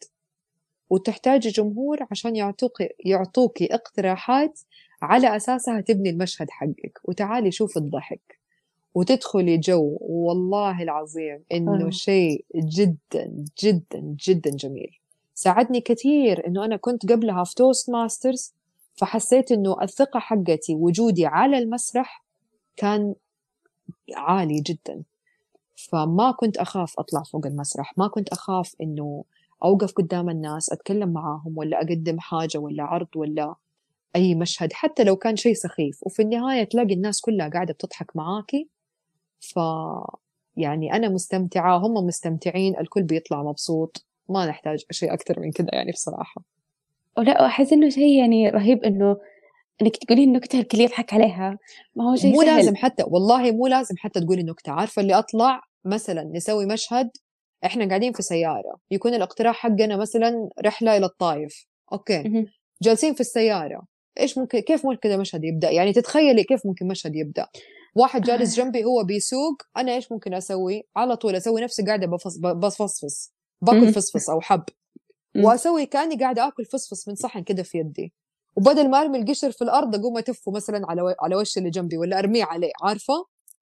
وتحتاجي 0.91 1.49
جمهور 1.49 1.99
عشان 2.11 2.36
يعطوك 2.36 2.82
يعطوكي 3.05 3.74
اقتراحات 3.74 4.61
على 5.03 5.36
أساسها 5.36 5.80
تبني 5.80 6.11
المشهد 6.11 6.51
حقك. 6.51 7.01
وتعالي 7.05 7.51
شوف 7.51 7.76
الضحك. 7.76 8.41
وتدخلي 8.95 9.59
جو 9.59 9.99
والله 10.01 10.82
العظيم 10.82 11.45
إنه 11.53 11.86
آه. 11.86 11.91
شيء 11.91 12.45
جدا 12.55 13.45
جدا 13.62 14.16
جدا 14.26 14.51
جميل. 14.51 15.01
ساعدني 15.34 15.80
كثير 15.80 16.47
إنه 16.47 16.64
أنا 16.64 16.76
كنت 16.76 17.12
قبلها 17.12 17.45
في 17.45 17.55
Toastmasters 17.55 18.55
فحسيت 18.95 19.53
إنه 19.53 19.82
الثقة 19.82 20.20
حقتي 20.20 20.74
وجودي 20.74 21.26
على 21.26 21.59
المسرح 21.59 22.24
كان 22.76 23.14
عالي 24.14 24.61
جدا. 24.61 25.03
فما 25.89 26.31
كنت 26.31 26.57
أخاف 26.57 26.99
أطلع 26.99 27.22
فوق 27.22 27.47
المسرح 27.47 27.99
ما 27.99 28.09
كنت 28.09 28.28
أخاف 28.28 28.74
إنه 28.81 29.24
أوقف 29.64 29.93
قدام 29.93 30.31
الناس 30.31 30.72
أتكلم 30.72 31.12
معاهم 31.12 31.59
ولا 31.59 31.78
أقدم 31.78 32.20
حاجة 32.20 32.59
ولا 32.59 32.83
عرض 32.83 33.09
ولا 33.16 33.55
أي 34.16 34.35
مشهد 34.35 34.72
حتى 34.72 35.05
لو 35.05 35.16
كان 35.16 35.37
شيء 35.37 35.55
سخيف. 35.55 35.99
وفي 36.03 36.22
النهاية 36.22 36.64
تلاقي 36.64 36.95
الناس 36.95 37.20
كلها 37.20 37.49
قاعدة 37.49 37.72
بتضحك 37.72 38.16
معاكي 38.16 38.68
ف 39.41 39.59
يعني 40.57 40.93
أنا 40.93 41.09
مستمتعة 41.09 41.78
هم 41.78 42.07
مستمتعين 42.07 42.78
الكل 42.78 43.03
بيطلع 43.03 43.43
مبسوط. 43.43 44.05
ما 44.28 44.47
نحتاج 44.47 44.85
شيء 44.91 45.12
أكثر 45.12 45.41
من 45.41 45.53
كذا 45.53 45.68
يعني 45.72 45.93
بصراحة. 45.93 46.43
ولا 47.18 47.47
أحس 47.47 47.72
إنه 47.72 47.89
شيء 47.89 48.18
يعني 48.18 48.49
رهيب 48.49 48.85
إنه 48.85 49.16
إنك 49.83 49.97
تقولين 49.97 50.33
نكته 50.33 50.61
الكل 50.61 50.81
يضحك 50.81 51.14
عليها. 51.14 51.59
ما 51.97 52.11
هو 52.11 52.16
شيء 52.16 52.33
مو 52.33 52.43
سهل. 52.43 52.57
لازم 52.57 52.76
حتى 52.76 53.05
والله 53.07 53.53
مو 53.53 53.66
لازم 53.66 53.95
حتى 53.99 54.20
تقولي 54.20 54.43
نكتة. 54.43 54.72
عارفة 54.72 55.03
اللي 55.03 55.14
أطلع 55.14 55.70
مثلا 55.85 56.22
نسوي 56.24 56.66
مشهد 56.66 57.11
إحنا 57.64 57.89
قاعدين 57.89 58.12
في 58.12 58.22
سيارة 58.22 58.81
يكون 58.91 59.14
الاقتراح 59.14 59.57
حقنا 59.57 59.97
مثلا 59.97 60.49
رحلة 60.64 60.97
إلى 60.97 61.07
الطايف 61.07 61.66
أوكي. 61.93 62.47
جالسين 62.83 63.14
في 63.14 63.20
السيارة. 63.20 63.83
إيش 64.20 64.39
ممكن 64.39 64.59
كيف 64.59 64.87
ممكن 64.87 65.11
المشهد 65.11 65.45
يبدأ؟ 65.45 65.70
يعني 65.70 65.93
تتخيلي 65.93 66.45
كيف 66.45 66.66
ممكن 66.66 66.89
مشهد 66.89 67.16
يبدأ. 67.16 67.47
واحد 67.97 68.22
جالس 68.22 68.59
آه. 68.59 68.62
جنبي 68.64 68.85
هو 68.85 69.05
بيسوق 69.05 69.62
أنا 69.76 69.95
إيش 69.95 70.12
ممكن 70.12 70.35
أسوي؟ 70.35 70.83
على 70.97 71.16
طول 71.16 71.37
أسوي 71.37 71.61
نفسي 71.61 71.83
قاعدة 71.83 72.07
بفص 72.07 72.39
بفصفص. 72.39 73.33
باكل 73.62 73.93
فصفص 73.93 74.31
أو 74.31 74.41
حب. 74.41 74.64
وأسوي 75.37 75.87
كأني 75.87 76.16
قاعدة 76.16 76.49
آكل 76.49 76.64
فصفص 76.64 77.09
من 77.09 77.14
صحن 77.14 77.43
كده 77.43 77.62
في 77.62 77.78
يدي. 77.78 78.12
وبدل 78.57 78.91
ما 78.91 79.01
أرمي 79.01 79.18
القشر 79.18 79.53
في 79.53 79.64
الأرض 79.64 79.95
أقوم 79.95 80.18
أتفه 80.18 80.53
مثلا 80.53 80.81
على 80.89 81.14
على 81.20 81.37
وش 81.37 81.59
اللي 81.59 81.70
جنبي 81.70 81.97
ولا 81.99 82.18
أرميه 82.18 82.45
عليه 82.45 82.70
عارفة؟ 82.83 83.14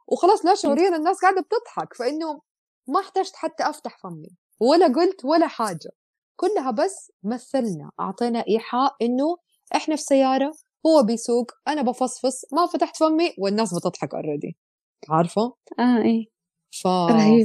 وخلاص 0.08 0.44
لا 0.44 0.54
شعوريا 0.54 0.96
الناس 0.96 1.16
قاعدة 1.22 1.40
بتضحك 1.40 1.94
فإنه 1.94 2.40
ما 2.88 3.00
احتجت 3.00 3.36
حتى 3.36 3.62
أفتح 3.70 3.98
فمي 4.02 4.28
ولا 4.60 4.86
قلت 4.86 5.24
ولا 5.24 5.46
حاجة. 5.46 5.90
كلها 6.36 6.70
بس 6.70 7.12
مثلنا 7.24 7.90
أعطينا 8.00 8.44
إيحاء 8.48 8.96
إنه 9.02 9.36
إحنا 9.76 9.96
في 9.96 10.02
سيارة 10.02 10.52
هو 10.86 11.02
بيسوق 11.02 11.52
أنا 11.68 11.82
بفصفص 11.82 12.44
ما 12.52 12.66
فتحت 12.66 12.96
فمي 12.96 13.34
والناس 13.38 13.74
بتضحك 13.74 14.14
already 14.14 14.56
عارفة؟ 15.10 15.42
آه 15.78 15.98
إيه. 16.04 16.37
ف... 16.82 16.88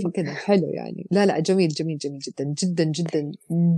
فكذا 0.03 0.33
حلو 0.33 0.69
يعني. 0.69 1.07
لا 1.11 1.25
لا 1.25 1.39
جميل 1.39 1.69
جميل 1.69 1.97
جميل 1.97 2.19
جدا 2.19 2.43
جدا 2.43 2.83
جدا 2.83 3.31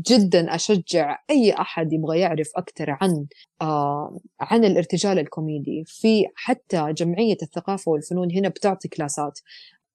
جدا 0.08 0.56
أشجع 0.56 1.20
أي 1.30 1.54
أحد 1.54 1.94
يبغى 1.94 2.20
يعرف 2.20 2.52
أكثر 2.56 2.98
عن 3.02 3.26
آه 3.62 4.20
عن 4.40 4.66
الارتجال 4.66 5.20
الكوميدي. 5.20 5.84
في 5.88 6.26
حتى 6.36 6.94
جمعية 6.94 7.38
الثقافة 7.42 7.92
والفنون 7.92 8.32
هنا 8.32 8.50
بتعطي 8.50 8.88
كلاسات. 8.88 9.40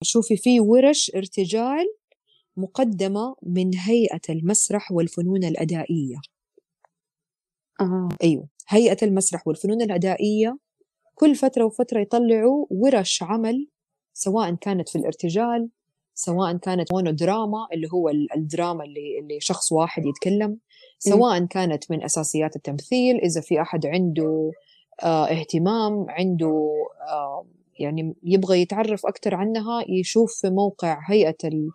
شوفي 0.03 0.37
في 0.37 0.61
ورش 0.61 1.13
ارتجال 1.17 1.87
مقدمة 2.57 3.37
من 3.43 3.71
هيئة 3.79 4.21
المسرح 4.31 4.93
والفنون 4.93 5.45
الأدائية. 5.45 6.21
آه. 7.81 8.09
أيوه 8.23 8.49
هيئة 8.69 8.97
المسرح 9.03 9.49
والفنون 9.49 9.83
الأدائية 9.83 10.59
كل 11.15 11.35
فترة 11.35 11.65
وفترة 11.65 12.01
يطلعوا 12.01 12.67
ورش 12.71 13.23
عمل 13.23 13.69
سواء 14.21 14.55
كانت 14.55 14.89
في 14.89 14.99
الارتجال 14.99 15.69
سواء 16.15 16.57
كانت 16.57 16.93
مونودراما 16.93 17.67
اللي 17.73 17.89
هو 17.93 18.09
الدراما 18.37 18.85
اللي 18.85 19.19
اللي 19.21 19.41
شخص 19.41 19.73
واحد 19.73 20.07
يتكلم 20.07 20.59
سواء 20.99 21.45
كانت 21.45 21.91
من 21.91 22.05
أساسيات 22.05 22.57
التمثيل 22.57 23.17
إذا 23.17 23.41
في 23.41 23.61
أحد 23.61 23.87
عنده 23.87 24.51
آه 25.03 25.25
اهتمام 25.25 26.07
عنده 26.09 26.69
آه 27.09 27.47
يعني 27.79 28.15
يبغى 28.23 28.61
يتعرف 28.61 29.07
أكثر 29.07 29.35
عنها 29.35 29.85
يشوف 29.89 30.33
في 30.41 30.51
موقع 30.51 31.01
هيئة 31.09 31.37
ال... 31.45 31.71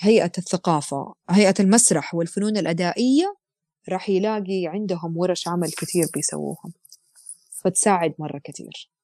هيئة 0.00 0.32
الثقافة 0.38 1.14
هيئة 1.30 1.54
المسرح 1.60 2.14
والفنون 2.14 2.56
الأدائية 2.56 3.36
راح 3.88 4.08
يلاقي 4.08 4.66
عندهم 4.66 5.16
ورش 5.16 5.48
عمل 5.48 5.68
كثير 5.68 6.06
بيسووهم 6.14 6.72
فتساعد 7.50 8.14
مرة 8.18 8.40
كثير. 8.44 8.95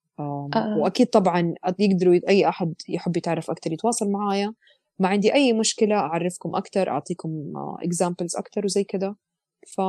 وأكيد 0.79 1.07
طبعا 1.07 1.55
يقدروا 1.79 2.21
أي 2.29 2.49
أحد 2.49 2.75
يحب 2.89 3.17
يتعرف 3.17 3.51
أكثر 3.51 3.73
يتواصل 3.73 4.11
معايا. 4.11 4.55
ما 4.99 5.09
عندي 5.09 5.35
أي 5.35 5.53
مشكلة 5.53 5.95
أعرفكم 5.95 6.57
أكثر 6.57 6.89
أعطيكم 6.89 7.53
اكزامبلز 7.83 8.37
أكثر 8.37 8.65
وزي 8.65 8.85
كذا 8.85 9.15
ف 9.67 9.81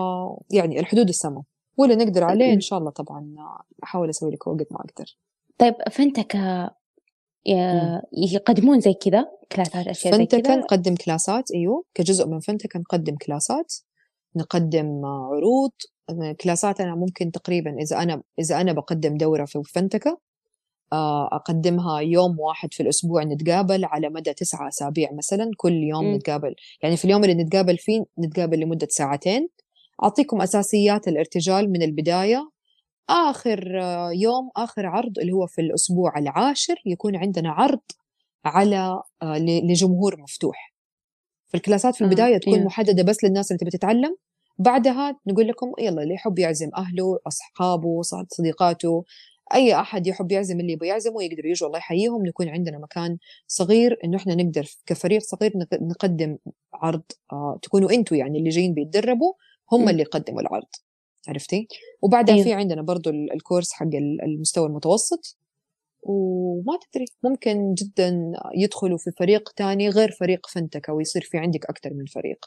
يعني 0.51 0.79
الحدود 0.79 1.09
السما 1.09 1.43
واللي 1.77 1.95
نقدر 1.95 2.23
عليه 2.23 2.53
إن 2.53 2.59
شاء 2.59 2.79
الله 2.79 2.91
طبعا 2.91 3.35
أحاول 3.83 4.09
أسوي 4.09 4.31
لك 4.31 4.47
وقت 4.47 4.71
ما 4.71 4.79
أقدر. 4.79 5.17
طيب 5.57 5.75
فأنتك 5.91 6.35
يقدمون 8.13 8.79
زي 8.79 8.93
كذا 8.93 9.25
كلاسات 9.51 9.87
أشياء 9.87 10.17
زي 10.17 10.25
كذا؟ 10.25 10.55
نقدم 10.55 10.95
كلاسات 10.95 11.51
أيوه 11.51 11.83
كجزء 11.93 12.27
من 12.27 12.39
فنتك 12.39 12.75
نقدم 12.75 13.15
كلاسات. 13.15 13.73
نقدم 14.35 15.05
عروض 15.05 15.71
كلاساتنا 16.39 16.95
ممكن 16.95 17.31
تقريبا 17.31 17.75
إذا 17.81 18.03
أنا 18.03 18.23
إذا 18.39 18.61
أنا 18.61 18.73
بقدم 18.73 19.17
دورة 19.17 19.45
في 19.45 19.63
فنتكه 19.63 20.19
آه، 20.93 21.35
أقدمها 21.35 21.99
يوم 21.99 22.39
واحد 22.39 22.73
في 22.73 22.83
الأسبوع 22.83 23.23
نتقابل 23.23 23.85
على 23.85 24.09
مدى 24.09 24.33
تسعة 24.33 24.67
أسابيع 24.67 25.09
مثلا 25.13 25.51
كل 25.57 25.73
يوم 25.73 26.11
م. 26.11 26.15
نتقابل. 26.15 26.55
يعني 26.83 26.97
في 26.97 27.05
اليوم 27.05 27.23
اللي 27.23 27.43
نتقابل 27.43 27.77
فيه 27.77 28.03
نتقابل 28.19 28.59
لمدة 28.59 28.87
ساعتين. 28.89 29.49
أعطيكم 30.03 30.41
أساسيات 30.41 31.07
الارتجال 31.07 31.71
من 31.71 31.81
البداية. 31.81 32.49
آخر 33.09 33.79
آه، 33.81 34.11
يوم 34.11 34.49
آخر 34.57 34.85
عرض 34.85 35.19
اللي 35.19 35.31
هو 35.31 35.47
في 35.47 35.61
الأسبوع 35.61 36.17
العاشر 36.17 36.75
يكون 36.85 37.15
عندنا 37.15 37.51
عرض 37.51 37.81
على 38.45 39.01
آه، 39.21 39.37
لجمهور 39.39 40.21
مفتوح. 40.21 40.73
في 41.47 41.57
الكلاسات 41.57 41.95
في 41.95 42.03
البداية 42.03 42.37
تكون 42.37 42.53
إيه. 42.53 42.65
محددة 42.65 43.03
بس 43.03 43.23
للناس 43.23 43.51
اللي 43.51 43.59
تبي 43.59 43.69
تتعلم. 43.69 44.15
بعدها 44.57 45.19
نقول 45.27 45.47
لكم 45.47 45.71
يلا 45.79 46.03
اللي 46.03 46.13
يحب 46.13 46.39
يعزم 46.39 46.69
أهله 46.77 47.19
أصحابه 47.27 48.01
صديقاته 48.27 49.03
أي 49.53 49.75
أحد 49.75 50.07
يحب 50.07 50.31
يعزم 50.31 50.59
اللي 50.59 50.73
يبغى 50.73 50.87
يعزمه 50.87 51.23
يقدروا 51.23 51.49
يجوا 51.49 51.67
الله 51.67 51.79
يحييهم 51.79 52.25
نكون 52.25 52.49
عندنا 52.49 52.79
مكان 52.79 53.17
صغير 53.47 53.97
إنه 54.03 54.17
إحنا 54.17 54.35
نقدر 54.35 54.67
كفريق 54.85 55.21
صغير 55.21 55.51
نقدم 55.81 56.37
عرض 56.73 57.03
آه 57.31 57.59
تكونوا 57.61 57.91
أنتوا 57.91 58.17
يعني 58.17 58.39
اللي 58.39 58.49
جايين 58.49 58.73
بيتدربوا 58.73 59.33
هم 59.71 59.89
اللي 59.89 60.01
يقدموا 60.01 60.41
العرض 60.41 60.67
عرفتي؟ 61.27 61.67
وبعدها 62.01 62.35
أيوه. 62.35 62.45
في 62.45 62.53
عندنا 62.53 62.81
برضو 62.81 63.09
الكورس 63.09 63.73
حق 63.73 63.89
المستوى 64.23 64.67
المتوسط 64.67 65.37
وما 66.03 66.79
تدري 66.91 67.05
ممكن 67.23 67.73
جدا 67.73 68.31
يدخلوا 68.55 68.97
في 68.97 69.11
فريق 69.11 69.49
تاني 69.49 69.89
غير 69.89 70.11
فريق 70.11 70.47
فنتكا 70.47 70.93
ويصير 70.93 71.21
في 71.21 71.37
عندك 71.37 71.65
أكثر 71.65 71.93
من 71.93 72.05
فريق. 72.05 72.45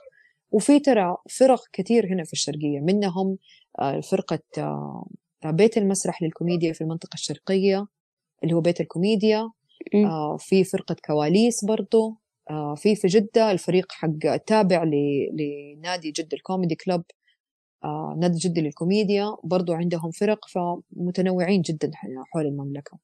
وفي 0.50 0.80
ترى 0.80 1.16
فرق 1.38 1.60
كثير 1.72 2.06
هنا 2.06 2.24
في 2.24 2.32
الشرقية. 2.32 2.80
منهم 2.80 3.38
آه، 3.78 4.00
فرقة 4.00 4.38
آه، 4.58 5.06
بيت 5.44 5.78
المسرح 5.78 6.22
للكوميديا 6.22 6.72
في 6.72 6.80
المنطقة 6.80 7.14
الشرقية 7.14 7.86
اللي 8.42 8.54
هو 8.54 8.60
بيت 8.60 8.80
الكوميديا. 8.80 9.50
آه، 9.94 10.36
في 10.40 10.64
فرقة 10.64 10.96
كواليس 11.06 11.64
برضو. 11.64 12.16
في 12.76 12.94
في 12.94 13.08
جدة 13.08 13.50
الفريق 13.50 13.92
حق 13.92 14.36
تابع 14.46 14.84
لنادي 15.32 16.10
جدة 16.10 16.28
الكوميدي 16.32 16.74
كلوب 16.74 17.02
نادي 18.16 18.38
جدة 18.38 18.62
للكوميديا. 18.62 19.36
برضو 19.44 19.72
عندهم 19.72 20.10
فرق 20.10 20.38
فمتنوعين 20.48 21.62
جدا 21.62 21.90
حول 22.32 22.46
المملكة. 22.46 22.98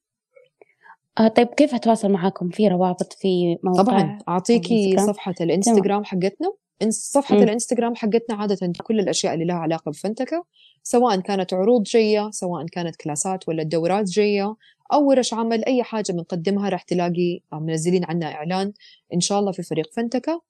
آه 1.19 1.27
طيب 1.27 1.47
كيف 1.47 1.75
أتواصل 1.75 2.11
معاكم؟ 2.11 2.49
في 2.49 2.67
روابط؟ 2.67 3.13
في 3.13 3.57
موقع؟ 3.63 3.83
طبعا. 3.83 4.17
أعطيكي 4.29 4.97
صفحة 4.97 5.35
الإنستغرام 5.41 6.03
حقتنا. 6.03 6.53
صفحة 6.91 7.35
م. 7.35 7.43
الإنستغرام 7.43 7.95
حقتنا 7.95 8.35
عادة 8.35 8.73
كل 8.83 8.99
الأشياء 8.99 9.33
اللي 9.33 9.45
لها 9.45 9.55
علاقة 9.55 9.89
بفنتكة 9.89 10.45
سواء 10.83 11.19
كانت 11.19 11.53
عروض 11.53 11.83
جاية 11.83 12.29
سواء 12.31 12.65
كانت 12.65 12.95
كلاسات 12.95 13.49
ولا 13.49 13.63
دورات 13.63 14.05
جاية 14.09 14.55
أو 14.93 15.09
ورش 15.09 15.33
عمل 15.33 15.65
أي 15.65 15.83
حاجة 15.83 16.11
بنقدمها 16.11 16.69
راح 16.69 16.81
تلاقي 16.81 17.39
منزلين 17.53 18.05
عنها 18.05 18.33
إعلان 18.33 18.73
إن 19.13 19.19
شاء 19.19 19.39
الله 19.39 19.51
في 19.51 19.63
فريق 19.63 19.93
فنتكة. 19.93 20.41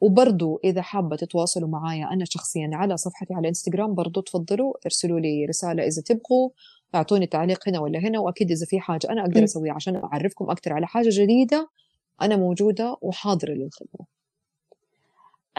وبرضو 0.00 0.60
إذا 0.64 0.82
حابة 0.82 1.16
تتواصلوا 1.16 1.68
معايا 1.68 2.12
أنا 2.12 2.24
شخصيا 2.24 2.70
على 2.72 2.96
صفحتي 2.96 3.34
على 3.34 3.40
الإنستغرام 3.40 3.94
برضو 3.94 4.20
تفضلوا 4.20 4.72
ارسلوا 4.86 5.20
لي 5.20 5.44
رسالة 5.44 5.86
إذا 5.86 6.02
تبغوا 6.02 6.50
أعطوني 6.94 7.26
تعليق 7.26 7.68
هنا 7.68 7.80
ولا 7.80 7.98
هنا 7.98 8.18
وأكيد 8.18 8.50
إذا 8.50 8.66
في 8.66 8.80
حاجة 8.80 9.10
أنا 9.10 9.20
أقدر 9.20 9.44
أسويها 9.44 9.72
عشان 9.72 9.96
أعرفكم 9.96 10.50
أكثر 10.50 10.72
على 10.72 10.86
حاجة 10.86 11.08
جديدة 11.12 11.68
أنا 12.22 12.36
موجودة 12.36 12.96
وحاضرة 13.00 13.52
للخدمة. 13.52 14.17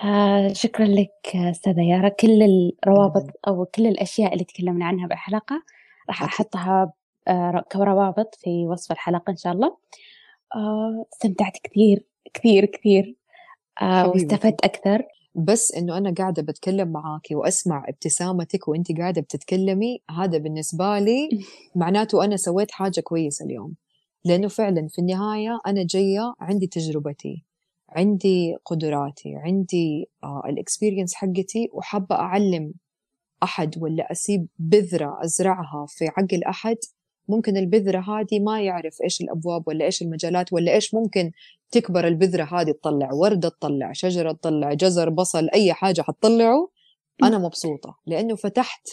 آه 0.04 0.54
شكرا 0.54 0.86
لك 0.86 1.12
أستاذة 1.36 1.82
يارا. 1.82 2.10
كل 2.10 2.42
الروابط 2.84 3.26
أو 3.48 3.66
كل 3.66 3.88
الأشياء 3.88 4.34
اللي 4.34 4.44
تكلمنا 4.44 4.86
عنها 4.86 5.08
بالحلقة 5.08 5.64
راح 6.10 6.24
أحطها 6.24 6.94
آه 7.28 7.64
كروابط 7.72 8.36
في 8.36 8.68
وصف 8.68 8.92
الحلقة 8.92 9.32
إن 9.32 9.38
شاء 9.38 9.54
الله. 9.54 9.78
آه 10.56 11.06
استمتعت 11.14 11.58
كثير 11.64 12.06
كثير 12.34 12.66
كثير. 12.66 13.16
آه 13.82 14.10
واستفدت 14.10 14.64
أكثر. 14.64 15.04
بس 15.36 15.72
إنه 15.76 15.98
أنا 15.98 16.14
قاعدة 16.18 16.42
بتكلم 16.44 16.88
معاك 16.92 17.28
وأسمع 17.32 17.86
ابتسامتك 17.90 18.68
وأنت 18.68 18.98
قاعدة 19.00 19.22
بتتكلمي 19.22 20.02
هذا 20.12 20.38
بالنسبة 20.38 21.00
لي 21.00 21.30
معناته 21.76 22.24
أنا 22.26 22.38
سويت 22.38 22.72
حاجة 22.72 23.02
كويسة 23.02 23.46
اليوم. 23.46 23.76
لأنه 24.26 24.48
فعلا 24.48 24.88
في 24.88 25.00
النهاية 25.00 25.60
أنا 25.68 25.84
جاية 25.90 26.34
عندي 26.40 26.68
تجربتي. 26.68 27.49
عندي 27.92 28.56
قدراتي 28.66 29.36
عندي 29.36 30.10
آه 30.24 30.42
الإكسبيرينس 30.46 31.14
حقتي 31.14 31.70
وحابة 31.74 32.16
أعلم 32.16 32.74
أحد 33.44 33.76
ولا 33.78 34.12
أسيب 34.12 34.48
بذرة 34.60 35.18
أزرعها 35.24 35.86
في 35.90 36.06
عقل 36.18 36.44
أحد. 36.44 36.78
ممكن 37.28 37.58
البذرة 37.58 38.00
هذه 38.00 38.40
ما 38.40 38.62
يعرف 38.62 38.98
إيش 39.04 39.22
الأبواب 39.22 39.68
ولا 39.68 39.86
إيش 39.86 40.02
المجالات 40.02 40.54
ولا 40.54 40.74
إيش 40.74 40.94
ممكن 40.94 41.32
تكبر 41.72 42.08
البذرة 42.08 42.44
هذه 42.44 42.72
تطلع 42.72 43.14
وردة 43.14 43.50
تطلع 43.50 43.92
شجرة 43.94 44.32
تطلع 44.32 44.74
جزر 44.74 45.10
بصل 45.10 45.50
أي 45.50 45.74
حاجة 45.74 46.02
حتطلعه. 46.02 46.70
أنا 47.24 47.38
مبسوطة 47.38 47.98
لأنه 48.06 48.36
فتحت 48.36 48.88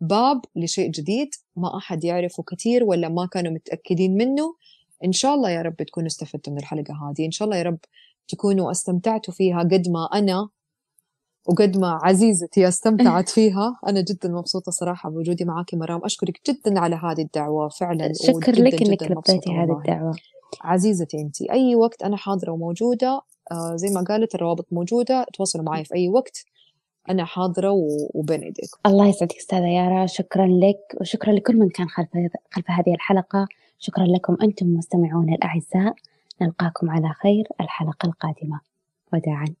باب 0.00 0.40
لشيء 0.56 0.90
جديد 0.90 1.28
ما 1.56 1.76
أحد 1.76 2.04
يعرفه 2.04 2.42
كثير 2.42 2.84
ولا 2.84 3.08
ما 3.08 3.26
كانوا 3.26 3.52
متأكدين 3.52 4.16
منه. 4.16 4.56
إن 5.04 5.12
شاء 5.12 5.34
الله 5.34 5.50
يا 5.50 5.62
رب 5.62 5.76
تكونوا 5.76 6.06
استفدتوا 6.06 6.52
من 6.52 6.58
الحلقة 6.58 6.94
هذه 6.94 7.26
إن 7.26 7.30
شاء 7.30 7.46
الله 7.46 7.58
يا 7.58 7.62
رب 7.62 7.78
تكونوا 8.28 8.70
استمتعتوا 8.70 9.34
فيها 9.34 9.58
قد 9.58 9.88
ما 9.88 10.04
أنا 10.14 10.48
وقد 11.48 11.76
ما 11.76 11.98
عزيزتي 12.02 12.68
استمتعت 12.68 13.28
فيها. 13.36 13.78
أنا 13.88 14.00
جدا 14.00 14.28
مبسوطة 14.28 14.72
صراحة 14.72 15.10
بوجودي 15.10 15.44
معك 15.44 15.74
مرام. 15.74 16.04
أشكرك 16.04 16.40
جدا 16.50 16.80
على 16.80 16.96
هذه 16.96 17.22
الدعوة 17.22 17.68
فعلا 17.68 18.12
شكر 18.12 18.52
لك 18.52 18.82
إنك 18.82 19.02
رديتي 19.02 19.50
هذه 19.50 19.72
الدعوة. 19.78 20.14
عزيزتي 20.60 21.20
أنت 21.20 21.42
أي 21.42 21.74
وقت 21.76 22.02
أنا 22.02 22.16
حاضرة 22.16 22.52
وموجودة 22.52 23.20
آه 23.52 23.76
زي 23.76 23.88
ما 23.94 24.00
قالت 24.08 24.34
الروابط 24.34 24.66
موجودة 24.72 25.26
تواصلوا 25.34 25.64
معي 25.64 25.84
في 25.84 25.94
أي 25.94 26.08
وقت 26.08 26.44
أنا 27.10 27.24
حاضرة 27.24 27.70
وبين 28.14 28.40
إيديك 28.40 28.70
الله 28.86 29.06
يسعدك 29.08 29.36
أستاذة 29.36 29.66
يارا. 29.66 30.06
شكرا 30.06 30.46
لك 30.46 31.00
وشكرا 31.00 31.32
لكل 31.32 31.56
من 31.56 31.68
كان 31.68 31.88
خلف 31.88 32.08
خلف 32.50 32.70
هذه 32.70 32.94
الحلقة. 32.94 33.46
شكرا 33.78 34.04
لكم 34.04 34.36
أنتم 34.42 34.66
مستمعون 34.66 35.34
الأعزاء. 35.34 35.94
نلقاكم 36.42 36.90
على 36.90 37.08
خير 37.08 37.44
الحلقة 37.60 38.06
القادمة. 38.06 38.60
وداعا. 39.12 39.54